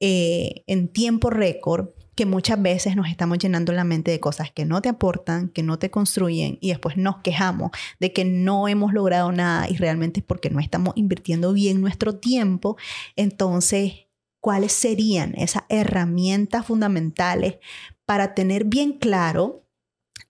eh, 0.00 0.62
en 0.66 0.88
tiempo 0.88 1.30
récord 1.30 1.88
que 2.14 2.26
muchas 2.26 2.62
veces 2.62 2.94
nos 2.94 3.08
estamos 3.08 3.38
llenando 3.38 3.72
la 3.72 3.82
mente 3.82 4.12
de 4.12 4.20
cosas 4.20 4.52
que 4.52 4.64
no 4.64 4.80
te 4.80 4.88
aportan, 4.88 5.48
que 5.48 5.64
no 5.64 5.80
te 5.80 5.90
construyen 5.90 6.58
y 6.60 6.68
después 6.68 6.96
nos 6.96 7.16
quejamos 7.22 7.72
de 7.98 8.12
que 8.12 8.24
no 8.24 8.68
hemos 8.68 8.92
logrado 8.92 9.32
nada 9.32 9.68
y 9.68 9.76
realmente 9.76 10.20
es 10.20 10.26
porque 10.26 10.48
no 10.48 10.60
estamos 10.60 10.94
invirtiendo 10.96 11.52
bien 11.52 11.80
nuestro 11.80 12.14
tiempo. 12.14 12.76
Entonces, 13.16 14.06
¿cuáles 14.40 14.72
serían 14.72 15.34
esas 15.36 15.64
herramientas 15.70 16.66
fundamentales 16.66 17.56
para 18.06 18.34
tener 18.34 18.64
bien 18.64 18.92
claro, 18.92 19.64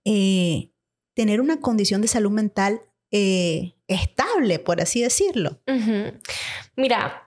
eh, 0.05 0.70
tener 1.14 1.41
una 1.41 1.61
condición 1.61 2.01
de 2.01 2.09
salud 2.09 2.31
mental 2.31 2.81
eh, 3.11 3.75
estable, 3.89 4.59
por 4.59 4.81
así 4.81 5.03
decirlo. 5.03 5.61
Mira, 6.77 7.25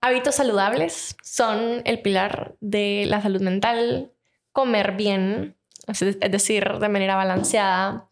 hábitos 0.00 0.36
saludables 0.36 1.16
son 1.22 1.82
el 1.84 2.00
pilar 2.00 2.56
de 2.60 3.04
la 3.06 3.20
salud 3.20 3.40
mental, 3.40 4.12
comer 4.52 4.92
bien, 4.96 5.56
es 5.86 6.00
decir, 6.30 6.78
de 6.78 6.88
manera 6.88 7.16
balanceada, 7.16 8.08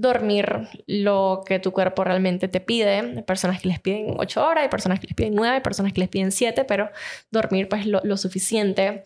dormir 0.00 0.68
lo 0.86 1.42
que 1.46 1.58
tu 1.58 1.72
cuerpo 1.72 2.04
realmente 2.04 2.48
te 2.48 2.60
pide. 2.60 3.00
Hay 3.00 3.22
personas 3.22 3.60
que 3.60 3.68
les 3.68 3.80
piden 3.80 4.14
8 4.16 4.46
horas, 4.46 4.62
hay 4.62 4.68
personas 4.68 4.98
que 4.98 5.06
les 5.06 5.14
piden 5.14 5.34
9, 5.34 5.56
hay 5.56 5.60
personas 5.60 5.92
que 5.92 6.00
les 6.00 6.08
piden 6.08 6.32
7, 6.32 6.64
pero 6.64 6.90
dormir 7.30 7.68
pues 7.68 7.86
lo, 7.86 8.16
suficiente. 8.16 9.04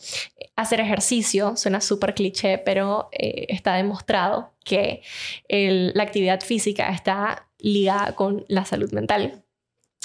Hacer 0.57 0.81
ejercicio, 0.81 1.57
suena 1.57 1.81
súper 1.81 2.15
cliché, 2.15 2.59
pero 2.59 3.09
eh, 3.13 3.47
está 3.49 3.75
demostrado 3.75 4.53
que 4.65 5.03
la 5.49 6.03
actividad 6.03 6.41
física 6.41 6.91
está 6.91 7.49
ligada 7.59 8.15
con 8.15 8.45
la 8.49 8.65
salud 8.65 8.93
mental 8.93 9.45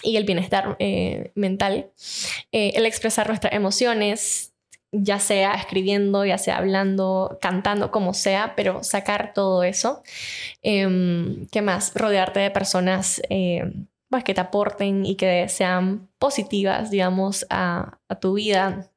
y 0.04 0.18
el 0.18 0.24
bienestar 0.24 0.76
eh, 0.80 1.32
mental. 1.36 1.92
Eh, 2.52 2.72
el 2.76 2.86
expresar 2.86 3.28
nuestras 3.28 3.54
emociones, 3.54 4.49
ya 4.92 5.20
sea 5.20 5.54
escribiendo, 5.54 6.26
ya 6.26 6.38
sea 6.38 6.58
hablando, 6.58 7.38
cantando, 7.42 7.92
como 7.92 8.14
sea, 8.14 8.54
pero 8.56 8.84
sacar 8.84 9.34
todo 9.34 9.64
eso. 9.64 10.04
Em, 10.62 11.48
¿Qué 11.52 11.62
más? 11.62 11.94
Rodearte 11.96 12.40
de 12.40 12.52
personas 12.52 13.22
eh, 13.30 13.72
pues, 14.10 14.24
que 14.24 14.34
te 14.34 14.42
aporten 14.42 15.06
y 15.06 15.16
que 15.16 15.48
sean 15.50 16.10
positivas, 16.18 16.90
digamos, 16.92 17.46
a, 17.50 18.00
tu 18.20 18.34
vida, 18.34 18.90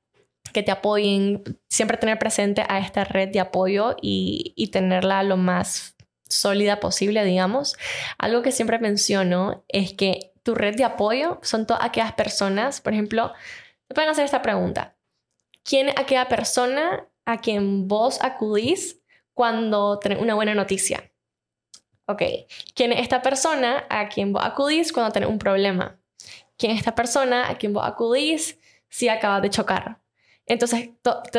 que 0.52 0.62
te 0.62 0.70
apoyen, 0.72 1.42
siempre 1.68 1.96
tener 1.98 2.18
presente 2.18 2.64
a 2.68 2.78
esta 2.78 3.04
red 3.04 3.30
de 3.30 3.40
apoyo 3.40 3.96
y, 4.00 4.54
y 4.56 4.68
tenerla 4.68 5.22
lo 5.22 5.36
más 5.36 5.96
sólida 6.28 6.80
posible, 6.80 7.24
digamos. 7.24 7.76
Algo 8.18 8.42
que 8.42 8.52
siempre 8.52 8.78
menciono 8.78 9.64
es 9.68 9.92
que 9.92 10.32
tu 10.42 10.54
red 10.54 10.76
de 10.76 10.84
apoyo 10.84 11.38
son 11.42 11.66
todas 11.66 11.84
aquellas 11.84 12.12
personas, 12.14 12.80
por 12.80 12.94
ejemplo, 12.94 13.32
te 13.88 13.94
pueden 13.94 14.10
hacer 14.10 14.24
esta 14.24 14.42
pregunta 14.42 14.96
quién 15.64 15.88
es 15.88 15.94
aquella 15.96 16.28
persona 16.28 17.08
a 17.24 17.38
quien 17.38 17.88
vos 17.88 18.18
acudís 18.22 19.00
cuando 19.34 19.98
tenés 19.98 20.20
una 20.20 20.34
buena 20.34 20.54
noticia. 20.54 21.10
Ok, 22.06 22.22
¿quién 22.74 22.92
es 22.92 23.00
esta 23.00 23.22
persona 23.22 23.86
a 23.88 24.08
quien 24.08 24.32
vos 24.32 24.44
acudís 24.44 24.92
cuando 24.92 25.12
tenés 25.12 25.28
un 25.28 25.38
problema? 25.38 25.98
¿Quién 26.56 26.72
es 26.72 26.78
esta 26.78 26.94
persona 26.94 27.48
a 27.48 27.56
quien 27.56 27.72
vos 27.72 27.84
acudís 27.86 28.58
si 28.88 29.08
acabas 29.08 29.42
de 29.42 29.50
chocar? 29.50 30.02
Entonces, 30.44 30.90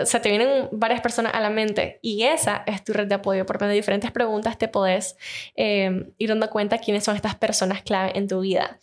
se 0.06 0.20
te 0.22 0.30
vienen 0.30 0.70
varias 0.72 1.02
personas 1.02 1.34
a 1.36 1.42
la 1.42 1.50
mente 1.50 2.00
y 2.02 2.24
esa 2.24 2.64
es 2.66 2.84
tu 2.84 2.94
red 2.94 3.08
de 3.08 3.16
apoyo. 3.16 3.46
Por 3.46 3.60
medio 3.60 3.70
de 3.72 3.76
diferentes 3.76 4.12
preguntas 4.12 4.58
te 4.58 4.70
podés 4.70 5.18
eh, 5.56 6.14
ir 6.18 6.30
dando 6.30 6.50
cuenta 6.50 6.78
quiénes 6.78 7.04
son 7.04 7.16
estas 7.16 7.36
personas 7.36 7.84
clave 7.84 8.18
en 8.18 8.28
tu 8.28 8.40
vida. 8.40 8.80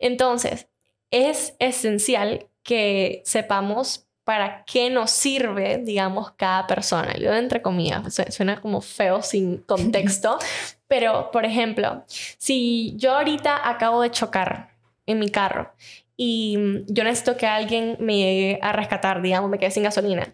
Entonces, 0.00 0.66
es 1.10 1.54
esencial 1.60 2.48
que 2.62 3.22
sepamos 3.24 4.09
para 4.30 4.62
qué 4.64 4.90
nos 4.90 5.10
sirve, 5.10 5.78
digamos, 5.78 6.30
cada 6.36 6.64
persona. 6.68 7.14
Lo 7.18 7.34
entre 7.34 7.62
comillas, 7.62 8.22
suena 8.28 8.60
como 8.60 8.80
feo 8.80 9.22
sin 9.22 9.56
contexto, 9.56 10.38
pero 10.86 11.32
por 11.32 11.44
ejemplo, 11.44 12.04
si 12.06 12.94
yo 12.96 13.12
ahorita 13.16 13.68
acabo 13.68 14.02
de 14.02 14.12
chocar 14.12 14.76
en 15.04 15.18
mi 15.18 15.30
carro 15.30 15.72
y 16.16 16.56
yo 16.86 17.02
necesito 17.02 17.36
que 17.36 17.48
alguien 17.48 17.96
me 17.98 18.18
llegue 18.18 18.60
a 18.62 18.70
rescatar, 18.70 19.20
digamos, 19.20 19.50
me 19.50 19.58
quede 19.58 19.72
sin 19.72 19.82
gasolina, 19.82 20.32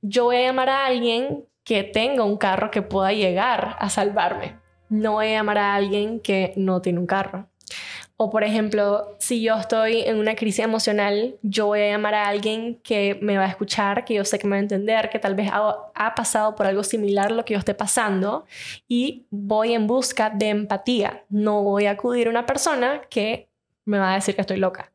yo 0.00 0.26
voy 0.26 0.36
a 0.36 0.42
llamar 0.42 0.68
a 0.68 0.86
alguien 0.86 1.44
que 1.64 1.82
tenga 1.82 2.22
un 2.22 2.36
carro 2.36 2.70
que 2.70 2.82
pueda 2.82 3.12
llegar 3.12 3.74
a 3.80 3.90
salvarme. 3.90 4.60
No 4.88 5.14
voy 5.14 5.26
a 5.26 5.38
llamar 5.38 5.58
a 5.58 5.74
alguien 5.74 6.20
que 6.20 6.52
no 6.54 6.80
tiene 6.80 7.00
un 7.00 7.06
carro. 7.06 7.48
O 8.16 8.30
por 8.30 8.44
ejemplo, 8.44 9.16
si 9.18 9.42
yo 9.42 9.56
estoy 9.56 10.02
en 10.02 10.18
una 10.18 10.36
crisis 10.36 10.64
emocional, 10.64 11.36
yo 11.42 11.66
voy 11.66 11.80
a 11.80 11.88
llamar 11.88 12.14
a 12.14 12.28
alguien 12.28 12.76
que 12.84 13.18
me 13.20 13.36
va 13.36 13.44
a 13.44 13.48
escuchar, 13.48 14.04
que 14.04 14.14
yo 14.14 14.24
sé 14.24 14.38
que 14.38 14.46
me 14.46 14.52
va 14.52 14.58
a 14.58 14.60
entender, 14.60 15.10
que 15.10 15.18
tal 15.18 15.34
vez 15.34 15.50
ha, 15.52 16.14
pasado 16.14 16.54
por 16.54 16.66
algo 16.66 16.84
similar 16.84 17.32
a 17.32 17.34
lo 17.34 17.44
que 17.44 17.54
yo 17.54 17.58
esté 17.58 17.74
pasando 17.74 18.46
y 18.86 19.26
voy 19.30 19.74
en 19.74 19.88
busca 19.88 20.30
de 20.30 20.50
empatía. 20.50 21.24
No 21.28 21.64
voy 21.64 21.86
a 21.86 21.92
acudir 21.92 22.28
a 22.28 22.30
una 22.30 22.46
persona 22.46 23.02
que 23.10 23.48
me 23.84 23.98
va 23.98 24.12
a 24.12 24.14
decir 24.14 24.34
que 24.34 24.40
estoy 24.40 24.56
loca. 24.56 24.92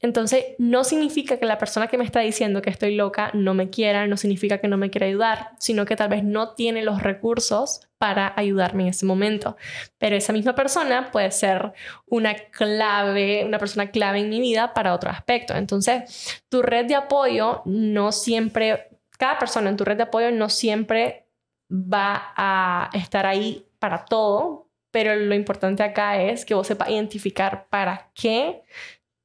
Entonces, 0.00 0.44
no 0.58 0.84
significa 0.84 1.38
que 1.38 1.46
la 1.46 1.58
persona 1.58 1.88
que 1.88 1.96
me 1.96 2.04
está 2.04 2.20
diciendo 2.20 2.62
que 2.62 2.70
estoy 2.70 2.94
loca 2.94 3.30
no 3.32 3.54
me 3.54 3.70
quiera, 3.70 4.06
no 4.06 4.16
significa 4.16 4.58
que 4.58 4.68
no 4.68 4.76
me 4.76 4.90
quiera 4.90 5.06
ayudar, 5.06 5.50
sino 5.58 5.86
que 5.86 5.96
tal 5.96 6.08
vez 6.08 6.22
no 6.22 6.54
tiene 6.54 6.82
los 6.82 7.02
recursos 7.02 7.88
para 7.98 8.34
ayudarme 8.36 8.84
en 8.84 8.88
ese 8.90 9.06
momento. 9.06 9.56
Pero 9.98 10.16
esa 10.16 10.32
misma 10.32 10.54
persona 10.54 11.10
puede 11.10 11.30
ser 11.30 11.72
una 12.06 12.34
clave, 12.34 13.44
una 13.46 13.58
persona 13.58 13.90
clave 13.90 14.20
en 14.20 14.28
mi 14.28 14.40
vida 14.40 14.74
para 14.74 14.94
otro 14.94 15.10
aspecto. 15.10 15.54
Entonces, 15.54 16.42
tu 16.48 16.62
red 16.62 16.86
de 16.86 16.94
apoyo 16.94 17.62
no 17.64 18.12
siempre, 18.12 18.90
cada 19.18 19.38
persona 19.38 19.70
en 19.70 19.76
tu 19.76 19.84
red 19.84 19.96
de 19.96 20.04
apoyo 20.04 20.30
no 20.30 20.50
siempre 20.50 21.26
va 21.70 22.32
a 22.36 22.90
estar 22.92 23.26
ahí 23.26 23.66
para 23.78 24.04
todo, 24.04 24.65
pero 24.96 25.14
lo 25.14 25.34
importante 25.34 25.82
acá 25.82 26.22
es 26.22 26.46
que 26.46 26.54
vos 26.54 26.66
sepas 26.66 26.88
identificar 26.88 27.66
para 27.68 28.08
qué 28.14 28.62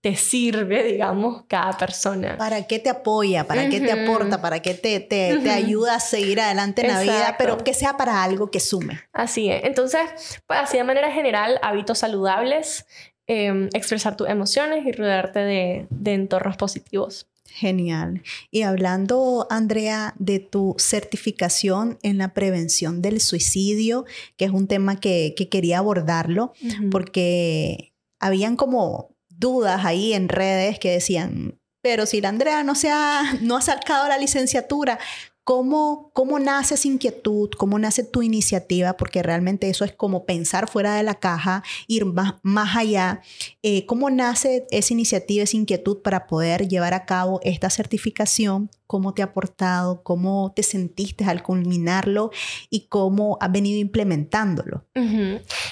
te 0.01 0.17
sirve, 0.17 0.84
digamos, 0.84 1.45
cada 1.47 1.78
persona. 1.78 2.36
¿Para 2.38 2.67
qué 2.67 2.78
te 2.80 2.89
apoya? 2.89 3.47
¿Para 3.47 3.69
qué 3.69 3.80
te 3.80 3.89
aporta? 3.89 4.41
¿Para 4.41 4.61
qué 4.61 4.74
te, 4.74 4.99
te, 4.99 5.38
te 5.38 5.49
ayuda 5.49 5.95
a 5.95 5.99
seguir 6.01 6.41
adelante 6.41 6.82
en 6.82 6.89
la 6.89 7.01
vida? 7.01 7.36
Pero 7.38 7.57
que 7.59 7.74
sea 7.74 7.95
para 7.95 8.22
algo 8.22 8.51
que 8.51 8.59
sume. 8.59 8.99
Así 9.13 9.49
es. 9.49 9.63
Entonces, 9.63 10.41
pues 10.45 10.59
así 10.59 10.76
de 10.76 10.84
manera 10.84 11.09
general, 11.09 11.57
hábitos 11.61 11.99
saludables, 11.99 12.86
eh, 13.28 13.69
expresar 13.74 14.17
tus 14.17 14.28
emociones 14.28 14.86
y 14.86 14.91
rodearte 14.91 15.39
de, 15.39 15.88
de 15.89 16.13
entornos 16.13 16.57
positivos. 16.57 17.31
Genial. 17.54 18.24
Y 18.49 18.62
hablando, 18.62 19.45
Andrea, 19.49 20.16
de 20.18 20.39
tu 20.39 20.76
certificación 20.78 21.99
en 22.02 22.18
la 22.18 22.34
prevención 22.34 23.02
del 23.02 23.20
suicidio, 23.20 24.06
que 24.38 24.45
es 24.45 24.52
un 24.52 24.68
tema 24.68 24.99
que, 24.99 25.34
que 25.36 25.49
quería 25.49 25.80
abordarlo, 25.80 26.54
porque 26.91 27.93
habían 28.20 28.56
como 28.56 29.16
dudas 29.28 29.84
ahí 29.86 30.14
en 30.14 30.30
redes 30.30 30.80
que 30.80 30.91
decían, 30.91 31.60
pero 31.82 32.06
si 32.06 32.22
la 32.22 32.30
Andrea 32.30 32.64
no, 32.64 32.76
se 32.76 32.89
ha, 32.89 33.38
no 33.41 33.58
ha 33.58 33.62
sacado 33.62 34.08
la 34.08 34.18
licenciatura, 34.18 34.99
¿Cómo, 35.44 36.12
¿Cómo 36.14 36.38
nace 36.38 36.76
esa 36.76 36.88
inquietud? 36.88 37.50
¿Cómo 37.58 37.80
nace 37.80 38.04
tu 38.04 38.22
iniciativa? 38.22 38.94
Porque 38.94 39.24
realmente 39.24 39.70
eso 39.70 39.84
es 39.84 39.92
como 39.92 40.26
pensar 40.26 40.70
fuera 40.70 40.96
de 40.96 41.04
la 41.04 41.16
caja, 41.16 41.64
ir 41.88 42.06
más, 42.06 42.36
más 42.44 42.76
allá. 42.78 43.22
Eh, 43.64 43.88
¿Cómo 43.88 44.12
nace 44.12 44.68
esa 44.70 44.94
iniciativa, 44.94 45.44
esa 45.44 45.58
inquietud 45.58 45.98
para 46.04 46.28
poder 46.28 46.68
llevar 46.68 46.94
a 46.94 47.06
cabo 47.06 47.39
esta 47.44 47.72
certificación? 47.72 48.70
¿Cómo 48.92 49.14
te 49.14 49.22
ha 49.22 49.26
aportado? 49.28 50.04
¿Cómo 50.04 50.52
te 50.54 50.64
sentiste 50.64 51.24
al 51.24 51.42
culminarlo? 51.42 52.30
¿Y 52.70 52.88
cómo 52.89 53.38
has 53.39 53.50
venido 53.50 53.80
implementándolo? 53.80 54.84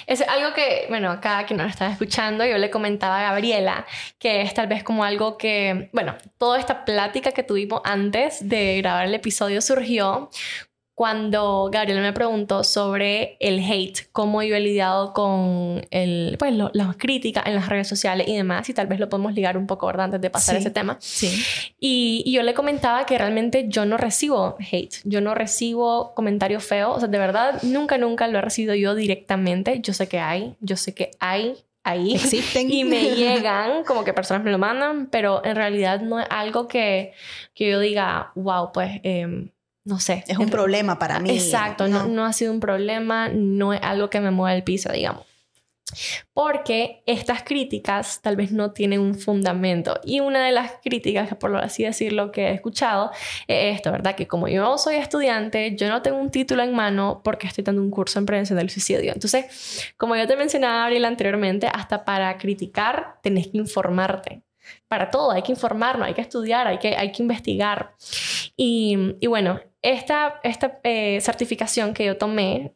Es 0.08 0.22
algo 0.22 0.54
que, 0.56 0.86
bueno, 0.88 1.12
acá 1.12 1.46
que 1.46 1.54
nos 1.54 1.70
están 1.70 1.92
escuchando, 1.92 2.46
yo 2.46 2.58
le 2.58 2.70
comentaba 2.70 3.20
a 3.20 3.24
Gabriela 3.24 3.86
que 4.20 4.42
es 4.42 4.54
tal 4.54 4.68
vez 4.68 4.86
como 4.86 5.04
algo 5.04 5.38
que, 5.38 5.90
bueno, 5.92 6.16
toda 6.38 6.60
esta 6.60 6.86
plática 6.86 7.34
que 7.34 7.44
tuvimos 7.44 7.82
antes 7.84 8.48
de 8.48 8.78
grabar 8.78 9.06
el 9.06 9.14
episodio 9.14 9.60
surgió 9.60 10.30
cuando 11.00 11.70
Gabriel 11.72 12.02
me 12.02 12.12
preguntó 12.12 12.66
sobre 12.66 13.38
el 13.40 13.60
hate, 13.60 14.10
cómo 14.12 14.44
yo 14.44 14.54
he 14.58 14.60
lidiado 14.60 15.14
con 15.14 15.88
el, 15.92 16.36
pues, 16.38 16.54
las 16.74 16.98
críticas 16.98 17.46
en 17.46 17.56
las 17.56 17.70
redes 17.70 17.88
sociales 17.88 18.28
y 18.28 18.36
demás, 18.36 18.68
y 18.68 18.74
tal 18.74 18.88
vez 18.88 19.00
lo 19.00 19.08
podemos 19.08 19.34
ligar 19.34 19.58
un 19.58 19.66
poco, 19.66 19.88
¿verdad? 19.88 20.08
Antes 20.08 20.20
de 20.20 20.30
pasar 20.30 20.58
ese 20.58 20.72
tema. 20.72 20.98
Sí. 21.00 21.42
Y, 21.80 22.22
y, 22.26 22.34
yo 22.34 22.44
le 22.44 22.54
comentaba 22.54 23.06
que 23.06 23.18
realmente 23.18 23.68
yo 23.70 23.86
no 23.86 23.96
recibo 23.96 24.58
hate, 24.60 24.96
yo 25.06 25.22
no 25.22 25.36
recibo 25.36 26.14
comentarios 26.16 26.66
feos, 26.66 26.98
o 26.98 27.00
sea, 27.00 27.08
de 27.08 27.18
verdad, 27.18 27.64
nunca, 27.64 27.98
nunca 27.98 28.28
lo 28.28 28.40
he 28.40 28.42
recibido 28.42 28.76
yo 28.76 28.94
directamente. 28.94 29.80
Yo 29.80 29.94
sé 29.94 30.10
que 30.10 30.20
hay, 30.20 30.58
yo 30.60 30.76
sé 30.76 30.94
que 30.94 31.12
hay 31.22 31.56
ahí 31.86 32.16
existen 32.16 32.74
y 32.74 32.84
me 32.84 33.16
llegan 33.16 33.86
como 33.86 34.04
que 34.04 34.12
personas 34.12 34.44
me 34.44 34.52
lo 34.52 34.58
mandan 34.58 35.08
pero 35.08 35.42
en 35.46 35.56
realidad 35.56 36.02
no 36.02 36.20
es 36.20 36.28
algo 36.30 36.68
que, 36.68 37.14
que 37.54 37.70
yo 37.70 37.80
diga 37.80 38.34
wow 38.36 38.74
pues 38.74 39.00
eh, 39.04 39.50
no 39.86 40.00
sé. 40.00 40.24
Es 40.28 40.38
un 40.38 40.50
problema 40.50 41.00
para 41.00 41.20
mí. 41.20 41.32
Exacto, 41.32 41.88
no. 41.88 42.08
no, 42.08 42.26
ha 42.26 42.34
sido 42.34 42.52
un 42.52 42.60
problema, 42.60 43.30
no 43.30 43.74
es 43.74 43.82
algo 43.82 44.10
que 44.10 44.20
me 44.20 44.32
mueva 44.32 44.56
el 44.56 44.64
piso, 44.64 44.92
digamos. 44.92 45.26
Porque 46.34 47.02
estas 47.06 47.44
críticas 47.44 48.22
tal 48.22 48.36
vez 48.36 48.52
no 48.52 48.72
tienen 48.72 49.00
un 49.00 49.16
fundamento. 49.16 50.00
Y 50.04 50.20
una 50.20 50.46
de 50.46 50.52
las 50.52 50.74
críticas, 50.84 51.36
por 51.36 51.56
así 51.58 51.84
decirlo, 51.84 52.32
que 52.32 52.50
he 52.50 52.54
escuchado 52.54 53.12
es 53.48 53.76
esto, 53.78 53.92
¿verdad? 53.92 54.16
Que 54.16 54.28
como 54.28 54.48
yo 54.48 54.78
soy 54.78 54.96
estudiante, 54.96 55.76
yo 55.76 55.90
no 55.90 56.02
tengo 56.02 56.18
un 56.18 56.30
título 56.30 56.64
en 56.64 56.74
mano 56.74 57.22
porque 57.24 57.48
estoy 57.48 57.64
dando 57.64 57.82
un 57.82 57.90
curso 57.90 58.20
en 58.20 58.26
prevención 58.26 58.58
del 58.58 58.70
suicidio. 58.70 59.12
Entonces, 59.14 59.94
como 59.98 60.16
yo 60.16 60.28
te 60.28 60.36
mencionaba, 60.36 60.86
Abril, 60.86 61.06
anteriormente, 61.06 61.68
hasta 61.72 62.06
para 62.06 62.38
criticar 62.38 63.20
tenés 63.22 63.48
que 63.48 63.58
informarte 63.58 64.44
para 64.88 65.10
todo, 65.10 65.32
hay 65.32 65.42
que 65.42 65.52
informarnos, 65.52 66.08
hay 66.08 66.14
que 66.14 66.22
estudiar, 66.22 66.68
hay 66.68 66.78
que, 66.78 66.96
hay 66.96 67.12
que 67.12 67.24
investigar. 67.24 67.96
Y, 68.56 69.16
y 69.20 69.28
bueno, 69.28 69.60
esta, 69.82 70.40
esta 70.44 70.80
eh, 70.84 71.20
certificación 71.22 71.94
que 71.94 72.06
yo 72.06 72.18
tomé 72.18 72.72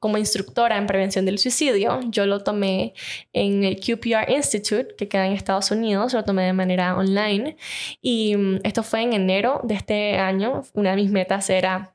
como 0.00 0.16
instructora 0.16 0.78
en 0.78 0.86
prevención 0.86 1.26
del 1.26 1.38
suicidio, 1.38 2.00
yo 2.08 2.24
lo 2.24 2.42
tomé 2.42 2.94
en 3.34 3.64
el 3.64 3.78
QPR 3.78 4.32
Institute, 4.32 4.96
que 4.96 5.08
queda 5.08 5.26
en 5.26 5.34
Estados 5.34 5.70
Unidos, 5.70 6.14
lo 6.14 6.24
tomé 6.24 6.44
de 6.44 6.54
manera 6.54 6.96
online. 6.96 7.56
Y 8.00 8.34
mm, 8.34 8.60
esto 8.64 8.82
fue 8.82 9.02
en 9.02 9.12
enero 9.12 9.60
de 9.62 9.74
este 9.74 10.18
año. 10.18 10.62
Una 10.72 10.90
de 10.90 10.96
mis 10.96 11.10
metas 11.10 11.50
era 11.50 11.94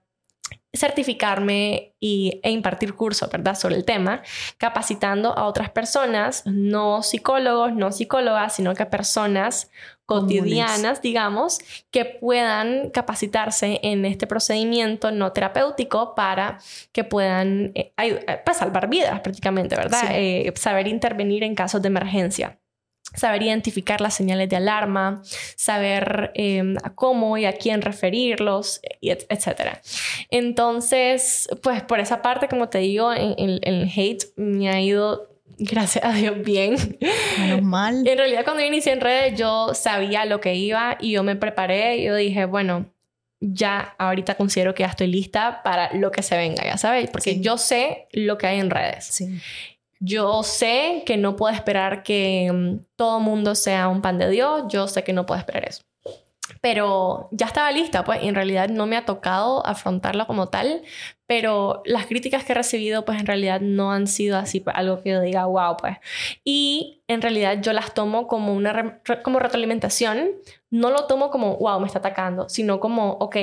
certificarme 0.71 1.95
y, 1.99 2.39
e 2.43 2.51
impartir 2.51 2.93
cursos, 2.93 3.29
¿verdad?, 3.31 3.55
sobre 3.55 3.75
el 3.75 3.85
tema, 3.85 4.21
capacitando 4.57 5.35
a 5.35 5.45
otras 5.45 5.69
personas, 5.71 6.43
no 6.45 7.01
psicólogos, 7.01 7.73
no 7.73 7.91
psicólogas, 7.91 8.55
sino 8.55 8.75
que 8.75 8.85
personas 8.85 9.71
cotidianas, 10.05 11.01
digamos, 11.01 11.59
que 11.91 12.05
puedan 12.05 12.89
capacitarse 12.91 13.79
en 13.83 14.05
este 14.05 14.27
procedimiento 14.27 15.11
no 15.11 15.31
terapéutico 15.31 16.13
para 16.15 16.59
que 16.91 17.03
puedan 17.03 17.71
eh, 17.75 17.91
eh, 17.97 18.41
pues, 18.45 18.57
salvar 18.57 18.87
vidas 18.87 19.19
prácticamente, 19.21 19.75
¿verdad? 19.75 20.11
Eh, 20.11 20.53
saber 20.55 20.87
intervenir 20.87 21.43
en 21.43 21.55
casos 21.55 21.81
de 21.81 21.87
emergencia 21.87 22.59
saber 23.13 23.43
identificar 23.43 24.01
las 24.01 24.13
señales 24.13 24.49
de 24.49 24.57
alarma, 24.57 25.21
saber 25.55 26.31
em, 26.33 26.75
a 26.83 26.95
cómo 26.95 27.37
y 27.37 27.45
a 27.45 27.53
quién 27.53 27.81
referirlos, 27.81 28.81
etc. 28.99 29.77
Entonces, 30.31 31.47
pues 31.63 31.81
por 31.83 32.01
esa 32.01 32.21
parte, 32.21 32.49
como 32.49 32.67
te 32.67 32.79
digo, 32.79 33.13
el 33.13 33.91
hate 33.95 34.25
me 34.35 34.69
ha 34.69 34.81
ido 34.81 35.34
gracias 35.57 36.03
a 36.03 36.11
Dios, 36.13 36.41
bien. 36.43 36.75
Menos 37.39 37.61
mal. 37.61 38.07
En 38.07 38.17
realidad, 38.17 38.43
cuando 38.43 38.61
yo 38.61 38.67
inicié 38.67 38.93
en 38.93 39.01
redes, 39.01 39.37
yo 39.37 39.73
sabía 39.73 40.25
lo 40.25 40.41
que 40.41 40.55
iba 40.55 40.97
y 40.99 41.11
yo 41.11 41.23
me 41.23 41.35
preparé. 41.35 41.97
Y 41.97 42.05
yo 42.05 42.15
dije, 42.15 42.45
bueno, 42.45 42.85
ya 43.39 43.95
ahorita 43.97 44.35
considero 44.35 44.73
que 44.73 44.83
ya 44.83 44.89
estoy 44.89 45.07
lista 45.07 45.61
para 45.63 45.93
lo 45.93 46.11
que 46.11 46.23
se 46.23 46.37
venga, 46.37 46.63
ya 46.63 46.77
sabéis, 46.77 47.09
porque 47.09 47.39
yo 47.39 47.57
sé 47.57 48.07
lo 48.11 48.37
que 48.37 48.47
hay 48.47 48.59
en 48.59 48.69
redes. 48.69 49.05
Sí. 49.05 49.39
Yo 49.99 50.43
sé 50.43 51.03
que 51.05 51.17
no 51.17 51.35
puedo 51.35 51.53
esperar 51.53 52.03
que 52.03 52.51
mm, 52.51 52.85
todo 52.95 53.19
mundo 53.19 53.55
sea 53.55 53.87
un 53.87 54.01
pan 54.01 54.17
de 54.17 54.29
Dios, 54.29 54.63
yo 54.69 54.87
sé 54.87 55.03
que 55.03 55.13
no 55.13 55.25
puedo 55.25 55.39
esperar 55.39 55.67
eso. 55.67 55.83
Pero 56.61 57.29
ya 57.31 57.47
estaba 57.47 57.71
lista, 57.71 58.03
pues 58.03 58.21
en 58.23 58.35
realidad 58.35 58.69
no 58.69 58.85
me 58.85 58.97
ha 58.97 59.05
tocado 59.05 59.65
afrontarlo 59.65 60.27
como 60.27 60.47
tal, 60.49 60.83
pero 61.27 61.81
las 61.85 62.05
críticas 62.05 62.43
que 62.43 62.53
he 62.53 62.55
recibido 62.55 63.03
pues 63.05 63.19
en 63.19 63.25
realidad 63.25 63.61
no 63.61 63.91
han 63.91 64.07
sido 64.07 64.37
así 64.37 64.59
pues, 64.59 64.75
algo 64.75 65.01
que 65.01 65.11
yo 65.11 65.21
diga 65.21 65.45
wow 65.45 65.77
pues. 65.77 65.97
Y 66.43 67.03
en 67.07 67.21
realidad 67.21 67.61
yo 67.61 67.73
las 67.73 67.93
tomo 67.93 68.27
como 68.27 68.53
una 68.53 69.01
como 69.23 69.39
retroalimentación, 69.39 70.31
no 70.69 70.91
lo 70.91 71.05
tomo 71.07 71.29
como 71.31 71.57
wow 71.57 71.79
me 71.79 71.87
está 71.87 71.99
atacando, 71.99 72.49
sino 72.49 72.79
como 72.79 73.13
ok, 73.13 73.37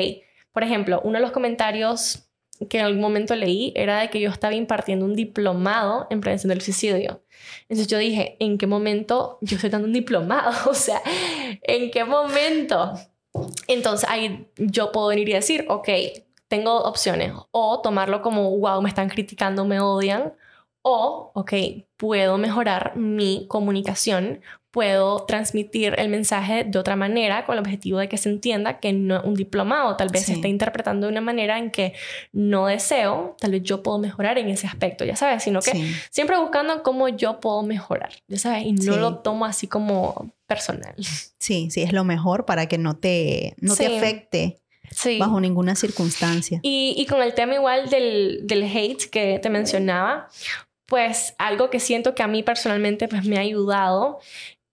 por 0.52 0.62
ejemplo, 0.62 1.00
uno 1.04 1.18
de 1.18 1.22
los 1.22 1.32
comentarios 1.32 2.28
que 2.68 2.78
en 2.78 2.84
algún 2.84 3.00
momento 3.00 3.34
leí 3.34 3.72
era 3.76 4.00
de 4.00 4.10
que 4.10 4.20
yo 4.20 4.30
estaba 4.30 4.54
impartiendo 4.54 5.04
un 5.04 5.14
diplomado 5.14 6.06
en 6.10 6.20
prevención 6.20 6.48
del 6.48 6.60
suicidio. 6.60 7.22
Entonces 7.62 7.86
yo 7.86 7.98
dije, 7.98 8.36
¿en 8.40 8.58
qué 8.58 8.66
momento 8.66 9.38
yo 9.40 9.56
estoy 9.56 9.70
dando 9.70 9.86
un 9.86 9.92
diplomado? 9.92 10.52
O 10.70 10.74
sea, 10.74 11.00
¿en 11.62 11.90
qué 11.90 12.04
momento? 12.04 12.94
Entonces 13.66 14.08
ahí 14.08 14.48
yo 14.56 14.92
puedo 14.92 15.08
venir 15.08 15.28
y 15.28 15.32
decir, 15.32 15.66
ok, 15.68 15.88
tengo 16.48 16.82
opciones. 16.82 17.32
O 17.50 17.80
tomarlo 17.80 18.22
como, 18.22 18.56
wow, 18.58 18.82
me 18.82 18.88
están 18.88 19.08
criticando, 19.08 19.64
me 19.64 19.80
odian. 19.80 20.34
O, 20.82 21.30
ok, 21.34 21.52
puedo 21.96 22.38
mejorar 22.38 22.96
mi 22.96 23.46
comunicación 23.48 24.40
puedo 24.72 25.24
transmitir 25.26 25.94
el 25.98 26.08
mensaje 26.08 26.64
de 26.64 26.78
otra 26.78 26.96
manera 26.96 27.44
con 27.44 27.54
el 27.54 27.60
objetivo 27.60 27.98
de 27.98 28.08
que 28.08 28.16
se 28.16 28.30
entienda 28.30 28.80
que 28.80 28.94
no 28.94 29.20
un 29.22 29.34
diplomado 29.34 29.96
tal 29.96 30.08
vez 30.08 30.24
se 30.24 30.32
está 30.32 30.48
interpretando 30.48 31.06
de 31.06 31.12
una 31.12 31.20
manera 31.20 31.58
en 31.58 31.70
que 31.70 31.92
no 32.32 32.66
deseo, 32.66 33.36
tal 33.38 33.52
vez 33.52 33.62
yo 33.62 33.82
puedo 33.82 33.98
mejorar 33.98 34.38
en 34.38 34.48
ese 34.48 34.66
aspecto, 34.66 35.04
ya 35.04 35.14
sabes, 35.14 35.42
sino 35.42 35.60
que 35.60 35.72
siempre 36.10 36.38
buscando 36.38 36.82
cómo 36.82 37.08
yo 37.10 37.38
puedo 37.38 37.62
mejorar, 37.62 38.12
ya 38.28 38.38
sabes, 38.38 38.64
y 38.64 38.72
no 38.72 38.96
lo 38.96 39.18
tomo 39.18 39.44
así 39.44 39.68
como 39.68 40.32
personal. 40.46 40.94
Sí, 41.38 41.70
sí, 41.70 41.82
es 41.82 41.92
lo 41.92 42.04
mejor 42.04 42.46
para 42.46 42.66
que 42.66 42.78
no 42.78 42.96
te, 42.96 43.54
no 43.58 43.76
te 43.76 43.98
afecte. 43.98 44.58
Bajo 45.18 45.40
ninguna 45.40 45.74
circunstancia. 45.74 46.60
Y, 46.62 46.94
y, 46.98 47.06
con 47.06 47.22
el 47.22 47.32
tema 47.32 47.54
igual 47.54 47.88
del, 47.88 48.40
del 48.42 48.64
hate 48.64 49.08
que 49.10 49.38
te 49.38 49.48
mencionaba, 49.48 50.28
pues 50.84 51.34
algo 51.38 51.70
que 51.70 51.80
siento 51.80 52.14
que 52.14 52.22
a 52.22 52.26
mí 52.26 52.42
personalmente 52.42 53.08
pues 53.08 53.24
me 53.24 53.38
ha 53.38 53.40
ayudado 53.40 54.18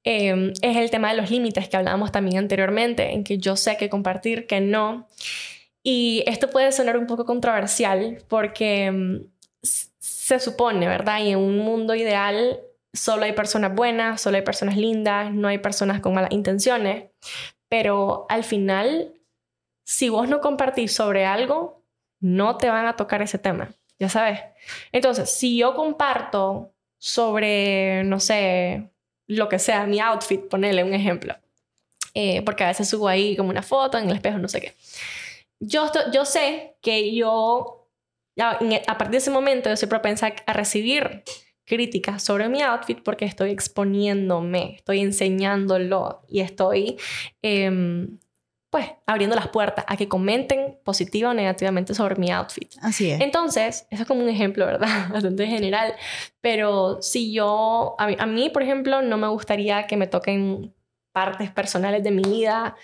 Em, 0.04 0.54
es 0.62 0.78
el 0.78 0.90
tema 0.92 1.12
de 1.12 1.18
los 1.18 1.30
límites 1.30 1.68
que 1.68 1.78
hablábamos 1.78 2.12
también 2.12 2.38
anteriormente, 2.38 3.12
en 3.14 3.24
que 3.24 3.38
yo 3.38 3.56
sé 3.56 3.78
que 3.78 3.90
compartir, 3.90 4.48
que 4.48 4.62
no. 4.62 5.08
Y 5.84 6.24
esto 6.28 6.50
puede 6.50 6.72
sonar 6.72 6.98
un 6.98 7.08
poco 7.08 7.26
controversial 7.26 8.24
porque 8.28 8.86
em, 8.86 9.28
se 9.62 10.40
supone, 10.40 10.88
¿verdad? 10.88 11.20
Y 11.22 11.30
en 11.32 11.40
un 11.40 11.58
mundo 11.60 11.96
ideal 11.96 12.62
solo 12.94 13.24
hay 13.24 13.34
personas 13.34 13.76
buenas, 13.76 14.22
solo 14.22 14.38
hay 14.38 14.44
personas 14.44 14.78
lindas, 14.78 15.32
no 15.34 15.48
hay 15.48 15.60
personas 15.60 16.00
con 16.02 16.14
malas 16.14 16.32
intenciones. 16.32 17.06
Pero 17.70 18.26
al 18.30 18.44
final, 18.44 19.14
si 19.86 20.10
vos 20.10 20.28
no 20.28 20.42
compartís 20.42 20.94
sobre 20.94 21.26
algo, 21.26 21.84
no 22.20 22.58
te 22.58 22.70
van 22.70 22.88
a 22.88 22.96
tocar 22.96 23.22
ese 23.22 23.38
tema, 23.40 23.70
ya 24.00 24.10
sabes. 24.10 24.42
Entonces, 24.92 25.30
si 25.30 25.58
yo 25.58 25.76
comparto 25.76 26.74
sobre, 26.98 28.04
no 28.04 28.20
sé, 28.20 28.90
lo 29.30 29.48
que 29.48 29.60
sea, 29.60 29.86
mi 29.86 30.00
outfit, 30.00 30.42
ponerle 30.50 30.84
un 30.84 30.94
ejemplo. 30.94 31.36
Eh, 32.16 32.42
porque 32.42 32.64
a 32.64 32.68
veces 32.68 32.90
subo 32.90 33.08
ahí 33.08 33.38
como 33.38 33.50
una 33.50 33.62
foto 33.62 33.98
en 34.00 34.10
el 34.10 34.16
espejo, 34.16 34.40
no 34.40 34.48
sé 34.48 34.60
qué. 34.60 34.74
Yo, 35.60 35.90
yo 36.12 36.26
sé 36.26 36.76
que 36.82 37.14
yo, 37.14 37.88
a 38.40 38.98
partir 38.98 39.12
de 39.12 39.18
ese 39.18 39.30
momento, 39.30 39.70
yo 39.70 39.78
soy 39.78 39.88
propensa 39.88 40.34
a 40.46 40.54
recibir 40.54 41.24
críticas 41.64 42.24
sobre 42.24 42.50
mi 42.50 42.64
outfit 42.64 43.04
porque 43.04 43.26
estoy 43.26 43.52
exponiéndome, 43.52 44.78
estoy 44.78 45.02
enseñándolo 45.02 46.24
y 46.28 46.40
estoy 46.40 46.98
em, 47.44 48.18
pues 48.70 48.88
abriendo 49.06 49.36
las 49.36 49.48
puertas 49.48 49.86
a 49.88 49.98
que 49.98 50.08
comenten 50.08 50.78
positiva 50.84 51.32
o 51.32 51.34
negativamente 51.34 51.94
sobre 51.94 52.16
mi 52.16 52.32
outfit. 52.32 52.72
Así 52.82 53.10
es. 53.10 53.22
Entonces, 53.22 53.88
eso 53.90 54.04
es 54.04 54.08
como 54.08 54.22
un 54.22 54.30
ejemplo, 54.30 54.66
¿verdad? 54.66 54.88
Bastante 55.12 55.48
general. 55.48 55.94
Pero 56.42 57.02
si 57.02 57.34
yo, 57.34 57.96
a 57.98 58.26
mí, 58.26 58.50
por 58.50 58.64
ejemplo, 58.64 59.02
no 59.02 59.18
me 59.18 59.28
gustaría 59.28 59.88
que 59.88 59.98
me 59.98 60.08
toquen 60.08 60.74
partes 61.12 61.50
personales 61.52 62.04
de 62.04 62.12
mi 62.12 62.22
vida 62.22 62.76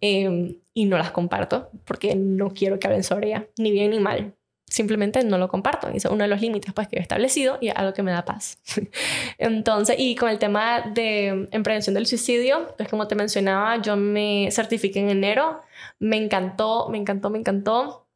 em, 0.00 0.56
y 0.74 0.84
no 0.84 0.98
las 0.98 1.10
comparto 1.10 1.70
porque 1.84 2.14
no 2.14 2.50
quiero 2.50 2.78
que 2.78 2.86
hablen 2.86 3.04
sobre 3.04 3.28
ella, 3.28 3.46
ni 3.56 3.72
bien 3.72 3.90
ni 3.90 4.00
mal 4.00 4.34
simplemente 4.80 5.22
no 5.24 5.36
lo 5.36 5.48
comparto. 5.48 5.88
es 5.88 6.06
uno 6.06 6.22
de 6.24 6.28
los 6.28 6.40
límites 6.40 6.72
pues, 6.72 6.88
que 6.88 6.96
he 6.96 7.00
establecido 7.00 7.58
y 7.60 7.68
es 7.68 7.76
algo 7.76 7.92
que 7.92 8.02
me 8.02 8.12
da 8.12 8.24
paz. 8.24 8.58
Entonces, 9.38 9.96
y 9.98 10.16
con 10.16 10.30
el 10.30 10.38
tema 10.38 10.80
de 10.80 11.48
en 11.50 11.62
prevención 11.62 11.94
del 11.94 12.06
suicidio, 12.06 12.74
pues 12.78 12.88
como 12.88 13.06
te 13.06 13.14
mencionaba, 13.14 13.76
yo 13.82 13.96
me 13.96 14.48
certifiqué 14.50 15.00
en 15.00 15.10
enero. 15.10 15.60
Me 15.98 16.16
encantó, 16.16 16.88
me 16.88 16.96
encantó, 16.96 17.28
me 17.28 17.38
encantó. 17.38 18.06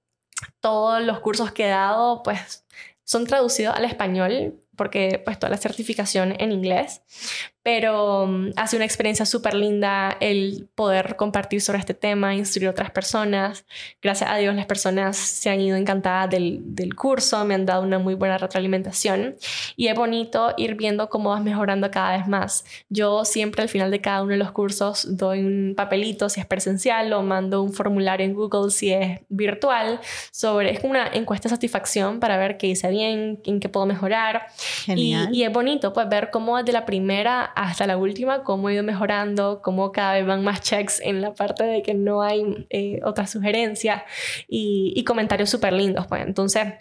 Todos 0.60 1.02
los 1.02 1.20
cursos 1.20 1.52
que 1.52 1.66
he 1.66 1.68
dado, 1.68 2.22
pues 2.22 2.64
son 3.04 3.26
traducidos 3.26 3.76
al 3.76 3.84
español 3.84 4.54
porque 4.74 5.20
pues 5.24 5.38
toda 5.38 5.50
la 5.50 5.58
certificación 5.58 6.34
en 6.38 6.50
inglés, 6.50 7.02
pero 7.64 8.24
um, 8.24 8.52
ha 8.56 8.66
sido 8.66 8.80
una 8.80 8.84
experiencia 8.84 9.24
súper 9.24 9.54
linda 9.54 10.18
el 10.20 10.68
poder 10.74 11.16
compartir 11.16 11.62
sobre 11.62 11.78
este 11.78 11.94
tema, 11.94 12.34
instruir 12.34 12.68
a 12.68 12.72
otras 12.72 12.90
personas. 12.90 13.64
Gracias 14.02 14.30
a 14.30 14.36
Dios 14.36 14.54
las 14.54 14.66
personas 14.66 15.16
se 15.16 15.48
han 15.48 15.62
ido 15.62 15.74
encantadas 15.74 16.28
del, 16.28 16.60
del, 16.62 16.94
curso, 16.94 17.42
me 17.46 17.54
han 17.54 17.64
dado 17.64 17.82
una 17.82 17.98
muy 17.98 18.14
buena 18.14 18.36
retroalimentación 18.36 19.36
y 19.76 19.88
es 19.88 19.94
bonito 19.94 20.52
ir 20.58 20.74
viendo 20.74 21.08
cómo 21.08 21.30
vas 21.30 21.42
mejorando 21.42 21.90
cada 21.90 22.18
vez 22.18 22.28
más. 22.28 22.66
Yo 22.90 23.24
siempre 23.24 23.62
al 23.62 23.70
final 23.70 23.90
de 23.90 24.02
cada 24.02 24.22
uno 24.22 24.32
de 24.32 24.38
los 24.38 24.52
cursos 24.52 25.16
doy 25.16 25.40
un 25.40 25.72
papelito 25.74 26.28
si 26.28 26.40
es 26.40 26.46
presencial 26.46 27.14
o 27.14 27.22
mando 27.22 27.62
un 27.62 27.72
formulario 27.72 28.26
en 28.26 28.34
Google 28.34 28.70
si 28.70 28.92
es 28.92 29.20
virtual 29.30 30.00
sobre, 30.30 30.70
es 30.70 30.80
como 30.80 30.90
una 30.90 31.06
encuesta 31.06 31.48
de 31.48 31.54
satisfacción 31.54 32.20
para 32.20 32.36
ver 32.36 32.58
qué 32.58 32.66
hice 32.66 32.90
bien, 32.90 33.40
en 33.46 33.58
qué 33.58 33.70
puedo 33.70 33.86
mejorar. 33.86 34.48
Y, 34.86 35.16
y, 35.32 35.44
es 35.44 35.52
bonito 35.52 35.94
pues 35.94 36.06
ver 36.10 36.28
cómo 36.30 36.58
desde 36.58 36.72
la 36.72 36.84
primera 36.84 37.53
hasta 37.54 37.86
la 37.86 37.96
última, 37.96 38.42
cómo 38.42 38.68
he 38.68 38.74
ido 38.74 38.82
mejorando, 38.82 39.60
cómo 39.62 39.92
cada 39.92 40.14
vez 40.14 40.26
van 40.26 40.44
más 40.44 40.60
checks 40.60 41.00
en 41.00 41.20
la 41.20 41.34
parte 41.34 41.64
de 41.64 41.82
que 41.82 41.94
no 41.94 42.22
hay 42.22 42.66
eh, 42.70 43.00
otras 43.04 43.30
sugerencias 43.30 44.02
y, 44.48 44.92
y 44.96 45.04
comentarios 45.04 45.50
súper 45.50 45.72
lindos. 45.72 46.06
Pues. 46.06 46.26
Entonces, 46.26 46.74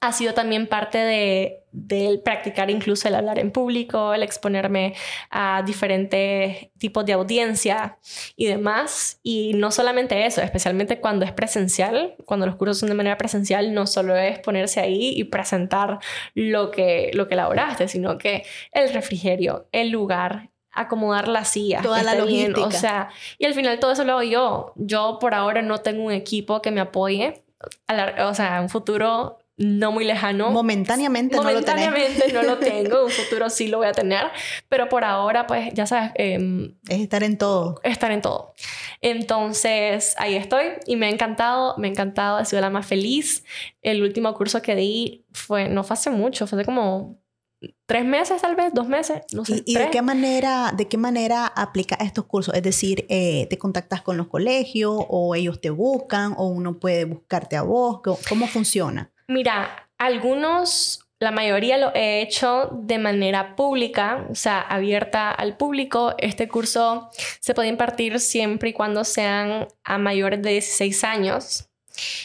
ha 0.00 0.12
sido 0.12 0.34
también 0.34 0.66
parte 0.66 0.98
de, 0.98 1.64
del 1.72 2.20
practicar 2.20 2.70
incluso 2.70 3.08
el 3.08 3.14
hablar 3.14 3.38
en 3.38 3.50
público, 3.50 4.14
el 4.14 4.22
exponerme 4.22 4.94
a 5.30 5.62
diferentes 5.64 6.68
tipos 6.78 7.04
de 7.04 7.12
audiencia 7.12 7.98
y 8.36 8.46
demás. 8.46 9.20
Y 9.22 9.52
no 9.54 9.70
solamente 9.70 10.26
eso, 10.26 10.42
especialmente 10.42 11.00
cuando 11.00 11.24
es 11.24 11.32
presencial, 11.32 12.14
cuando 12.24 12.46
los 12.46 12.56
cursos 12.56 12.78
son 12.78 12.88
de 12.88 12.94
manera 12.94 13.16
presencial, 13.16 13.74
no 13.74 13.86
solo 13.86 14.16
es 14.16 14.38
ponerse 14.38 14.80
ahí 14.80 15.12
y 15.16 15.24
presentar 15.24 15.98
lo 16.34 16.70
que, 16.70 17.10
lo 17.14 17.28
que 17.28 17.34
elaboraste, 17.34 17.88
sino 17.88 18.18
que 18.18 18.44
el 18.72 18.92
refrigerio, 18.92 19.68
el 19.72 19.90
lugar, 19.90 20.50
acomodar 20.72 21.28
la 21.28 21.44
silla. 21.44 21.82
Toda 21.82 22.02
la 22.02 22.14
logística. 22.14 22.62
o 22.62 22.70
sea, 22.70 23.10
y 23.38 23.44
al 23.44 23.54
final 23.54 23.78
todo 23.80 23.92
eso 23.92 24.04
lo 24.04 24.12
hago 24.12 24.22
yo. 24.22 24.72
Yo 24.76 25.18
por 25.20 25.34
ahora 25.34 25.62
no 25.62 25.78
tengo 25.78 26.04
un 26.04 26.12
equipo 26.12 26.62
que 26.62 26.70
me 26.70 26.80
apoye. 26.80 27.42
o 28.24 28.34
sea, 28.34 28.60
un 28.60 28.68
futuro 28.68 29.39
no 29.60 29.92
muy 29.92 30.04
lejano. 30.04 30.50
Momentáneamente, 30.50 31.36
Momentáneamente 31.36 32.32
no 32.32 32.42
lo, 32.42 32.56
tengo, 32.56 33.04
un 33.04 33.10
futuro 33.10 33.50
sí 33.50 33.68
lo 33.68 33.76
voy 33.76 33.88
a 33.88 33.92
tener, 33.92 34.24
pero 34.70 34.88
por 34.88 35.04
ahora, 35.04 35.46
pues 35.46 35.74
ya 35.74 35.86
sabes. 35.86 36.12
Em, 36.14 36.76
es 36.88 37.00
estar 37.00 37.22
en 37.22 37.36
todo. 37.36 37.78
Estar 37.82 38.10
en 38.10 38.22
todo. 38.22 38.54
Entonces, 39.02 40.14
ahí 40.16 40.34
estoy 40.34 40.64
y 40.86 40.96
me 40.96 41.06
ha 41.06 41.10
encantado, 41.10 41.76
me 41.76 41.88
ha 41.88 41.90
encantado, 41.90 42.38
he 42.38 42.46
sido 42.46 42.62
la 42.62 42.70
más 42.70 42.86
feliz. 42.86 43.44
El 43.82 44.02
último 44.02 44.32
curso 44.32 44.62
que 44.62 44.74
di 44.74 45.26
fue, 45.32 45.68
no 45.68 45.84
fue 45.84 45.92
hace 45.92 46.08
mucho, 46.08 46.46
fue 46.46 46.58
hace 46.58 46.64
como 46.64 47.20
tres 47.84 48.06
meses 48.06 48.40
tal 48.40 48.56
vez, 48.56 48.72
dos 48.72 48.88
meses, 48.88 49.20
no 49.34 49.44
sé. 49.44 49.62
¿Y, 49.66 49.74
de 49.74 49.90
qué 49.90 50.00
manera, 50.00 50.72
de 50.74 50.88
qué 50.88 50.96
manera 50.96 51.46
aplica 51.46 51.96
estos 51.96 52.24
cursos? 52.24 52.54
Es 52.54 52.62
decir, 52.62 53.04
eh, 53.10 53.46
¿te 53.50 53.58
contactas 53.58 54.00
con 54.00 54.16
los 54.16 54.28
colegios 54.28 55.04
o 55.08 55.34
ellos 55.34 55.60
te 55.60 55.68
buscan 55.68 56.32
o 56.38 56.46
uno 56.46 56.78
puede 56.78 57.04
buscarte 57.04 57.56
a 57.56 57.62
vos? 57.62 58.00
¿Cómo 58.26 58.46
funciona? 58.46 59.12
Mira, 59.30 59.88
algunos, 59.96 61.06
la 61.20 61.30
mayoría 61.30 61.78
lo 61.78 61.94
he 61.94 62.20
hecho 62.20 62.68
de 62.72 62.98
manera 62.98 63.54
pública, 63.54 64.26
o 64.28 64.34
sea, 64.34 64.60
abierta 64.60 65.30
al 65.30 65.56
público. 65.56 66.16
Este 66.18 66.48
curso 66.48 67.10
se 67.38 67.54
puede 67.54 67.68
impartir 67.68 68.18
siempre 68.18 68.70
y 68.70 68.72
cuando 68.72 69.04
sean 69.04 69.68
a 69.84 69.98
mayores 69.98 70.42
de 70.42 70.50
16 70.50 71.04
años. 71.04 71.68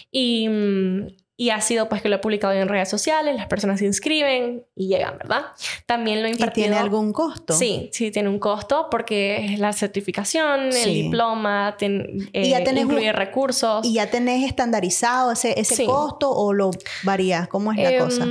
Y 0.09 0.49
mm, 0.49 1.07
y 1.37 1.49
ha 1.49 1.59
sido 1.59 1.89
pues 1.89 2.01
que 2.01 2.07
lo 2.09 2.15
he 2.15 2.19
publicado 2.19 2.53
en 2.53 2.67
redes 2.69 2.89
sociales, 2.89 3.35
las 3.35 3.47
personas 3.47 3.79
se 3.79 3.85
inscriben 3.85 4.63
y 4.75 4.87
llegan, 4.87 5.17
¿verdad? 5.17 5.47
También 5.85 6.21
lo 6.21 6.27
he 6.27 6.31
impartido. 6.31 6.65
¿Y 6.65 6.69
tiene 6.69 6.77
algún 6.77 7.11
costo? 7.11 7.53
Sí, 7.53 7.89
sí 7.91 8.09
tiene 8.11 8.29
un 8.29 8.39
costo 8.39 8.87
porque 8.89 9.45
es 9.45 9.59
la 9.59 9.73
certificación, 9.73 10.71
el 10.71 10.93
diploma, 10.93 11.75
ten, 11.77 12.29
eh, 12.31 12.63
incluye 12.77 13.11
recursos. 13.11 13.85
¿Y 13.85 13.93
ya 13.93 14.09
tenés 14.09 14.47
estandarizado 14.47 15.33
ese, 15.33 15.59
ese 15.59 15.85
costo 15.85 16.31
o 16.31 16.53
lo 16.53 16.71
varías? 17.03 17.47
¿Cómo 17.49 17.73
es 17.73 17.79
la 17.79 17.91
em, 17.91 17.99
cosa? 17.99 18.25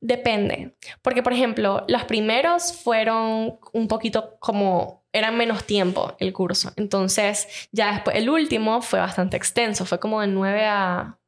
Depende, 0.00 0.76
porque 1.02 1.22
por 1.22 1.32
ejemplo, 1.32 1.84
los 1.88 2.04
primeros 2.04 2.72
fueron 2.72 3.58
un 3.72 3.88
poquito 3.88 4.36
como 4.38 5.02
eran 5.12 5.36
menos 5.36 5.64
tiempo 5.64 6.14
el 6.18 6.32
curso. 6.32 6.72
Entonces, 6.76 7.48
ya 7.72 7.92
después, 7.92 8.16
el 8.16 8.28
último 8.28 8.82
fue 8.82 8.98
bastante 8.98 9.36
extenso, 9.36 9.86
fue 9.86 9.98
como 9.98 10.20
de 10.20 10.26
9 10.26 10.66
a 10.66 11.18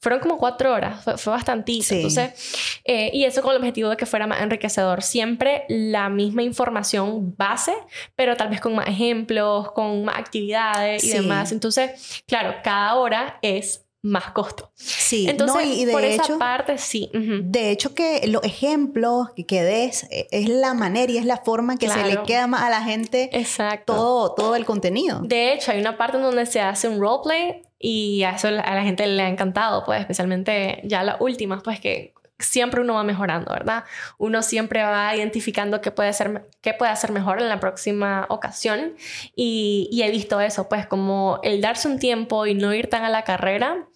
fueron 0.00 0.20
como 0.20 0.38
cuatro 0.38 0.72
horas, 0.72 1.02
fue, 1.02 1.18
fue 1.18 1.32
bastantito. 1.32 1.94
Entonces, 1.94 2.80
eh, 2.84 3.10
y 3.12 3.24
eso 3.24 3.42
con 3.42 3.52
el 3.52 3.58
objetivo 3.58 3.88
de 3.88 3.96
que 3.96 4.06
fuera 4.06 4.26
más 4.26 4.40
enriquecedor. 4.40 5.02
Siempre 5.02 5.64
la 5.68 6.08
misma 6.08 6.42
información 6.42 7.34
base, 7.36 7.74
pero 8.14 8.36
tal 8.36 8.48
vez 8.48 8.60
con 8.60 8.74
más 8.74 8.88
ejemplos, 8.88 9.72
con 9.72 10.04
más 10.04 10.18
actividades 10.18 11.04
y 11.04 11.10
demás. 11.10 11.52
Entonces, 11.52 12.22
claro, 12.26 12.54
cada 12.62 12.94
hora 12.94 13.38
es 13.42 13.86
más 14.06 14.30
costo. 14.30 14.70
Sí, 14.74 15.28
entonces 15.28 15.66
y 15.66 15.84
de 15.84 15.92
por 15.92 16.04
esa 16.04 16.38
parte 16.38 16.78
sí. 16.78 17.10
De 17.12 17.70
hecho 17.70 17.94
que 17.94 18.26
los 18.28 18.44
ejemplos 18.44 19.28
que, 19.46 19.62
des 19.62 20.04
eh, 20.04 20.28
es 20.30 20.48
la 20.48 20.74
manera 20.74 21.12
y 21.12 21.18
es 21.18 21.24
la 21.24 21.38
forma 21.38 21.76
que 21.76 21.88
se 21.88 22.04
le 22.04 22.22
queda 22.22 22.46
más 22.46 22.62
a 22.62 22.70
la 22.70 22.82
gente 22.82 23.30
Exacto. 23.32 23.94
Todo, 23.94 24.34
todo 24.34 24.56
el 24.56 24.64
contenido. 24.64 25.20
De 25.22 25.52
hecho, 25.52 25.72
hay 25.72 25.80
una 25.80 25.98
parte 25.98 26.18
en 26.18 26.22
donde 26.22 26.46
se 26.46 26.60
hace 26.60 26.88
un 26.88 27.00
roleplay 27.00 27.62
y 27.88 28.24
a 28.24 28.30
eso 28.30 28.48
a 28.48 28.50
la 28.50 28.82
gente 28.82 29.06
le 29.06 29.22
ha 29.22 29.28
encantado, 29.28 29.84
pues 29.84 30.00
especialmente 30.00 30.80
ya 30.82 31.04
las 31.04 31.20
últimas, 31.20 31.62
pues 31.62 31.78
que 31.78 32.14
siempre 32.36 32.80
uno 32.80 32.94
va 32.94 33.04
mejorando, 33.04 33.52
¿verdad? 33.52 33.84
Uno 34.18 34.42
siempre 34.42 34.82
va 34.82 35.14
identificando 35.14 35.80
qué 35.80 35.92
puede, 35.92 36.12
ser, 36.12 36.48
qué 36.62 36.74
puede 36.74 36.90
hacer 36.90 37.12
mejor 37.12 37.40
en 37.40 37.48
la 37.48 37.60
próxima 37.60 38.26
ocasión 38.28 38.96
y, 39.36 39.88
y 39.92 40.02
he 40.02 40.10
visto 40.10 40.40
eso, 40.40 40.68
pues 40.68 40.88
como 40.88 41.38
el 41.44 41.60
darse 41.60 41.86
un 41.86 42.00
tiempo 42.00 42.44
y 42.46 42.54
no 42.54 42.74
ir 42.74 42.90
tan 42.90 43.04
a 43.04 43.08
la 43.08 43.22
carrera 43.22 43.86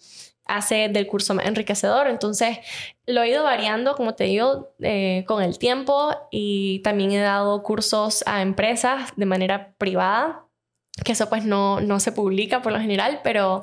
hace 0.45 0.87
del 0.87 1.05
curso 1.05 1.33
más 1.33 1.45
enriquecedor. 1.45 2.07
Entonces, 2.07 2.59
lo 3.05 3.23
he 3.23 3.29
ido 3.29 3.43
variando, 3.43 3.95
como 3.97 4.15
te 4.15 4.23
digo, 4.23 4.73
eh, 4.79 5.25
con 5.27 5.43
el 5.43 5.59
tiempo 5.59 6.15
y 6.31 6.79
también 6.79 7.11
he 7.11 7.19
dado 7.19 7.61
cursos 7.61 8.23
a 8.25 8.41
empresas 8.41 9.11
de 9.17 9.25
manera 9.25 9.73
privada 9.77 10.45
que 11.03 11.13
eso 11.13 11.29
pues 11.29 11.45
no, 11.45 11.81
no 11.81 11.99
se 11.99 12.11
publica 12.11 12.61
por 12.61 12.71
lo 12.71 12.79
general, 12.79 13.21
pero, 13.23 13.61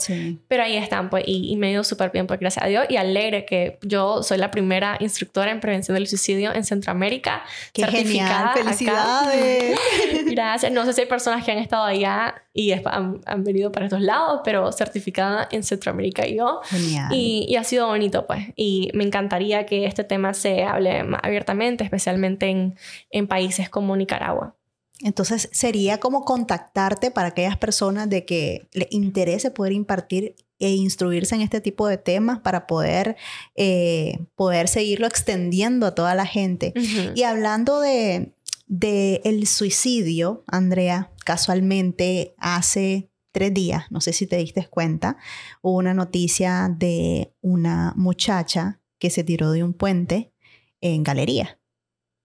pero 0.49 0.63
ahí 0.63 0.77
están 0.77 1.11
pues 1.11 1.25
y, 1.27 1.57
me 1.57 1.69
ha 1.69 1.71
ido 1.71 1.85
súper 1.85 2.11
bien 2.11 2.27
pues 2.27 2.41
gracias 2.41 2.65
a 2.65 2.69
Dios 2.69 2.87
y 2.89 2.97
alegre 2.97 3.45
que 3.45 3.79
yo 3.83 4.23
soy 4.23 4.39
la 4.39 4.51
primera 4.51 4.97
instructora 5.01 5.51
en 5.51 5.61
prevención 5.61 5.95
del 5.95 6.07
suicidio 6.07 6.55
en 6.55 6.65
Centroamérica. 6.65 7.45
¡Qué 7.73 7.83
certificada 7.83 8.53
genial! 8.55 8.65
¡Felicidades! 8.65 9.79
gracias. 10.31 10.73
No 10.73 10.85
sé 10.85 10.93
si 10.93 11.03
hay 11.03 11.07
personas 11.07 11.45
que 11.45 11.53
han 11.53 11.59
estado 11.59 11.85
allá 11.85 12.43
y 12.53 12.73
han, 12.73 13.21
han, 13.25 13.45
venido 13.45 13.71
para 13.71 13.87
estos 13.87 14.01
lados, 14.01 14.41
pero 14.45 14.73
certificada 14.73 15.49
en 15.51 15.63
Centroamérica 15.63 16.27
y 16.27 16.37
yo. 16.37 16.61
Genial. 16.65 17.09
Y, 17.13 17.47
y, 17.49 17.57
ha 17.57 17.65
sido 17.65 17.87
bonito 17.87 18.27
pues 18.27 18.47
y 18.57 18.91
me 18.95 19.05
encantaría 19.05 19.65
que 19.65 19.87
este 19.87 20.03
tema 20.05 20.35
se 20.35 20.65
hable 20.65 21.05
más 21.05 21.21
abiertamente, 21.23 21.85
especialmente 21.85 22.47
en, 22.47 22.77
en 23.11 23.27
países 23.29 23.71
como 23.71 23.97
Nicaragua. 23.97 24.57
Entonces 25.01 25.49
sería 25.53 25.99
como 26.01 26.25
contactarte 26.25 27.11
para 27.11 27.29
aquellas 27.29 27.57
personas 27.57 28.09
de 28.09 28.25
que 28.25 28.69
le 28.73 28.89
interese 28.91 29.51
poder 29.51 29.73
impartir 29.73 30.35
e 30.59 30.71
instruirse 30.71 31.35
en 31.37 31.41
este 31.41 31.61
tipo 31.61 31.87
de 31.87 31.99
temas 31.99 32.41
para 32.41 32.67
poder, 32.67 33.17
eh, 33.55 34.19
poder 34.35 34.67
seguirlo 34.67 35.07
extendiendo 35.07 35.87
a 35.87 35.95
toda 35.95 36.15
la 36.17 36.27
gente. 36.27 36.75
Y 37.15 37.23
hablando 37.23 37.81
de, 37.81 38.33
de 38.67 39.21
el 39.25 39.47
suicidio, 39.47 40.43
Andrea, 40.49 41.13
casualmente 41.25 42.35
hace 42.39 43.09
tres 43.31 43.55
días, 43.55 43.85
no 43.91 44.01
sé 44.01 44.13
si 44.13 44.27
te 44.27 44.37
diste 44.37 44.67
cuenta, 44.67 45.17
hubo 45.63 45.77
una 45.77 45.95
noticia 45.95 46.75
de 46.77 47.33
una 47.41 47.93
muchacha 47.97 48.81
que 48.99 49.11
se 49.11 49.23
tiró 49.23 49.53
de 49.53 49.63
un 49.63 49.75
puente 49.75 50.33
en 50.81 51.05
galería. 51.05 51.58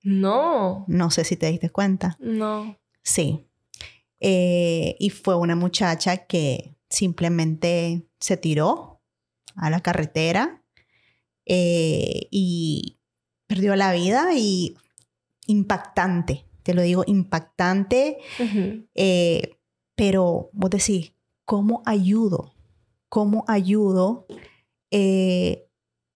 No. 0.03 0.85
No 0.87 1.09
sé 1.09 1.23
si 1.23 1.37
te 1.37 1.49
diste 1.49 1.69
cuenta. 1.69 2.17
No. 2.19 2.77
Sí. 3.01 3.47
Eh, 4.19 4.95
y 4.99 5.09
fue 5.09 5.35
una 5.35 5.55
muchacha 5.55 6.25
que 6.27 6.75
simplemente 6.89 8.07
se 8.19 8.37
tiró 8.37 9.01
a 9.55 9.69
la 9.69 9.81
carretera 9.81 10.63
eh, 11.45 12.27
y 12.31 12.99
perdió 13.47 13.75
la 13.75 13.91
vida 13.91 14.29
y 14.33 14.75
impactante, 15.47 16.45
te 16.63 16.73
lo 16.73 16.81
digo, 16.83 17.03
impactante, 17.05 18.19
eh, 18.95 19.57
pero 19.95 20.49
vos 20.53 20.69
decís, 20.69 21.13
¿cómo 21.43 21.83
ayudo? 21.85 22.53
¿Cómo 23.09 23.43
ayudo 23.49 24.25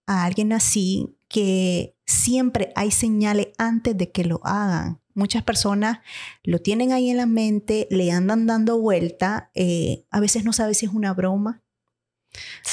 a 0.07 0.23
alguien 0.23 0.53
así 0.53 1.17
que 1.27 1.96
siempre 2.07 2.71
hay 2.75 2.89
señales 2.89 3.49
antes 3.57 3.95
de 3.95 4.11
que 4.11 4.23
lo 4.23 4.39
hagan. 4.43 4.99
Muchas 5.13 5.43
personas 5.43 5.99
lo 6.43 6.59
tienen 6.59 6.93
ahí 6.93 7.09
en 7.09 7.17
la 7.17 7.25
mente, 7.25 7.87
le 7.91 8.11
andan 8.11 8.47
dando 8.47 8.79
vuelta, 8.79 9.51
eh, 9.53 10.05
a 10.09 10.19
veces 10.19 10.43
no 10.45 10.53
sabes 10.53 10.77
si 10.77 10.85
es 10.85 10.93
una 10.93 11.13
broma, 11.13 11.63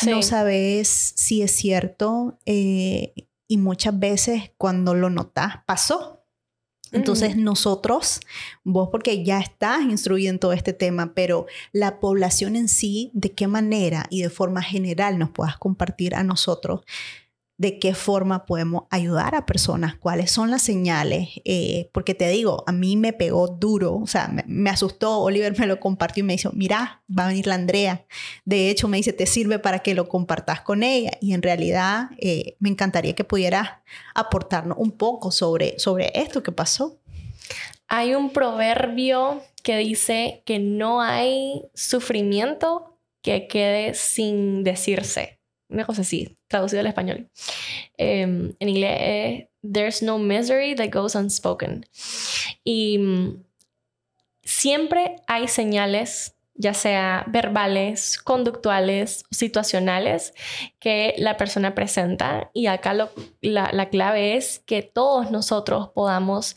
no 0.07 0.23
sabes 0.23 1.15
si 1.17 1.43
es 1.43 1.51
cierto 1.51 2.39
eh, 2.47 3.13
y 3.49 3.57
muchas 3.59 3.99
veces 3.99 4.53
cuando 4.57 4.95
lo 4.95 5.11
notas 5.11 5.57
pasó. 5.67 6.21
Entonces 6.93 7.37
nosotros, 7.37 8.21
vos 8.63 8.89
porque 8.93 9.25
ya 9.25 9.41
estás 9.41 9.83
instruido 9.83 10.31
en 10.31 10.39
todo 10.39 10.53
este 10.53 10.73
tema, 10.73 11.13
pero 11.13 11.47
la 11.73 11.99
población 11.99 12.55
en 12.55 12.69
sí, 12.69 13.11
de 13.15 13.33
qué 13.33 13.49
manera 13.49 14.07
y 14.11 14.23
de 14.23 14.31
forma 14.31 14.63
general 14.63 15.19
nos 15.19 15.31
puedas 15.31 15.59
compartir 15.59 16.15
a 16.15 16.23
nosotros 16.23 16.83
de 17.57 17.79
qué 17.79 17.95
forma 17.95 18.47
podemos 18.47 18.85
ayudar 18.91 19.35
a 19.35 19.47
personas, 19.47 19.95
cuáles 19.97 20.31
son 20.31 20.51
las 20.51 20.63
señales, 20.63 21.29
eh, 21.45 21.89
porque 21.93 22.15
te 22.15 22.29
digo, 22.29 22.65
a 22.67 22.73
mí 22.73 22.97
me 22.97 23.13
pegó 23.13 23.47
duro, 23.47 23.97
o 23.97 24.07
sea, 24.07 24.29
me, 24.47 24.71
asustó, 24.71 25.21
Oliver 25.21 25.57
me 25.59 25.67
lo 25.67 25.79
compartió 25.79 26.23
y 26.23 26.27
me 26.27 26.33
dijo, 26.33 26.51
mira, 26.53 27.03
va 27.09 27.25
a 27.25 27.29
venir 27.29 27.47
la 27.47 27.55
Andrea, 27.55 28.07
de 28.45 28.71
hecho 28.71 28.89
me 28.89 28.97
dice, 28.97 29.13
te 29.13 29.27
sirve 29.27 29.61
para 29.61 29.81
que 29.81 29.95
lo 29.95 30.09
compartas 30.09 30.63
con 30.63 30.83
ella 30.83 31.13
y 31.21 31.33
en 31.33 31.43
realidad 31.43 32.11
eh, 32.19 32.57
me 32.59 32.71
encantaría 32.71 33.15
que 33.15 33.25
pudieras 33.25 33.69
aportarnos 34.15 34.77
un 34.79 34.91
poco 34.91 35.31
sobre, 35.31 35.79
sobre 35.79 36.11
esto 36.15 36.43
que 36.43 36.53
pasó. 36.53 36.99
Hay 37.87 38.15
un 38.15 38.31
proverbio 38.31 39.43
que 39.63 39.77
dice 39.77 40.43
que 40.45 40.59
no 40.59 41.03
hay 41.03 41.63
sufrimiento 41.75 42.99
que 43.23 43.47
quede 43.47 43.95
sin 43.95 44.65
decirse 44.65 45.39
una 45.69 45.85
cosa 45.85 46.03
así, 46.03 46.37
traducido 46.49 46.81
al 46.81 46.87
español. 46.87 47.31
Em, 47.97 48.55
en 48.59 48.69
inglés 48.69 48.99
es 49.01 49.49
There's 49.73 50.03
no 50.03 50.19
misery 50.19 50.75
that 50.75 50.91
goes 50.93 51.15
unspoken. 51.15 51.87
Y 52.65 52.99
mm, 52.99 53.45
siempre 54.43 55.17
hay 55.27 55.49
señales 55.49 56.34
ya 56.57 56.73
sea 56.73 57.25
verbales, 57.27 58.19
conductuales, 58.19 59.25
situacionales, 59.31 60.35
que 60.79 61.15
la 61.19 61.37
persona 61.37 61.75
presenta. 61.75 62.51
Y 62.53 62.67
acá 62.67 62.95
la, 63.41 63.89
clave 63.91 64.37
es 64.37 64.61
que 64.65 64.83
todos 64.83 65.31
nosotros 65.31 65.89
podamos 65.89 66.57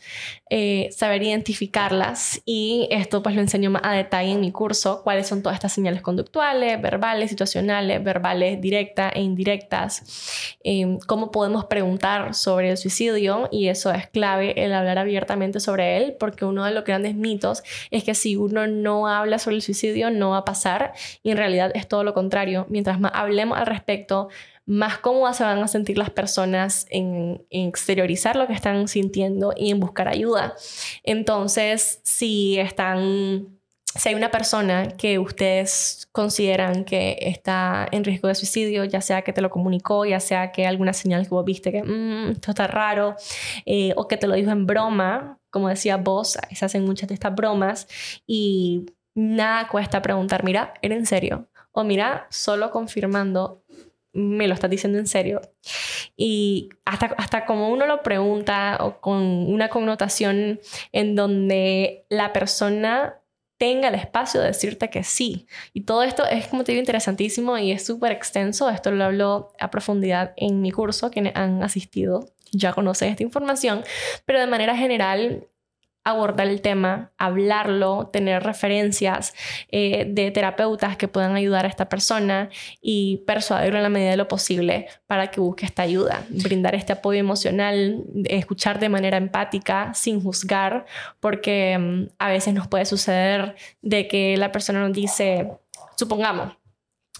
eh, 0.50 0.88
saber 0.92 1.24
identificarlas. 1.24 2.40
Y 2.44 2.86
esto 2.90 3.22
pues 3.22 3.34
lo 3.34 3.40
enseño 3.40 3.70
más 3.70 3.82
a 3.84 3.92
detalle 3.92 4.32
en 4.32 4.40
mi 4.40 4.52
curso, 4.52 5.02
cuáles 5.02 5.26
son 5.26 5.42
todas 5.42 5.56
estas 5.56 5.72
señales 5.72 6.00
conductuales, 6.00 6.80
verbales, 6.80 7.30
situacionales, 7.30 8.02
verbales 8.02 8.60
directas 8.60 9.12
e 9.16 9.22
indirectas, 9.22 10.56
em, 10.62 10.98
cómo 11.00 11.32
podemos 11.32 11.64
preguntar 11.64 12.34
sobre 12.34 12.70
el 12.70 12.76
suicidio. 12.76 13.48
Y 13.50 13.66
eso 13.68 13.90
es 13.90 14.06
clave, 14.06 14.64
el 14.64 14.72
hablar 14.74 14.98
abiertamente 14.98 15.58
sobre 15.58 15.96
él, 15.96 16.16
porque 16.20 16.44
uno 16.44 16.64
de 16.64 16.70
los 16.70 16.84
grandes 16.84 17.16
mitos 17.16 17.64
es 17.90 18.04
que 18.04 18.14
si 18.14 18.36
uno 18.36 18.68
no 18.68 19.08
habla 19.08 19.38
sobre 19.38 19.56
el 19.56 19.62
suicidio, 19.62 19.87
no 19.96 20.30
va 20.30 20.38
a 20.38 20.44
pasar 20.44 20.92
y 21.22 21.30
en 21.30 21.36
realidad 21.36 21.70
es 21.74 21.88
todo 21.88 22.04
lo 22.04 22.14
contrario. 22.14 22.66
Mientras 22.68 23.00
más 23.00 23.12
hablemos 23.14 23.58
al 23.58 23.66
respecto, 23.66 24.28
más 24.68 24.98
cómodas 24.98 25.38
se 25.38 25.44
van 25.44 25.62
a 25.62 25.68
sentir 25.68 25.96
las 25.96 26.10
personas 26.10 26.86
en, 26.90 27.42
exteriorizar 27.50 28.36
lo 28.36 28.46
que 28.46 28.52
están 28.52 28.86
sintiendo 28.86 29.54
y 29.56 29.70
en 29.70 29.80
buscar 29.80 30.08
ayuda. 30.08 30.54
Entonces, 31.02 32.00
si 32.04 32.58
están 32.58 33.58
si 33.94 34.10
hay 34.10 34.14
una 34.14 34.30
persona 34.30 34.88
que 34.96 35.18
ustedes 35.18 36.08
consideran 36.12 36.84
que 36.84 37.16
está 37.22 37.88
en 37.90 38.04
riesgo 38.04 38.28
de 38.28 38.34
suicidio, 38.34 38.84
ya 38.84 39.00
sea 39.00 39.22
que 39.22 39.32
te 39.32 39.40
lo 39.40 39.48
comunicó, 39.48 40.04
ya 40.04 40.20
sea 40.20 40.52
que 40.52 40.66
alguna 40.66 40.92
señal 40.92 41.24
que 41.24 41.30
vos 41.30 41.44
viste 41.44 41.72
que 41.72 41.82
mm, 41.82 42.32
esto 42.32 42.50
está 42.50 42.66
raro, 42.66 43.16
eh, 43.64 43.94
o 43.96 44.06
que 44.06 44.18
te 44.18 44.26
lo 44.26 44.34
dijo 44.34 44.50
en 44.50 44.66
broma, 44.66 45.38
como 45.50 45.68
decía 45.68 45.96
vos, 45.96 46.36
se 46.52 46.64
hacen 46.64 46.84
muchas 46.84 47.08
de 47.08 47.14
estas 47.14 47.34
bromas, 47.34 47.88
y 48.26 48.86
nada 49.18 49.66
cuesta 49.66 50.00
preguntar, 50.00 50.44
mira, 50.44 50.74
¿era 50.80 50.94
en 50.94 51.04
serio? 51.04 51.48
O 51.72 51.82
mira, 51.82 52.28
solo 52.30 52.70
confirmando, 52.70 53.64
me 54.12 54.46
lo 54.46 54.54
estás 54.54 54.70
diciendo 54.70 54.98
en 54.98 55.08
serio. 55.08 55.40
Y 56.16 56.68
hasta, 56.84 57.06
hasta 57.18 57.44
como 57.44 57.68
uno 57.68 57.86
lo 57.86 58.02
pregunta 58.02 58.78
o 58.80 59.00
con 59.00 59.22
una 59.52 59.68
connotación 59.68 60.60
en 60.92 61.16
donde 61.16 62.06
la 62.08 62.32
persona 62.32 63.20
tenga 63.56 63.88
el 63.88 63.96
espacio 63.96 64.40
de 64.40 64.46
decirte 64.46 64.88
que 64.88 65.02
sí. 65.02 65.48
Y 65.72 65.80
todo 65.80 66.04
esto 66.04 66.24
es, 66.24 66.46
como 66.46 66.62
te 66.62 66.70
digo, 66.72 66.80
interesantísimo 66.80 67.58
y 67.58 67.72
es 67.72 67.84
súper 67.84 68.12
extenso. 68.12 68.70
Esto 68.70 68.92
lo 68.92 69.04
hablo 69.04 69.52
a 69.58 69.70
profundidad 69.70 70.32
en 70.36 70.62
mi 70.62 70.70
curso. 70.70 71.10
Quienes 71.10 71.34
han 71.34 71.64
asistido 71.64 72.28
ya 72.52 72.72
conocen 72.72 73.10
esta 73.10 73.24
información, 73.24 73.82
pero 74.24 74.38
de 74.38 74.46
manera 74.46 74.76
general 74.76 75.48
abordar 76.10 76.48
el 76.48 76.60
tema, 76.60 77.12
hablarlo, 77.18 78.08
tener 78.12 78.42
referencias 78.42 79.34
eh, 79.70 80.06
de 80.08 80.30
terapeutas 80.30 80.96
que 80.96 81.08
puedan 81.08 81.34
ayudar 81.36 81.66
a 81.66 81.68
esta 81.68 81.88
persona 81.88 82.50
y 82.80 83.18
persuadirlo 83.26 83.78
en 83.78 83.82
la 83.82 83.88
medida 83.88 84.10
de 84.10 84.16
lo 84.16 84.28
posible 84.28 84.88
para 85.06 85.30
que 85.30 85.40
busque 85.40 85.66
esta 85.66 85.82
ayuda, 85.82 86.24
brindar 86.28 86.74
este 86.74 86.92
apoyo 86.92 87.20
emocional, 87.20 88.04
escuchar 88.24 88.78
de 88.78 88.88
manera 88.88 89.16
empática, 89.16 89.92
sin 89.94 90.20
juzgar, 90.22 90.86
porque 91.20 91.76
mm, 91.78 92.08
a 92.18 92.28
veces 92.28 92.54
nos 92.54 92.68
puede 92.68 92.84
suceder 92.84 93.56
de 93.82 94.08
que 94.08 94.36
la 94.36 94.52
persona 94.52 94.80
nos 94.80 94.92
dice, 94.92 95.50
supongamos, 95.96 96.56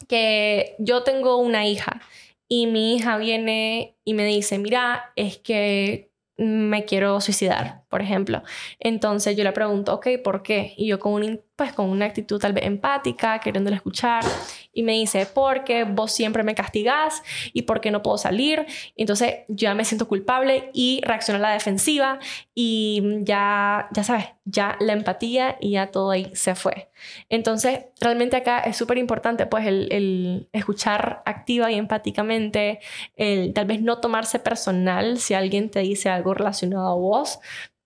que 0.07 0.77
yo 0.79 1.03
tengo 1.03 1.39
una 1.39 1.67
hija 1.67 2.01
y 2.49 2.67
mi 2.67 2.95
hija 2.95 3.19
viene 3.19 3.97
y 4.05 4.15
me 4.15 4.25
dice, 4.25 4.59
mira, 4.59 5.13
es 5.17 5.39
que 5.39 6.11
me 6.39 6.85
quiero 6.85 7.21
suicidar 7.21 7.83
por 7.89 8.03
ejemplo. 8.03 8.43
Entonces 8.79 9.37
yo 9.37 9.45
le 9.45 9.53
pregunto, 9.53 9.95
ok, 9.95 10.09
¿por 10.23 10.43
qué? 10.43 10.75
Y 10.77 10.89
yo 10.89 10.99
con, 10.99 11.13
un, 11.13 11.41
pues, 11.57 11.73
con 11.73 11.89
una 11.89 12.07
actitud 12.07 12.39
tal 12.39 12.53
vez 12.53 12.65
empática, 12.65 13.41
queriéndole 13.41 13.77
escuchar, 13.77 14.25
y 14.73 14.83
me 14.83 14.93
dice, 14.93 15.27
porque 15.27 15.85
vos 15.85 16.13
siempre 16.13 16.43
me 16.43 16.55
castigás 16.55 17.23
y 17.53 17.63
porque 17.63 17.91
no 17.91 18.03
puedo 18.03 18.19
salir. 18.19 18.67
Entonces 18.97 19.39
ya 19.49 19.75
me 19.75 19.85
siento 19.85 20.07
culpable 20.07 20.71
y 20.73 21.01
reacciono 21.03 21.39
a 21.39 21.43
la 21.43 21.53
defensiva 21.53 22.19
y 22.55 23.03
ya, 23.23 23.89
ya 23.93 24.05
sabes, 24.05 24.27
ya 24.45 24.77
la 24.81 24.93
empatía 24.93 25.57
y 25.61 25.73
ya 25.73 25.91
todo 25.91 26.11
ahí 26.11 26.31
se 26.35 26.55
fue. 26.55 26.91
Entonces 27.29 27.87
realmente 28.01 28.37
acá 28.37 28.61
es 28.61 28.77
súper 28.77 28.99
importante 28.99 29.47
pues 29.47 29.67
el, 29.67 29.89
el, 29.93 30.49
escuchar 30.53 31.23
activa 31.27 31.71
y 31.71 31.75
empáticamente, 31.77 32.81
el 33.17 33.53
tal 33.53 33.67
vez 33.67 33.83
no 33.83 33.99
tomarse 33.99 34.39
personal 34.39 35.19
si 35.19 35.35
alguien 35.35 35.71
te 35.71 35.81
dice 35.81 36.09
algo 36.09 36.35
relacionado 36.35 36.89
a 36.89 36.95
vos, 36.95 37.41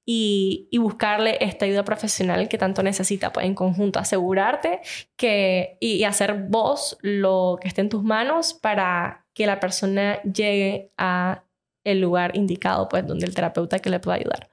y, 0.05 0.69
buscarle 0.79 1.39
esta 1.41 1.65
ayuda 1.65 1.85
profesional 1.85 2.49
que 2.49 2.59
tanto 2.59 2.83
necesita, 2.83 3.33
pues 3.33 3.47
en 3.47 3.55
conjunto 3.55 3.99
asegurarte 3.99 4.81
que 5.17 5.77
y, 5.81 6.05
hacer 6.05 6.47
vos 6.49 6.99
lo 7.03 7.59
que 7.61 7.69
esté 7.69 7.83
en 7.83 7.89
tus 7.89 8.03
manos 8.03 8.55
para 8.55 9.25
que 9.35 9.47
la 9.47 9.61
persona 9.61 10.21
llegue 10.23 10.91
a 10.99 11.45
el 11.85 12.01
lugar 12.01 12.37
indicado, 12.37 12.89
pues 12.89 13.07
donde 13.07 13.27
el 13.27 13.35
terapeuta 13.35 13.79
que 13.79 13.91
le 13.91 14.01
pueda 14.01 14.17
ayudar. 14.17 14.51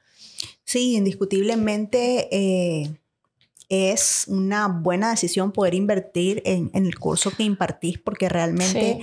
Sí, 0.64 0.96
indiscutiblemente 0.96 2.28
eh, 2.32 2.92
es 3.70 4.26
una 4.28 4.68
buena 4.68 5.12
decisión 5.12 5.52
poder 5.52 5.74
invertir 5.74 6.42
en, 6.46 6.72
el 6.74 6.98
curso 6.98 7.32
que 7.32 7.44
impartís 7.44 7.98
porque 7.98 8.30
realmente... 8.30 9.00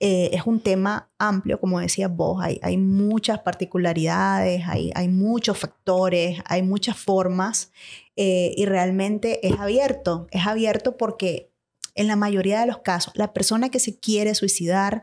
Eh, 0.00 0.30
es 0.32 0.46
un 0.46 0.60
tema 0.60 1.10
amplio, 1.18 1.58
como 1.58 1.80
decías 1.80 2.14
vos, 2.14 2.40
hay, 2.40 2.60
hay 2.62 2.76
muchas 2.76 3.40
particularidades, 3.40 4.62
hay, 4.68 4.92
hay, 4.94 5.08
muchos 5.08 5.58
factores, 5.58 6.40
hay 6.44 6.62
muchas 6.62 6.96
formas 6.96 7.72
eh, 8.14 8.52
y 8.56 8.64
realmente 8.66 9.44
es 9.46 9.58
abierto, 9.58 10.28
es 10.30 10.46
abierto 10.46 10.96
porque 10.96 11.50
en 11.96 12.06
la 12.06 12.14
mayoría 12.14 12.60
de 12.60 12.66
los 12.66 12.78
casos 12.78 13.12
la 13.16 13.32
persona 13.32 13.70
que 13.70 13.80
se 13.80 13.98
quiere 13.98 14.36
suicidar 14.36 15.02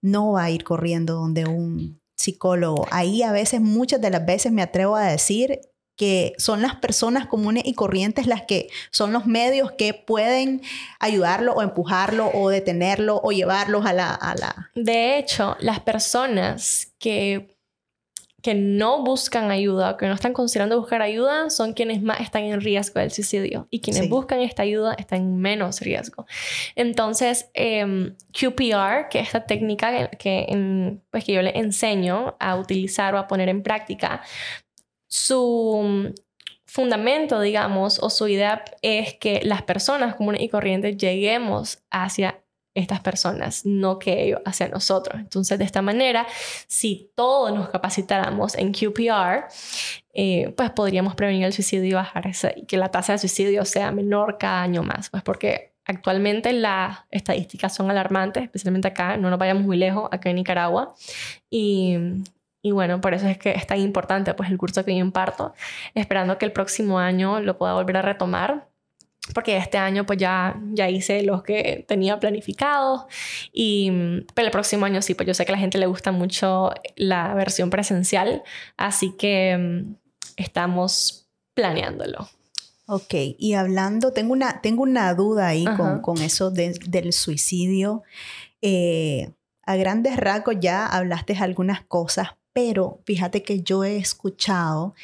no 0.00 0.32
va 0.32 0.44
a 0.44 0.50
ir 0.50 0.62
corriendo 0.62 1.14
donde 1.14 1.44
un 1.44 2.00
psicólogo. 2.16 2.86
Ahí 2.90 3.22
a 3.22 3.32
veces, 3.32 3.60
muchas 3.60 4.00
de 4.00 4.10
las 4.10 4.24
veces 4.24 4.52
me 4.52 4.62
atrevo 4.62 4.96
a 4.96 5.06
decir, 5.06 5.60
que 5.98 6.34
son 6.38 6.62
las 6.62 6.76
personas 6.76 7.26
comunes 7.26 7.64
y 7.66 7.74
corrientes 7.74 8.28
las 8.28 8.42
que 8.42 8.68
son 8.92 9.12
los 9.12 9.26
medios 9.26 9.72
que 9.72 9.94
pueden 9.94 10.62
ayudarlo 11.00 11.54
o 11.54 11.60
empujarlo 11.60 12.30
o 12.32 12.48
detenerlo 12.50 13.20
o 13.22 13.32
llevarlos 13.32 13.84
a 13.84 13.92
la... 13.92 14.14
A 14.14 14.36
la... 14.36 14.70
De 14.76 15.18
hecho, 15.18 15.56
las 15.58 15.80
personas 15.80 16.94
que, 17.00 17.58
que 18.42 18.54
no 18.54 19.02
buscan 19.02 19.50
ayuda, 19.50 19.96
que 19.96 20.06
no 20.06 20.14
están 20.14 20.34
considerando 20.34 20.78
buscar 20.78 21.02
ayuda, 21.02 21.50
son 21.50 21.72
quienes 21.72 22.00
más 22.00 22.20
están 22.20 22.44
en 22.44 22.60
riesgo 22.60 23.00
del 23.00 23.10
suicidio 23.10 23.66
y 23.68 23.80
quienes 23.80 24.08
buscan 24.08 24.38
esta 24.38 24.62
ayuda 24.62 24.94
están 24.94 25.22
en 25.22 25.38
menos 25.38 25.80
riesgo. 25.80 26.26
Entonces, 26.76 27.50
em, 27.54 28.14
QPR, 28.32 29.08
que 29.10 29.18
es 29.18 29.26
esta 29.26 29.46
técnica 29.46 30.10
que, 30.10 30.96
pues, 31.10 31.24
que 31.24 31.32
yo 31.32 31.42
le 31.42 31.58
enseño 31.58 32.36
a 32.38 32.54
utilizar 32.54 33.16
o 33.16 33.18
a 33.18 33.26
poner 33.26 33.48
en 33.48 33.64
práctica, 33.64 34.22
su 35.08 36.14
fundamento, 36.64 37.40
digamos, 37.40 37.98
o 38.02 38.10
su 38.10 38.28
idea 38.28 38.62
es 38.82 39.14
que 39.14 39.40
las 39.42 39.62
personas 39.62 40.14
comunes 40.14 40.42
y 40.42 40.48
corrientes 40.48 40.96
lleguemos 40.96 41.82
hacia 41.90 42.42
estas 42.74 43.00
personas, 43.00 43.66
no 43.66 43.98
que 43.98 44.22
ellos 44.22 44.40
hacia 44.44 44.68
nosotros. 44.68 45.18
Entonces, 45.18 45.58
de 45.58 45.64
esta 45.64 45.82
manera, 45.82 46.26
si 46.68 47.10
todos 47.14 47.52
nos 47.52 47.70
capacitáramos 47.70 48.54
en 48.54 48.72
QPR, 48.72 49.46
eh, 50.14 50.52
pues 50.56 50.70
podríamos 50.70 51.14
prevenir 51.14 51.44
el 51.44 51.52
suicidio 51.52 51.88
y 51.88 51.92
bajar 51.94 52.26
ese, 52.26 52.54
y 52.56 52.66
que 52.66 52.76
la 52.76 52.90
tasa 52.90 53.12
de 53.12 53.18
suicidio 53.18 53.64
sea 53.64 53.90
menor 53.90 54.36
cada 54.38 54.62
año 54.62 54.82
más, 54.82 55.10
pues 55.10 55.22
porque 55.22 55.72
actualmente 55.86 56.52
las 56.52 56.98
estadísticas 57.10 57.74
son 57.74 57.90
alarmantes, 57.90 58.44
especialmente 58.44 58.88
acá, 58.88 59.16
no 59.16 59.30
nos 59.30 59.38
vayamos 59.38 59.64
muy 59.64 59.76
lejos, 59.76 60.08
acá 60.12 60.30
en 60.30 60.36
Nicaragua, 60.36 60.94
y 61.50 61.96
y 62.68 62.70
bueno, 62.70 63.00
por 63.00 63.14
eso 63.14 63.26
es 63.26 63.38
que 63.38 63.52
es 63.52 63.66
tan 63.66 63.80
importante 63.80 64.34
pues 64.34 64.50
el 64.50 64.58
curso 64.58 64.84
que 64.84 64.94
yo 64.94 65.00
imparto, 65.00 65.54
esperando 65.94 66.36
que 66.36 66.44
el 66.44 66.52
próximo 66.52 66.98
año 66.98 67.40
lo 67.40 67.56
pueda 67.56 67.72
volver 67.72 67.96
a 67.96 68.02
retomar 68.02 68.68
porque 69.32 69.56
este 69.56 69.78
año 69.78 70.04
pues 70.04 70.18
ya, 70.18 70.60
ya 70.72 70.90
hice 70.90 71.22
los 71.22 71.42
que 71.42 71.86
tenía 71.88 72.20
planificados 72.20 73.04
y 73.52 73.90
pero 74.34 74.46
el 74.46 74.52
próximo 74.52 74.84
año 74.84 75.00
sí, 75.00 75.14
pues 75.14 75.26
yo 75.26 75.32
sé 75.32 75.46
que 75.46 75.52
a 75.52 75.54
la 75.54 75.60
gente 75.60 75.78
le 75.78 75.86
gusta 75.86 76.12
mucho 76.12 76.72
la 76.96 77.32
versión 77.32 77.70
presencial, 77.70 78.42
así 78.76 79.14
que 79.16 79.56
mm, 79.56 79.94
estamos 80.36 81.26
planeándolo. 81.54 82.28
Ok, 82.86 83.14
y 83.38 83.54
hablando, 83.54 84.12
tengo 84.12 84.32
una, 84.34 84.60
tengo 84.60 84.82
una 84.82 85.12
duda 85.14 85.48
ahí 85.48 85.64
con, 85.76 86.00
con, 86.00 86.18
eso 86.18 86.50
del 86.50 87.12
suicidio. 87.12 88.02
Eh, 88.60 89.30
a 89.68 89.76
grandes 89.76 90.16
rasgos 90.16 90.56
ya 90.58 90.86
hablaste 90.86 91.36
algunas 91.36 91.82
cosas, 91.82 92.37
pero 92.58 92.98
fíjate 93.04 93.44
que 93.44 93.62
yo 93.62 93.84
he 93.84 93.98
escuchado 93.98 94.96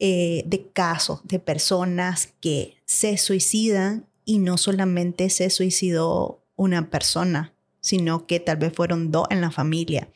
eh, 0.00 0.42
de 0.44 0.66
casos 0.72 1.20
de 1.22 1.38
personas 1.38 2.34
que 2.40 2.78
se 2.84 3.16
suicidan 3.16 4.06
y 4.24 4.40
no 4.40 4.58
solamente 4.58 5.30
se 5.30 5.48
suicidó 5.50 6.42
una 6.56 6.90
persona, 6.90 7.54
sino 7.80 8.26
que 8.26 8.40
tal 8.40 8.56
vez 8.56 8.72
fueron 8.72 9.12
dos 9.12 9.28
en 9.30 9.40
la 9.40 9.52
familia. 9.52 10.08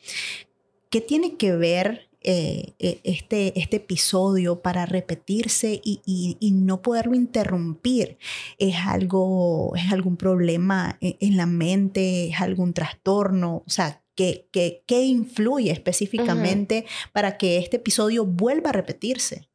¿Qué 0.89 0.99
tiene 0.99 1.37
que 1.37 1.55
ver 1.55 2.09
eh, 2.23 2.73
e, 2.77 2.99
este, 3.05 3.57
este 3.57 3.77
episodio 3.77 4.61
para 4.61 4.85
repetirse 4.85 5.79
y, 5.85 6.35
no 6.51 6.81
poderlo 6.81 7.15
interrumpir? 7.15 8.17
¿Es, 8.57 8.75
algo, 8.85 9.77
¿Es 9.77 9.93
algún 9.93 10.17
problema 10.17 10.97
e, 10.99 11.15
en 11.21 11.37
la 11.37 11.45
mente? 11.45 12.27
¿Es 12.27 12.41
algún 12.41 12.73
trastorno? 12.73 13.63
O 13.65 13.69
sea, 13.69 14.00
¿Qué, 14.15 14.45
influye 14.89 15.71
específicamente 15.71 16.85
para 17.11 17.37
que 17.37 17.57
este 17.57 17.77
episodio 17.77 18.25
vuelva 18.25 18.69
a 18.69 18.73
repetirse? 18.73 19.49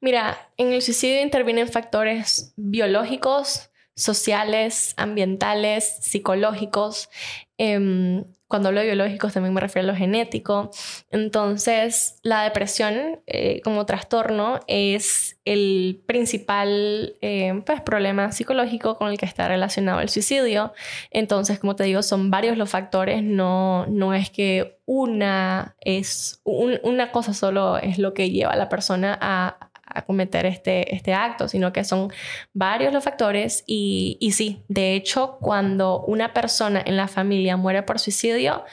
Mira, 0.00 0.50
en 0.56 0.72
el 0.72 0.82
suicidio 0.82 1.22
intervienen 1.22 1.68
factores 1.68 2.54
biológicos, 2.56 3.70
sociales, 3.98 4.94
ambientales, 4.96 5.98
psicológicos. 6.00 7.10
Em, 7.58 8.24
cuando 8.46 8.68
hablo 8.68 8.80
de 8.80 8.86
biológicos 8.86 9.34
también 9.34 9.52
me 9.52 9.60
refiero 9.60 9.88
a 9.88 9.92
lo 9.92 9.98
genético. 9.98 10.70
Entonces, 11.10 12.18
la 12.22 12.42
depresión 12.44 13.20
eh, 13.26 13.60
como 13.62 13.84
trastorno 13.84 14.60
es 14.66 15.38
el 15.44 16.02
principal 16.06 17.16
eh, 17.20 17.62
pues, 17.66 17.82
problema 17.82 18.32
psicológico 18.32 18.96
con 18.96 19.10
el 19.10 19.18
que 19.18 19.26
está 19.26 19.48
relacionado 19.48 20.00
el 20.00 20.08
suicidio. 20.08 20.72
Entonces, 21.10 21.58
como 21.58 21.76
te 21.76 21.84
digo, 21.84 22.02
son 22.02 22.30
varios 22.30 22.56
los 22.56 22.70
factores, 22.70 23.22
no, 23.22 23.86
no 23.86 24.14
es 24.14 24.30
que 24.30 24.78
una, 24.86 25.76
es, 25.80 26.40
una 26.44 27.12
cosa 27.12 27.34
solo 27.34 27.76
es 27.76 27.98
lo 27.98 28.14
que 28.14 28.30
lleva 28.30 28.52
a 28.52 28.56
la 28.56 28.70
persona 28.70 29.18
a, 29.20 29.67
a 29.88 30.02
cometer 30.02 30.46
este, 30.46 30.94
este 30.94 31.14
acto, 31.14 31.48
sino 31.48 31.72
que 31.72 31.84
son 31.84 32.12
varios 32.52 32.92
los 32.92 33.04
factores 33.04 33.64
y, 33.66 34.16
y 34.20 34.32
sí, 34.32 34.62
de 34.68 34.94
hecho, 34.94 35.38
cuando 35.40 36.02
una 36.02 36.32
persona 36.32 36.82
en 36.84 36.96
la 36.96 37.08
familia 37.08 37.56
muere 37.56 37.82
por 37.82 37.98
suicidio, 37.98 38.64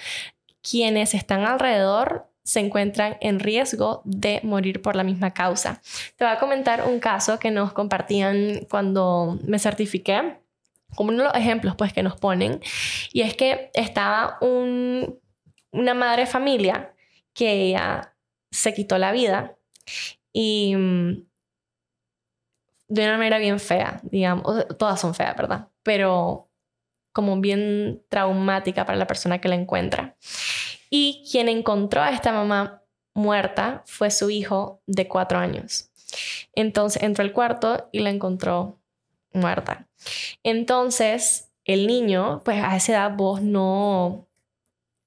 quienes 0.62 1.14
están 1.14 1.46
alrededor 1.46 2.30
se 2.44 2.60
encuentran 2.60 3.18
en 3.22 3.40
riesgo 3.40 4.02
de 4.06 4.40
morir 4.44 4.82
por 4.82 4.96
la 4.96 5.04
misma 5.04 5.34
causa. 5.34 5.82
Te 6.16 6.26
voy 6.26 6.34
a 6.34 6.40
comentar 6.40 6.88
un 6.88 7.00
caso 7.00 7.40
que 7.40 7.50
nos 7.50 7.74
compartían 7.74 8.66
cuando 8.70 9.40
me 9.44 9.58
certifiqué, 9.58 10.38
como 10.96 11.10
uno 11.10 11.24
de 11.24 11.30
los 11.30 11.38
ejemplos 11.38 11.76
pues, 11.76 11.92
que 11.92 12.04
nos 12.04 12.18
ponen, 12.18 12.62
y 13.12 13.22
es 13.22 13.36
que 13.36 13.72
estaba 13.74 14.38
un, 14.42 15.20
una 15.72 15.96
madre 15.96 16.28
familia 16.28 16.94
que 17.34 17.52
ella 17.52 18.14
se 18.52 18.74
quitó 18.74 18.98
la 19.00 19.12
vida 19.12 19.58
y 20.38 20.76
mm, 20.76 21.26
de 22.90 23.04
una 23.06 23.18
manera 23.18 23.38
bien 23.38 23.58
fea, 23.58 24.02
digamos, 24.04 24.68
todas 24.78 25.00
son 25.00 25.16
feas, 25.16 25.36
¿verdad? 25.38 25.70
Pero 25.82 26.52
como 27.14 27.40
bien 27.40 28.04
traumática 28.10 28.86
para 28.86 28.98
la 28.98 29.08
persona 29.08 29.40
que 29.40 29.48
la 29.48 29.56
encuentra. 29.56 30.18
Y 30.90 31.26
quien 31.32 31.48
encontró 31.48 32.02
a 32.02 32.10
esta 32.10 32.34
mamá 32.34 32.84
muerta 33.14 33.82
fue 33.86 34.12
su 34.12 34.30
hijo 34.30 34.82
de 34.88 35.08
cuatro 35.08 35.40
años. 35.40 35.90
Entonces 36.54 37.02
entró 37.02 37.24
al 37.24 37.32
cuarto 37.32 37.88
y 37.94 38.00
la 38.00 38.10
encontró 38.10 38.78
muerta. 39.32 39.88
Entonces 40.44 41.50
el 41.64 41.88
niño, 41.88 42.42
pues 42.44 42.62
a 42.62 42.76
esa 42.76 42.92
edad 42.92 43.16
vos 43.16 43.42
no, 43.42 44.28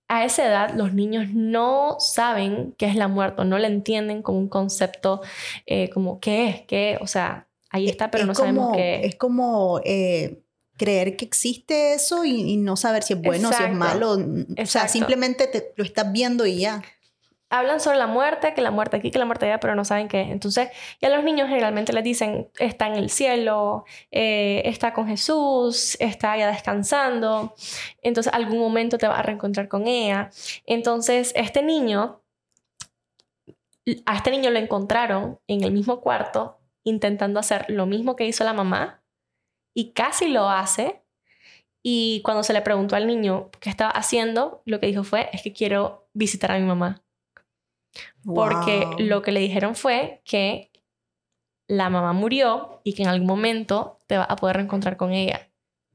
a 0.09 0.25
esa 0.25 0.47
edad 0.47 0.75
los 0.75 0.95
niños 0.95 1.29
no 1.33 1.97
saben 2.01 2.75
qué 2.79 2.87
es 2.87 2.97
la 2.97 3.09
muerte, 3.09 3.45
no 3.45 3.59
la 3.59 3.69
entienden 3.69 4.23
como 4.23 4.39
un 4.39 4.49
concepto 4.49 5.21
eh, 5.67 5.91
como 5.91 6.19
qué 6.19 6.49
es, 6.49 6.63
qué, 6.63 6.99
o 7.01 7.07
sea, 7.07 7.47
ahí 7.71 7.89
está, 7.89 8.11
pero 8.11 8.27
no 8.27 8.35
sabemos 8.35 8.75
qué 8.75 9.05
es. 9.05 9.17
como 9.17 9.81
eh, 9.85 10.41
creer 10.79 11.17
que 11.17 11.27
existe 11.27 11.93
eso 11.93 12.25
y, 12.25 12.57
no 12.57 12.77
saber 12.77 13.03
si 13.03 13.13
es 13.13 13.21
bueno, 13.21 13.51
o 13.51 13.53
si 13.53 13.63
es 13.63 13.75
malo. 13.75 14.13
O 14.13 14.67
sea, 14.67 14.89
simplemente 14.89 15.47
te, 15.47 15.75
lo 15.77 15.85
estás 15.85 16.11
viendo 16.11 16.47
y 16.47 16.61
ya. 16.61 16.83
Hablan 17.51 17.80
sobre 17.80 17.99
la 17.99 18.07
muerte, 18.07 18.55
que 18.55 18.61
la 18.61 18.70
muerte 18.70 18.96
aquí, 18.96 19.11
que 19.11 19.18
la 19.18 19.24
muerte 19.24 19.46
allá, 19.46 19.61
pero 19.61 19.74
no 19.74 19.84
saben 19.84 20.09
qué. 20.09 20.20
Entonces, 20.20 20.70
ya 21.01 21.09
los 21.09 21.24
niños 21.24 21.49
generalmente 21.49 21.92
les 21.92 22.05
dicen, 22.05 22.51
está 22.59 22.86
en 22.86 22.94
el 22.94 23.11
cielo, 23.11 23.84
eh, 24.11 24.62
está 24.64 24.92
con 24.92 25.09
Jesús, 25.09 25.96
está 26.01 26.36
ya 26.36 26.49
descansando, 26.49 27.55
entonces 28.03 28.32
algún 28.32 28.59
momento 28.59 28.99
te 28.99 29.09
vas 29.09 29.18
a 29.18 29.22
reencontrar 29.22 29.68
con 29.68 29.86
ella. 29.86 30.30
Entonces, 30.66 31.32
este 31.36 31.62
niño, 31.62 32.22
a 34.07 34.16
este 34.16 34.30
niño 34.30 34.51
lo 34.51 34.59
encontraron 34.59 35.40
en 35.46 35.64
el 35.64 35.72
mismo 35.72 36.01
cuarto 36.01 36.59
intentando 36.84 37.40
hacer 37.40 37.66
lo 37.68 37.86
mismo 37.86 38.16
que 38.16 38.26
hizo 38.26 38.44
la 38.44 38.55
mamá 38.55 39.03
y 39.74 39.92
casi 39.92 40.28
lo 40.28 40.49
hace. 40.49 41.03
Y 41.82 42.22
cuando 42.24 42.42
se 42.42 42.53
le 42.53 42.62
preguntó 42.62 42.96
al 42.96 43.07
niño 43.07 43.51
qué 43.61 43.70
estaba 43.70 43.90
haciendo, 43.90 44.62
lo 44.66 44.80
que 44.80 44.86
dijo 44.86 45.05
fue, 45.05 45.30
es 45.32 45.42
que 45.42 45.53
quiero 45.53 46.09
visitar 46.12 46.53
a 46.53 46.59
mi 46.59 46.66
mamá. 46.66 47.03
Porque 48.24 48.86
lo 48.99 49.22
que 49.22 49.32
le 49.32 49.41
dijeron 49.41 49.74
fue 49.74 50.20
que 50.24 50.70
la 51.66 51.91
mamá 51.91 52.12
murió 52.12 52.80
y 52.82 52.95
que 52.95 53.03
en 53.03 53.09
algún 53.09 53.26
momento 53.26 54.01
te 54.07 54.16
va 54.16 54.24
a 54.24 54.36
poder 54.36 54.57
reencontrar 54.57 54.97
con 54.97 55.12
ella. 55.12 55.49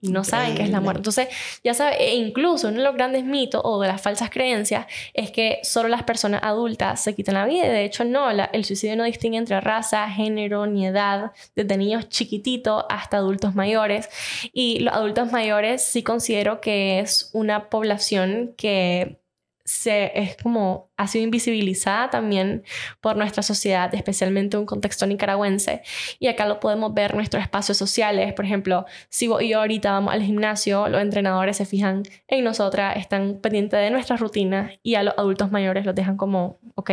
Y 0.04 0.10
no 0.10 0.26
saben 0.26 0.54
qué 0.56 0.64
es 0.64 0.70
la 0.70 0.82
muerte. 0.82 1.00
Entonces, 1.00 1.30
ya 1.64 1.74
sabes, 1.74 1.96
e 1.98 2.16
incluso 2.16 2.68
uno 2.68 2.80
de 2.80 2.84
los 2.84 2.94
grandes 2.94 3.24
mitos 3.24 3.62
o 3.64 3.80
de 3.80 3.88
las 3.88 4.02
falsas 4.02 4.30
creencias 4.30 4.86
es 5.14 5.32
que 5.32 5.60
solo 5.64 5.88
las 5.88 6.04
personas 6.04 6.42
adultas 6.44 7.02
se 7.02 7.16
quitan 7.16 7.36
la 7.36 7.46
vida. 7.46 7.64
De 7.70 7.86
hecho, 7.86 8.04
no, 8.04 8.30
el 8.30 8.66
suicidio 8.66 8.98
no 8.98 9.06
distingue 9.06 9.38
entre 9.38 9.62
raza, 9.62 10.10
género 10.10 10.66
ni 10.66 10.86
edad, 10.86 11.32
desde 11.56 11.78
niños 11.78 12.10
chiquititos 12.10 12.84
hasta 12.90 13.16
adultos 13.16 13.56
mayores. 13.56 14.10
Y 14.52 14.80
los 14.80 14.94
adultos 14.94 15.32
mayores 15.32 15.82
sí 15.82 16.04
considero 16.04 16.60
que 16.60 17.00
es 17.00 17.30
una 17.32 17.70
población 17.70 18.56
que 18.58 19.23
se, 19.66 20.12
es 20.20 20.38
como 20.38 20.92
ha 20.98 21.08
sido 21.08 21.24
invisibilizada 21.24 22.10
también 22.10 22.64
por 23.02 23.16
nuestra 23.16 23.44
sociedad, 23.44 23.94
especialmente 23.96 24.58
en 24.58 24.62
un 24.62 24.66
contexto 24.66 25.06
nicaragüense. 25.06 25.82
Y 26.20 26.28
acá 26.28 26.46
lo 26.46 26.60
podemos 26.60 26.94
ver 26.94 27.12
en 27.12 27.18
nuestros 27.18 27.42
espacios 27.42 27.78
sociales. 27.78 28.34
Por 28.34 28.46
ejemplo, 28.46 28.86
si 29.10 29.28
vos 29.28 29.42
y 29.42 29.50
yo 29.50 29.60
ahorita 29.60 29.92
vamos 29.92 30.14
al 30.14 30.22
gimnasio, 30.22 30.88
los 30.90 31.02
entrenadores 31.02 31.58
se 31.58 31.66
fijan 31.66 32.04
en 32.28 32.44
nosotras, 32.44 32.98
están 32.98 33.40
pendientes 33.42 33.80
de 33.80 33.92
nuestras 33.92 34.20
rutinas 34.20 34.72
y 34.84 34.96
a 34.96 35.04
los 35.04 35.14
adultos 35.18 35.52
mayores 35.52 35.86
los 35.86 35.96
dejan 35.96 36.18
como, 36.18 36.60
ok, 36.76 36.92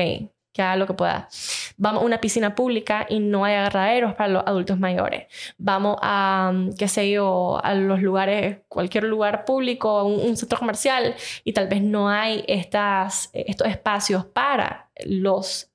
que 0.53 0.63
haga 0.63 0.77
lo 0.77 0.87
que 0.87 0.95
pueda. 0.95 1.29
Vamos 1.77 2.03
a 2.03 2.07
una 2.07 2.21
piscina 2.21 2.55
pública 2.55 3.07
y 3.09 3.21
no 3.21 3.45
hay 3.45 3.55
agarraderos 3.55 4.15
para 4.15 4.29
los 4.29 4.43
adultos 4.47 4.79
mayores. 4.79 5.27
Vamos 5.59 5.97
a, 6.03 6.51
mm, 6.53 6.75
qué 6.75 6.89
sé 6.89 7.11
yo, 7.11 7.61
a 7.63 7.75
los 7.75 8.03
lugares, 8.03 8.59
cualquier 8.69 9.05
lugar 9.05 9.45
público, 9.45 10.05
un, 10.05 10.37
centro 10.37 10.59
comercial 10.59 11.15
y 11.45 11.53
tal 11.53 11.69
vez 11.69 11.83
no 11.83 12.09
hay 12.09 12.45
estas, 12.49 13.31
estos 13.33 13.69
espacios 13.69 14.25
para 14.25 14.91
los 15.05 15.71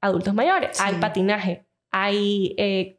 adultos 0.00 0.34
mayores. 0.34 0.80
Hay 0.80 0.94
patinaje, 0.94 1.65
hay 1.90 2.54
eh, 2.58 2.98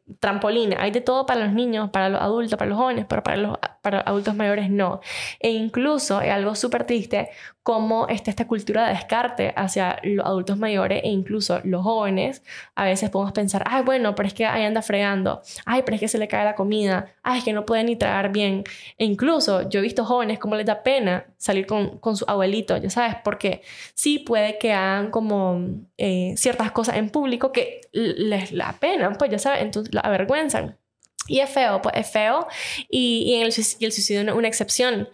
hay 0.78 0.90
de 0.90 1.00
todo 1.00 1.26
para 1.26 1.44
los 1.44 1.52
niños, 1.52 1.90
para 1.90 2.08
los 2.08 2.20
adultos, 2.20 2.58
para 2.58 2.68
los 2.68 2.78
jóvenes, 2.78 3.06
pero 3.08 3.22
para 3.22 3.36
los 3.36 3.58
adultos 3.82 4.34
mayores 4.34 4.70
no. 4.70 5.00
E 5.40 5.50
incluso 5.50 6.20
es 6.20 6.32
algo 6.32 6.54
súper 6.54 6.84
triste 6.84 7.30
cómo 7.68 8.08
está 8.08 8.30
esta 8.30 8.46
cultura 8.46 8.86
de 8.86 8.94
descarte 8.94 9.52
hacia 9.54 9.98
los 10.02 10.24
adultos 10.24 10.56
mayores 10.56 11.02
e 11.04 11.08
incluso 11.08 11.60
los 11.64 11.82
jóvenes. 11.82 12.42
A 12.74 12.86
veces 12.86 13.10
podemos 13.10 13.32
pensar, 13.32 13.62
ay, 13.66 13.82
bueno, 13.82 14.14
pero 14.14 14.26
es 14.26 14.32
que 14.32 14.46
ahí 14.46 14.64
anda 14.64 14.80
fregando, 14.80 15.42
ay, 15.66 15.82
pero 15.84 15.96
es 15.96 16.00
que 16.00 16.08
se 16.08 16.16
le 16.16 16.28
cae 16.28 16.46
la 16.46 16.54
comida, 16.54 17.12
ay, 17.22 17.40
es 17.40 17.44
que 17.44 17.52
no 17.52 17.66
puede 17.66 17.84
ni 17.84 17.94
tragar 17.94 18.32
bien. 18.32 18.64
E 18.96 19.04
incluso 19.04 19.68
yo 19.68 19.80
he 19.80 19.82
visto 19.82 20.06
jóvenes 20.06 20.38
como 20.38 20.56
les 20.56 20.64
da 20.64 20.82
pena 20.82 21.26
salir 21.36 21.66
con, 21.66 21.98
con 21.98 22.16
su 22.16 22.24
abuelito, 22.26 22.74
ya 22.78 22.88
sabes, 22.88 23.16
porque 23.22 23.60
sí 23.92 24.18
puede 24.18 24.56
que 24.56 24.72
hagan 24.72 25.10
como 25.10 25.60
eh, 25.98 26.32
ciertas 26.38 26.72
cosas 26.72 26.96
en 26.96 27.10
público 27.10 27.52
que 27.52 27.82
les 27.92 28.50
la 28.52 28.77
pena, 28.78 29.12
pues 29.12 29.30
ya 29.30 29.38
sabes, 29.38 29.62
entonces 29.62 29.94
la 29.94 30.00
avergüenzan. 30.00 30.78
Y 31.26 31.40
es 31.40 31.50
feo, 31.50 31.82
pues 31.82 31.94
es 31.96 32.10
feo. 32.10 32.46
Y, 32.88 33.24
y, 33.26 33.34
el, 33.42 33.54
y 33.78 33.84
el 33.84 33.92
suicidio 33.92 34.22
es 34.22 34.34
una 34.34 34.48
excepción, 34.48 35.08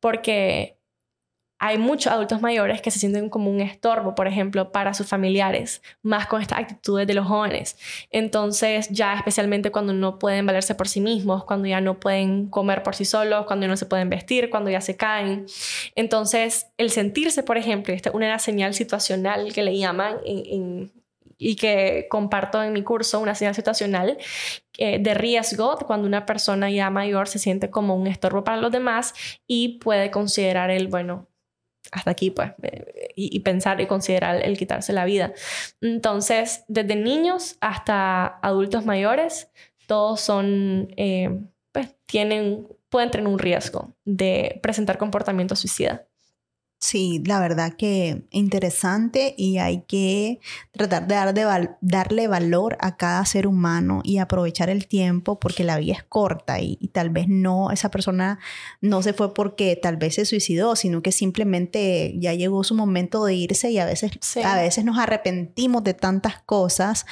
porque 0.00 0.80
hay 1.62 1.76
muchos 1.76 2.10
adultos 2.10 2.40
mayores 2.40 2.80
que 2.80 2.90
se 2.90 2.98
sienten 2.98 3.28
como 3.28 3.50
un 3.50 3.60
estorbo, 3.60 4.14
por 4.14 4.26
ejemplo, 4.26 4.72
para 4.72 4.94
sus 4.94 5.06
familiares, 5.06 5.82
más 6.02 6.26
con 6.26 6.40
estas 6.40 6.58
actitudes 6.58 7.06
de 7.06 7.12
los 7.12 7.26
jóvenes. 7.26 7.76
Entonces, 8.10 8.88
ya 8.88 9.12
especialmente 9.12 9.70
cuando 9.70 9.92
no 9.92 10.18
pueden 10.18 10.46
valerse 10.46 10.74
por 10.74 10.88
sí 10.88 11.02
mismos, 11.02 11.44
cuando 11.44 11.68
ya 11.68 11.82
no 11.82 12.00
pueden 12.00 12.48
comer 12.48 12.82
por 12.82 12.96
sí 12.96 13.04
solos, 13.04 13.44
cuando 13.44 13.64
ya 13.64 13.68
no 13.68 13.76
se 13.76 13.84
pueden 13.84 14.08
vestir, 14.08 14.48
cuando 14.48 14.70
ya 14.70 14.80
se 14.80 14.96
caen. 14.96 15.44
Entonces, 15.94 16.68
el 16.78 16.90
sentirse, 16.90 17.42
por 17.42 17.58
ejemplo, 17.58 17.92
esta 17.92 18.08
es 18.08 18.14
una 18.14 18.38
señal 18.38 18.72
situacional 18.72 19.52
que 19.52 19.62
le 19.62 19.76
llaman 19.76 20.16
en, 20.24 20.90
y 21.40 21.56
que 21.56 22.06
comparto 22.08 22.62
en 22.62 22.72
mi 22.72 22.84
curso, 22.84 23.18
una 23.18 23.34
señal 23.34 23.54
situacional 23.54 24.18
eh, 24.78 24.98
de 25.00 25.14
riesgo 25.14 25.78
cuando 25.78 26.06
una 26.06 26.26
persona 26.26 26.70
ya 26.70 26.90
mayor 26.90 27.26
se 27.26 27.38
siente 27.38 27.70
como 27.70 27.96
un 27.96 28.06
estorbo 28.06 28.44
para 28.44 28.58
los 28.58 28.70
demás 28.70 29.14
y 29.46 29.78
puede 29.78 30.10
considerar 30.10 30.70
el, 30.70 30.88
bueno, 30.88 31.28
hasta 31.92 32.10
aquí, 32.10 32.30
pues, 32.30 32.52
eh, 32.62 33.08
y, 33.16 33.40
pensar 33.40 33.80
y 33.80 33.86
considerar 33.86 34.44
el 34.44 34.58
quitarse 34.58 34.92
la 34.92 35.06
vida. 35.06 35.32
Entonces, 35.80 36.64
desde 36.68 36.94
niños 36.94 37.56
hasta 37.60 38.26
adultos 38.42 38.84
mayores, 38.84 39.50
todos 39.86 40.20
son, 40.20 40.88
eh, 40.96 41.40
pues, 41.72 41.96
tienen, 42.06 42.68
pueden 42.90 43.10
tener 43.10 43.26
un 43.26 43.38
riesgo 43.38 43.96
de 44.04 44.60
presentar 44.62 44.98
comportamiento 44.98 45.56
suicida. 45.56 46.06
Sí, 46.82 47.22
la 47.26 47.40
verdad 47.40 47.74
que 47.76 48.22
interesante 48.30 49.34
y 49.36 49.58
hay 49.58 49.82
que 49.82 50.40
tratar 50.72 51.06
de, 51.34 51.42
dar 51.42 51.76
darle 51.82 52.26
valor 52.26 52.78
a 52.80 52.96
cada 52.96 53.22
ser 53.26 53.46
humano 53.46 54.00
y 54.02 54.16
aprovechar 54.16 54.70
el 54.70 54.86
tiempo 54.86 55.38
porque 55.38 55.62
la 55.62 55.76
vida 55.76 55.92
es 55.92 56.04
corta 56.04 56.58
y, 56.58 56.76
tal 56.94 57.10
vez 57.10 57.28
no, 57.28 57.70
esa 57.70 57.90
persona 57.90 58.38
no 58.80 59.02
se 59.02 59.12
fue 59.12 59.34
porque 59.34 59.76
tal 59.76 59.98
vez 59.98 60.14
se 60.14 60.24
suicidó, 60.24 60.74
sino 60.74 61.02
que 61.02 61.12
simplemente 61.12 62.14
ya 62.18 62.32
llegó 62.32 62.64
su 62.64 62.74
momento 62.74 63.26
de 63.26 63.34
irse 63.34 63.70
y 63.70 63.78
a 63.78 63.84
veces, 63.84 64.12
a 64.42 64.56
veces 64.56 64.82
nos 64.82 64.98
arrepentimos 64.98 65.84
de 65.84 65.92
tantas 65.92 66.40
cosas, 66.40 67.04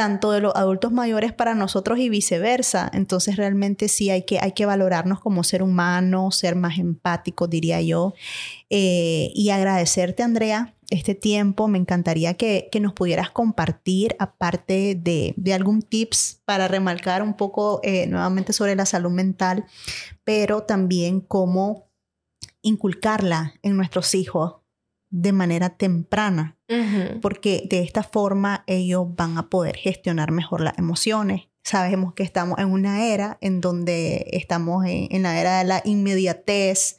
tanto 0.00 0.30
de 0.30 0.40
los 0.40 0.56
adultos 0.56 0.92
mayores 0.92 1.34
para 1.34 1.54
nosotros 1.54 1.98
y 1.98 2.08
viceversa. 2.08 2.90
Entonces 2.94 3.36
realmente 3.36 3.86
sí 3.86 4.08
hay 4.08 4.24
que, 4.24 4.38
hay 4.40 4.52
que 4.52 4.64
valorarnos 4.64 5.20
como 5.20 5.44
ser 5.44 5.62
humano, 5.62 6.30
ser 6.30 6.56
más 6.56 6.78
empático, 6.78 7.48
diría 7.48 7.82
yo. 7.82 8.14
Eh, 8.70 9.30
y 9.34 9.50
agradecerte, 9.50 10.22
Andrea, 10.22 10.74
este 10.88 11.14
tiempo. 11.14 11.68
Me 11.68 11.76
encantaría 11.76 12.32
que, 12.32 12.70
nos 12.80 12.94
pudieras 12.94 13.28
compartir, 13.28 14.16
aparte 14.18 14.94
de, 14.94 15.34
algún 15.52 15.82
tips 15.82 16.40
para 16.46 16.66
remarcar 16.66 17.22
un 17.22 17.34
poco 17.34 17.80
eh, 17.82 18.06
nuevamente 18.06 18.54
sobre 18.54 18.76
la 18.76 18.86
salud 18.86 19.10
mental, 19.10 19.66
pero 20.24 20.62
también 20.62 21.20
cómo 21.20 21.90
inculcarla 22.62 23.52
en 23.60 23.76
nuestros 23.76 24.14
hijos 24.14 24.62
de 25.10 25.32
manera 25.32 25.76
temprana, 25.76 26.56
porque 27.20 27.66
de 27.68 27.80
esta 27.80 28.02
forma 28.02 28.64
ellos 28.66 29.06
van 29.16 29.38
a 29.38 29.48
poder 29.48 29.76
gestionar 29.76 30.30
mejor 30.30 30.60
las 30.60 30.78
emociones. 30.78 31.48
Sabemos 31.62 32.14
que 32.14 32.22
estamos 32.22 32.58
en 32.58 32.68
una 32.68 33.06
era 33.06 33.36
en 33.40 33.60
donde 33.60 34.26
estamos 34.32 34.84
en, 34.86 35.22
la 35.22 35.40
era 35.40 35.58
de 35.58 35.64
la 35.64 35.82
inmediatez, 35.84 36.96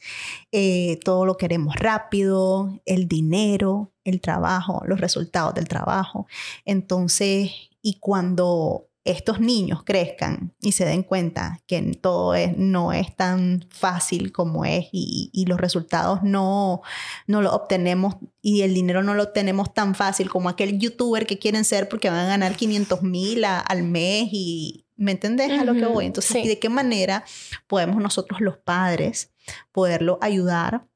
eh, 0.52 1.00
todo 1.04 1.26
lo 1.26 1.36
queremos 1.36 1.74
rápido, 1.76 2.80
el 2.86 3.08
dinero, 3.08 3.92
el 4.04 4.20
trabajo, 4.20 4.82
los 4.86 5.00
resultados 5.00 5.54
del 5.54 5.66
trabajo. 5.66 6.26
Entonces, 6.64 7.50
y 7.82 7.98
cuando 7.98 8.88
estos 9.04 9.40
niños 9.40 9.82
crezcan 9.84 10.54
y 10.60 10.72
se 10.72 10.84
den 10.84 11.02
cuenta 11.02 11.60
que 11.66 11.80
todo 12.00 12.34
es, 12.34 12.56
no 12.56 12.92
es 12.92 13.14
tan 13.16 13.66
fácil 13.70 14.30
como 14.30 14.64
es 14.64 14.86
y, 14.92 15.44
los 15.48 15.60
resultados 15.60 16.22
no, 16.22 16.82
no 17.26 17.42
los 17.42 17.52
obtenemos 17.52 18.14
y 18.40 18.62
el 18.62 18.74
dinero 18.74 19.02
no 19.02 19.14
lo 19.14 19.24
obtenemos 19.24 19.74
tan 19.74 19.96
fácil 19.96 20.30
como 20.30 20.48
aquel 20.48 20.78
youtuber 20.78 21.26
que 21.26 21.38
quieren 21.38 21.64
ser 21.64 21.88
porque 21.88 22.10
van 22.10 22.20
a 22.20 22.26
ganar 22.26 22.54
500 22.54 23.02
mil 23.02 23.44
al 23.44 23.82
mes 23.82 24.28
y 24.30 24.86
¿me 24.96 25.10
entendés 25.10 25.50
a 25.58 25.64
lo 25.64 25.74
que 25.74 25.86
voy? 25.86 26.06
Entonces, 26.06 26.44
¿y 26.44 26.48
de 26.48 26.60
qué 26.60 26.68
manera 26.68 27.24
podemos 27.66 28.00
nosotros 28.00 28.40
los 28.40 28.56
padres 28.56 29.32
poderlo 29.72 30.18
ayudar? 30.20 30.86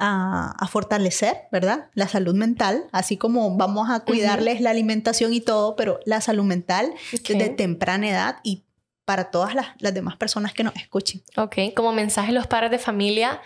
A, 0.00 0.66
fortalecer, 0.68 1.48
¿verdad? 1.52 1.90
La 1.94 2.08
salud 2.08 2.34
mental, 2.34 2.84
así 2.92 3.16
como 3.16 3.56
vamos 3.56 3.90
a 3.90 4.00
cuidarles 4.00 4.60
la 4.60 4.70
alimentación 4.70 5.32
y 5.32 5.40
todo, 5.40 5.76
pero 5.76 6.00
la 6.04 6.20
salud 6.20 6.44
mental 6.44 6.94
desde 7.12 7.50
temprana 7.50 8.08
edad 8.08 8.36
y 8.42 8.64
para 9.04 9.30
todas 9.30 9.54
las, 9.54 9.68
las, 9.78 9.92
demás 9.92 10.16
personas 10.16 10.52
que 10.52 10.64
nos 10.64 10.74
escuchen. 10.76 11.22
Ok, 11.36 11.56
como 11.74 11.92
mensaje 11.92 12.30
a 12.30 12.34
los 12.34 12.46
padres 12.46 12.70
de 12.70 12.78
familia, 12.78 13.40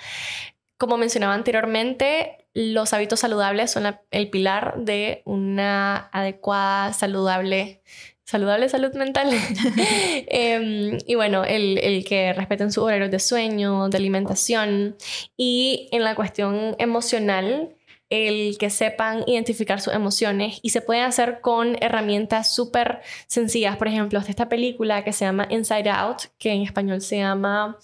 como 0.76 0.96
mencionaba 0.98 1.34
anteriormente, 1.34 2.46
los 2.52 2.92
hábitos 2.92 3.20
saludables 3.20 3.70
son 3.70 3.98
el 4.10 4.30
pilar 4.30 4.74
de 4.78 5.22
una 5.24 6.08
adecuada, 6.12 6.92
saludable 6.92 7.82
saludable 8.24 8.68
salud 8.68 8.94
mental. 8.94 9.30
Em, 10.26 10.98
y 11.06 11.14
bueno, 11.14 11.44
el, 11.44 11.78
el, 11.78 12.04
que 12.04 12.32
respeten 12.32 12.72
sus 12.72 12.84
horarios 12.84 13.10
de 13.10 13.20
sueño, 13.20 13.88
de 13.88 13.96
alimentación. 13.96 14.96
Y 15.36 15.88
en 15.92 16.02
la 16.02 16.14
cuestión 16.14 16.74
emocional, 16.78 17.74
el 18.10 18.58
que 18.58 18.70
sepan 18.70 19.24
identificar 19.26 19.80
sus 19.80 19.92
emociones 19.92 20.60
y 20.62 20.70
se 20.70 20.80
pueden 20.80 21.04
hacer 21.04 21.40
con 21.40 21.76
herramientas 21.82 22.54
súper 22.54 23.00
sencillas. 23.26 23.76
Por 23.76 23.88
ejemplo, 23.88 24.20
esta 24.20 24.48
película 24.48 25.04
que 25.04 25.12
se 25.12 25.24
llama 25.24 25.46
Inside 25.50 25.90
Out, 25.90 26.22
que 26.38 26.52
en 26.52 26.62
español 26.62 27.00
se 27.00 27.18
llama... 27.18 27.78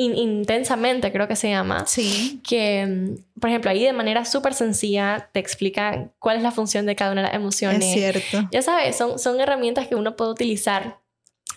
Intensamente, 0.00 1.10
creo 1.10 1.26
que 1.26 1.34
se 1.34 1.50
llama. 1.50 1.84
Sí. 1.86 2.40
Que, 2.46 2.86
mm, 2.86 3.40
por 3.40 3.50
ejemplo, 3.50 3.70
ahí 3.72 3.82
de 3.82 3.92
manera 3.92 4.24
súper 4.24 4.54
sencilla 4.54 5.28
te 5.32 5.40
explica 5.40 6.10
cuál 6.20 6.36
es 6.36 6.44
la 6.44 6.52
función 6.52 6.86
de 6.86 6.94
cada 6.94 7.10
una 7.10 7.22
de 7.22 7.26
las 7.26 7.34
emociones. 7.34 7.84
Es 7.84 7.94
cierto. 7.94 8.48
Ya 8.52 8.62
sabes, 8.62 8.94
son, 8.94 9.18
son 9.18 9.40
herramientas 9.40 9.88
que 9.88 9.96
uno 9.96 10.14
puede 10.14 10.30
utilizar. 10.30 11.00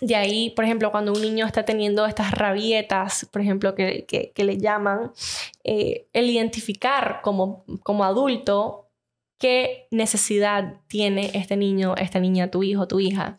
De 0.00 0.16
ahí, 0.16 0.50
por 0.50 0.64
ejemplo, 0.64 0.90
cuando 0.90 1.12
un 1.12 1.22
niño 1.22 1.46
está 1.46 1.64
teniendo 1.64 2.04
estas 2.04 2.32
rabietas, 2.32 3.28
por 3.30 3.40
ejemplo, 3.42 3.76
que, 3.76 4.06
que, 4.34 4.44
le 4.44 4.58
llaman, 4.58 5.12
eh, 5.62 6.08
el 6.12 6.28
identificar 6.28 7.20
como, 7.22 7.64
como 7.84 8.02
adulto 8.02 8.81
qué 9.42 9.88
necesidad 9.90 10.74
tiene 10.86 11.32
este 11.34 11.56
niño, 11.56 11.96
esta 11.96 12.20
niña, 12.20 12.52
tu 12.52 12.62
hijo, 12.62 12.86
tu 12.86 13.00
hija. 13.00 13.38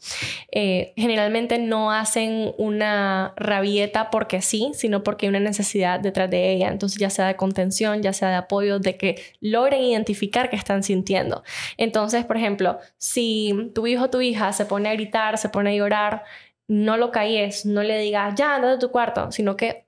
Eh, 0.51 0.91
generalmente 0.97 1.60
no 1.60 1.93
hacen 1.93 2.54
una 2.58 3.34
rabieta 3.38 4.10
porque 4.10 4.41
sí, 4.41 4.72
sino 4.74 5.01
porque 5.01 5.28
hay 5.28 5.30
una 5.30 5.39
necesidad 5.39 6.01
detrás 6.01 6.30
de 6.30 6.51
ella. 6.51 6.68
Entonces, 6.68 6.99
ya 6.99 7.10
sea 7.10 7.28
de 7.28 7.38
contención, 7.38 8.01
ya 8.01 8.12
sea 8.12 8.28
de 8.28 8.36
apoyo, 8.36 8.80
de 8.80 8.97
que 8.97 9.16
logren 9.39 9.82
identificar 9.82 10.49
qué 10.49 10.58
están 10.58 10.84
sintiendo. 10.84 11.41
Entonces, 11.78 12.26
por 12.26 12.36
ejemplo, 12.36 12.80
si 12.97 13.72
tu 13.74 13.88
hijo 13.88 14.04
o 14.04 14.10
tu 14.10 14.20
hija 14.20 14.51
se 14.51 14.66
pone 14.66 14.89
a 14.89 14.93
gritar, 14.93 15.38
se 15.38 15.47
pone 15.47 15.70
a 15.70 15.76
llorar, 15.76 16.26
no 16.68 16.97
lo 16.97 17.12
calles, 17.12 17.66
no 17.66 17.82
le 17.82 17.97
digas, 17.97 18.36
ya, 18.36 18.56
anda 18.56 18.72
de 18.72 18.78
tu 18.78 18.91
cuarto, 18.91 19.32
sino 19.32 19.56
que 19.56 19.82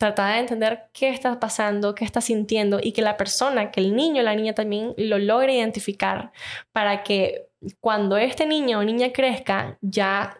tratar 0.00 0.32
de 0.32 0.40
entender 0.40 0.88
qué 0.94 1.10
está 1.10 1.38
pasando, 1.38 1.94
qué 1.94 2.06
está 2.06 2.22
sintiendo 2.22 2.80
y 2.82 2.92
que 2.92 3.02
la 3.02 3.18
persona, 3.18 3.70
que 3.70 3.80
el 3.80 3.94
niño 3.94 4.22
o 4.22 4.24
la 4.24 4.34
niña 4.34 4.54
también 4.54 4.94
lo 4.96 5.18
logre 5.18 5.56
identificar 5.56 6.32
para 6.72 7.02
que 7.02 7.50
cuando 7.80 8.16
este 8.16 8.46
niño 8.46 8.78
o 8.78 8.82
niña 8.82 9.12
crezca 9.12 9.76
ya 9.82 10.39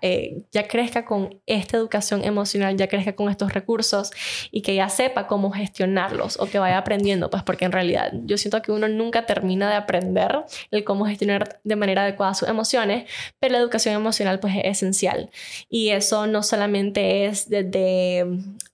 eh, 0.00 0.42
ya 0.52 0.66
crezca 0.68 1.04
con 1.04 1.40
esta 1.46 1.76
educación 1.76 2.24
emocional, 2.24 2.76
ya 2.76 2.88
crezca 2.88 3.14
con 3.14 3.28
estos 3.28 3.52
recursos 3.52 4.10
y 4.50 4.62
que 4.62 4.74
ya 4.74 4.88
sepa 4.88 5.26
cómo 5.26 5.50
gestionarlos 5.50 6.38
o 6.40 6.46
que 6.46 6.58
vaya 6.58 6.78
aprendiendo, 6.78 7.28
pues 7.28 7.42
porque 7.42 7.66
en 7.66 7.72
realidad 7.72 8.12
yo 8.24 8.38
siento 8.38 8.62
que 8.62 8.72
uno 8.72 8.88
nunca 8.88 9.26
termina 9.26 9.68
de 9.68 9.76
aprender 9.76 10.44
el 10.70 10.84
cómo 10.84 11.06
gestionar 11.06 11.60
de 11.62 11.76
manera 11.76 12.02
adecuada 12.02 12.34
sus 12.34 12.48
emociones, 12.48 13.10
pero 13.38 13.52
la 13.52 13.58
educación 13.58 13.94
emocional 13.94 14.40
pues 14.40 14.54
es 14.56 14.64
esencial. 14.64 15.30
Y 15.68 15.90
eso 15.90 16.26
no 16.26 16.42
solamente 16.42 17.26
es 17.26 17.48
desde 17.50 18.24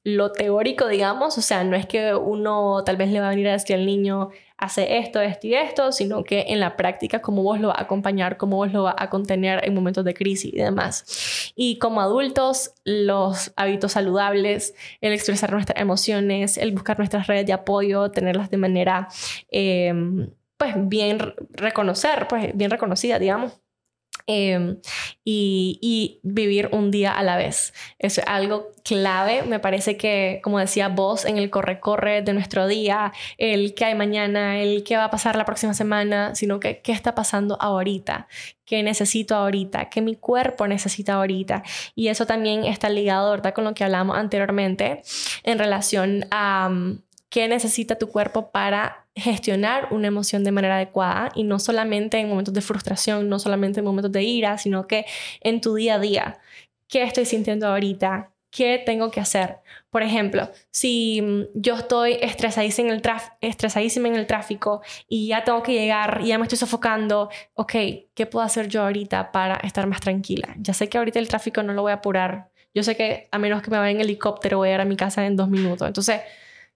lo 0.05 0.33
teórico, 0.33 0.89
digamos, 0.89 1.39
o 1.39 1.43
sea, 1.43 1.65
no 1.65 1.77
es 1.77 1.87
que 1.87 2.15
uno 2.15 2.83
tal 2.85 2.97
vez 2.97 3.11
le 3.11 3.21
va 3.21 3.27
a 3.27 3.31
venir 3.31 3.49
a 3.49 3.53
decir 3.53 3.77
al 3.77 3.87
niño, 3.87 4.31
hace 4.63 4.99
esto, 4.99 5.21
esto 5.21 5.49
y 5.49 5.55
esto, 5.55 5.91
sino 5.91 6.23
que 6.23 6.45
en 6.49 6.61
la 6.61 6.77
práctica 6.77 7.21
cómo 7.21 7.43
vos 7.43 7.61
lo 7.61 7.69
va 7.69 7.75
a 7.77 7.83
acompañar, 7.83 8.37
cómo 8.37 8.57
vos 8.59 8.73
lo 8.73 8.85
va 8.85 8.95
a 8.97 9.11
contener 9.11 9.61
en 9.65 9.75
momentos 9.75 10.05
de 10.05 10.15
crisis 10.15 10.55
y 10.55 10.57
demás. 10.57 11.53
Y 11.57 11.79
como 11.79 12.01
adultos, 12.01 12.73
los 12.85 13.53
hábitos 13.57 13.93
saludables, 13.93 14.75
el 15.01 15.13
expresar 15.15 15.51
nuestras 15.51 15.81
emociones, 15.81 16.59
el 16.59 16.71
buscar 16.71 16.97
nuestras 16.97 17.27
redes 17.27 17.45
de 17.45 17.53
apoyo, 17.53 18.13
tenerlas 18.13 18.51
de 18.51 18.57
manera, 18.57 19.09
em, 19.51 20.31
pues 20.57 20.75
bien 20.77 21.19
reconocer, 21.51 22.29
pues 22.29 22.57
bien 22.57 22.71
reconocida, 22.71 23.19
digamos. 23.19 23.61
Em, 24.27 24.79
y, 25.25 26.21
vivir 26.23 26.69
un 26.73 26.91
día 26.91 27.13
a 27.13 27.23
la 27.23 27.37
vez. 27.37 27.75
Eso 27.99 28.21
es 28.21 28.27
algo 28.27 28.69
clave. 28.85 29.43
Me 29.43 29.59
parece 29.59 29.97
que, 29.97 30.41
como 30.43 30.59
decía 30.59 30.89
vos, 30.89 31.25
en 31.25 31.39
el 31.39 31.51
corre-corre 31.51 32.23
de 32.23 32.33
nuestro 32.33 32.67
día, 32.67 33.13
el 33.39 33.75
qué 33.75 33.87
hay 33.87 33.95
mañana, 33.95 34.61
el 34.61 34.85
qué 34.85 34.97
va 34.97 35.05
a 35.05 35.11
pasar 35.11 35.37
la 35.37 35.45
próxima 35.45 35.75
semana, 35.75 36.35
sino 36.35 36.61
que 36.61 36.81
qué 36.81 36.93
está 36.93 37.15
pasando 37.15 37.57
ahorita, 37.61 38.29
qué 38.65 38.83
necesito 38.83 39.35
ahorita, 39.35 39.89
qué 39.91 40.01
mi 40.01 40.17
cuerpo 40.17 40.67
necesita 40.67 41.15
ahorita. 41.15 41.63
Y 41.95 42.09
eso 42.09 42.27
también 42.27 42.65
está 42.65 42.89
ligado, 42.89 43.31
¿verdad?, 43.31 43.55
con 43.55 43.65
lo 43.65 43.75
que 43.75 43.85
hablamos 43.85 44.17
anteriormente 44.17 45.03
en 45.45 45.59
relación 45.59 46.27
a 46.31 46.71
qué 47.29 47.49
necesita 47.49 47.97
tu 47.97 48.09
cuerpo 48.09 48.51
para 48.51 49.02
gestionar 49.15 49.89
una 49.91 50.09
emoción 50.09 50.45
de 50.45 50.53
manera 50.53 50.77
adecuada 50.77 51.31
y 51.35 51.45
no 51.45 51.59
solamente 51.59 52.19
en 52.19 52.29
momentos 52.29 52.55
de 52.55 52.63
frustración, 52.63 53.29
no 53.29 53.39
solamente 53.39 53.81
en 53.81 53.87
momentos 53.87 54.13
de 54.13 54.23
ira, 54.23 54.59
sino 54.59 54.87
que 54.87 55.05
en 55.41 55.61
tu 55.61 55.75
día 55.75 55.97
a 55.97 55.99
día. 55.99 56.39
¿Qué 56.89 57.03
estoy 57.03 57.25
sintiendo 57.25 57.67
ahorita? 57.67 58.31
¿Qué 58.51 58.83
tengo 58.85 59.11
que 59.11 59.21
hacer? 59.21 59.61
Por 59.91 60.03
ejemplo, 60.03 60.51
si 60.71 61.23
mm, 61.23 61.43
yo 61.55 61.75
estoy 61.77 62.19
estresadísima 62.21 62.91
en, 62.91 64.15
el 64.15 64.27
tráfico 64.27 64.83
y 65.09 65.29
ya 65.29 65.43
tengo 65.45 65.63
que 65.63 65.73
llegar 65.73 66.21
y 66.23 66.29
ya 66.29 66.39
me 66.39 66.45
estoy 66.45 66.59
sofocando, 66.59 67.31
ok, 67.55 67.73
¿qué 68.15 68.27
puedo 68.27 68.45
hacer 68.45 68.69
yo 68.69 68.83
ahorita 68.83 69.33
para 69.33 69.57
estar 69.57 69.87
más 69.87 70.01
tranquila? 70.01 70.55
Ya 70.59 70.75
sé 70.75 70.89
que 70.89 70.99
ahorita 70.99 71.19
el 71.19 71.29
tráfico 71.29 71.63
no 71.63 71.73
lo 71.73 71.83
voy 71.83 71.93
a 71.93 71.97
apurar. 71.97 72.51
Yo 72.75 72.83
sé 72.83 72.97
que 72.97 73.29
a 73.31 73.39
menos 73.39 73.63
que 73.63 73.71
me 73.71 73.79
vaya 73.79 73.91
en 73.91 74.01
helicóptero 74.01 74.59
voy 74.59 74.71
a 74.71 74.75
ir 74.75 74.81
a 74.81 74.85
mi 74.85 74.97
casa 74.97 75.25
en 75.27 75.37
dos 75.37 75.49
minutos. 75.49 75.87
Entonces, 75.87 76.21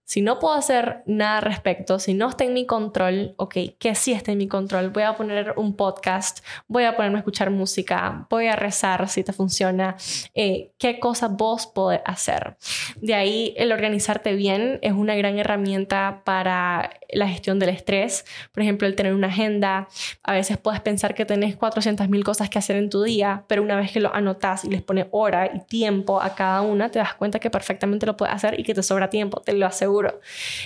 si 0.06 0.22
no 0.22 0.38
puedo 0.38 0.54
hacer 0.54 1.02
nada 1.04 1.38
al 1.38 1.42
respecto, 1.42 1.98
si 1.98 2.14
no 2.14 2.28
está 2.28 2.44
en 2.44 2.54
mi 2.54 2.64
control, 2.64 3.34
ok, 3.38 3.56
que 3.76 3.96
sí 3.96 4.12
está 4.12 4.30
en 4.30 4.38
mi 4.38 4.46
control, 4.46 4.90
voy 4.90 5.02
a 5.02 5.16
poner 5.16 5.54
un 5.56 5.74
podcast, 5.74 6.44
voy 6.68 6.84
a 6.84 6.94
ponerme 6.94 7.18
a 7.18 7.18
escuchar 7.18 7.50
música, 7.50 8.24
voy 8.30 8.46
a 8.46 8.54
rezar 8.54 9.08
si 9.08 9.24
te 9.24 9.32
funciona, 9.32 9.96
eh, 10.34 10.70
qué 10.78 11.00
cosas 11.00 11.32
vos 11.36 11.66
podés 11.66 12.02
hacer. 12.04 12.56
De 13.00 13.14
ahí 13.14 13.52
el 13.56 13.72
organizarte 13.72 14.34
bien 14.36 14.78
es 14.80 14.92
una 14.92 15.16
gran 15.16 15.40
herramienta 15.40 16.22
para 16.24 16.90
la 17.10 17.28
gestión 17.28 17.58
del 17.58 17.70
estrés, 17.70 18.24
por 18.52 18.62
ejemplo, 18.62 18.86
el 18.86 18.94
tener 18.94 19.14
una 19.14 19.28
agenda, 19.28 19.88
a 20.22 20.32
veces 20.32 20.58
puedes 20.58 20.80
pensar 20.80 21.14
que 21.14 21.24
tenés 21.24 21.56
400 21.56 22.08
mil 22.08 22.24
cosas 22.24 22.50
que 22.50 22.58
hacer 22.58 22.76
en 22.76 22.90
tu 22.90 23.02
día, 23.02 23.44
pero 23.48 23.62
una 23.62 23.76
vez 23.76 23.92
que 23.92 24.00
lo 24.00 24.14
anotas 24.14 24.64
y 24.64 24.70
les 24.70 24.82
pones 24.82 25.06
hora 25.10 25.50
y 25.54 25.60
tiempo 25.60 26.20
a 26.20 26.34
cada 26.34 26.62
una, 26.62 26.90
te 26.90 26.98
das 26.98 27.14
cuenta 27.14 27.38
que 27.38 27.50
perfectamente 27.50 28.06
lo 28.06 28.16
puedes 28.16 28.34
hacer 28.34 28.58
y 28.58 28.62
que 28.62 28.74
te 28.74 28.82
sobra 28.82 29.10
tiempo, 29.10 29.40
te 29.40 29.52
lo 29.52 29.66
aseguro 29.66 30.06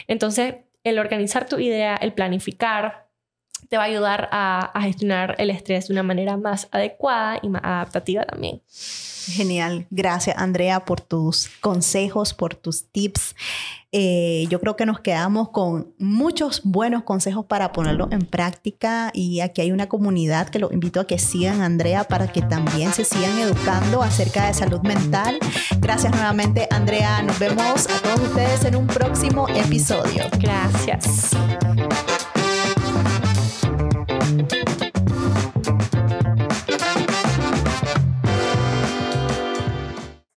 entonces, 0.07 0.55
el 0.84 0.99
organizar 0.99 1.49
tu 1.49 1.59
idea, 1.59 1.97
el 1.97 2.12
planificar, 2.12 3.09
te 3.68 3.76
va 3.76 3.84
a 3.84 3.86
ayudar 3.86 4.28
a, 4.32 4.72
gestionar 4.82 5.36
el 5.38 5.51
estrés 5.51 5.88
de 5.88 5.93
una 5.93 6.03
manera 6.03 6.36
más 6.36 6.68
adecuada 6.72 7.38
y 7.43 7.49
más 7.49 7.62
adaptativa 7.62 8.24
también. 8.24 8.62
Genial. 9.26 9.86
Gracias, 9.91 10.36
Andrea, 10.36 10.84
por 10.84 11.01
tus 11.01 11.49
consejos, 11.61 12.34
por 12.34 12.55
tus 12.55 12.86
tips. 12.86 13.36
Eh, 13.93 14.47
yo 14.49 14.61
creo 14.61 14.76
que 14.76 14.86
nos 14.86 15.01
quedamos 15.01 15.49
con 15.49 15.95
muchos 15.99 16.62
buenos 16.62 17.03
consejos 17.03 17.47
para 17.47 17.72
ponerlo 17.72 18.09
en 18.12 18.20
práctica 18.20 19.11
y 19.12 19.41
aquí 19.41 19.62
hay 19.62 19.72
una 19.72 19.88
comunidad 19.88 20.49
que 20.49 20.61
los 20.61 20.72
invito 20.72 21.01
a 21.01 21.07
que 21.07 21.18
sigan, 21.18 21.61
Andrea, 21.61 22.05
para 22.05 22.28
que 22.28 22.43
también 22.43 22.93
se 22.93 23.05
sigan 23.05 23.38
educando 23.38 24.03
acerca 24.03 24.47
de 24.47 24.55
salud 24.55 24.80
mental. 24.82 25.38
Gracias 25.80 26.12
nuevamente, 26.12 26.68
Andrea. 26.70 27.22
Nos 27.22 27.38
vemos 27.38 27.88
a 27.88 28.01
todos 28.01 28.20
ustedes 28.20 28.64
en 28.64 28.76
un 28.76 28.86
próximo 28.86 29.49
episodio. 29.49 30.24
Gracias. 30.38 31.30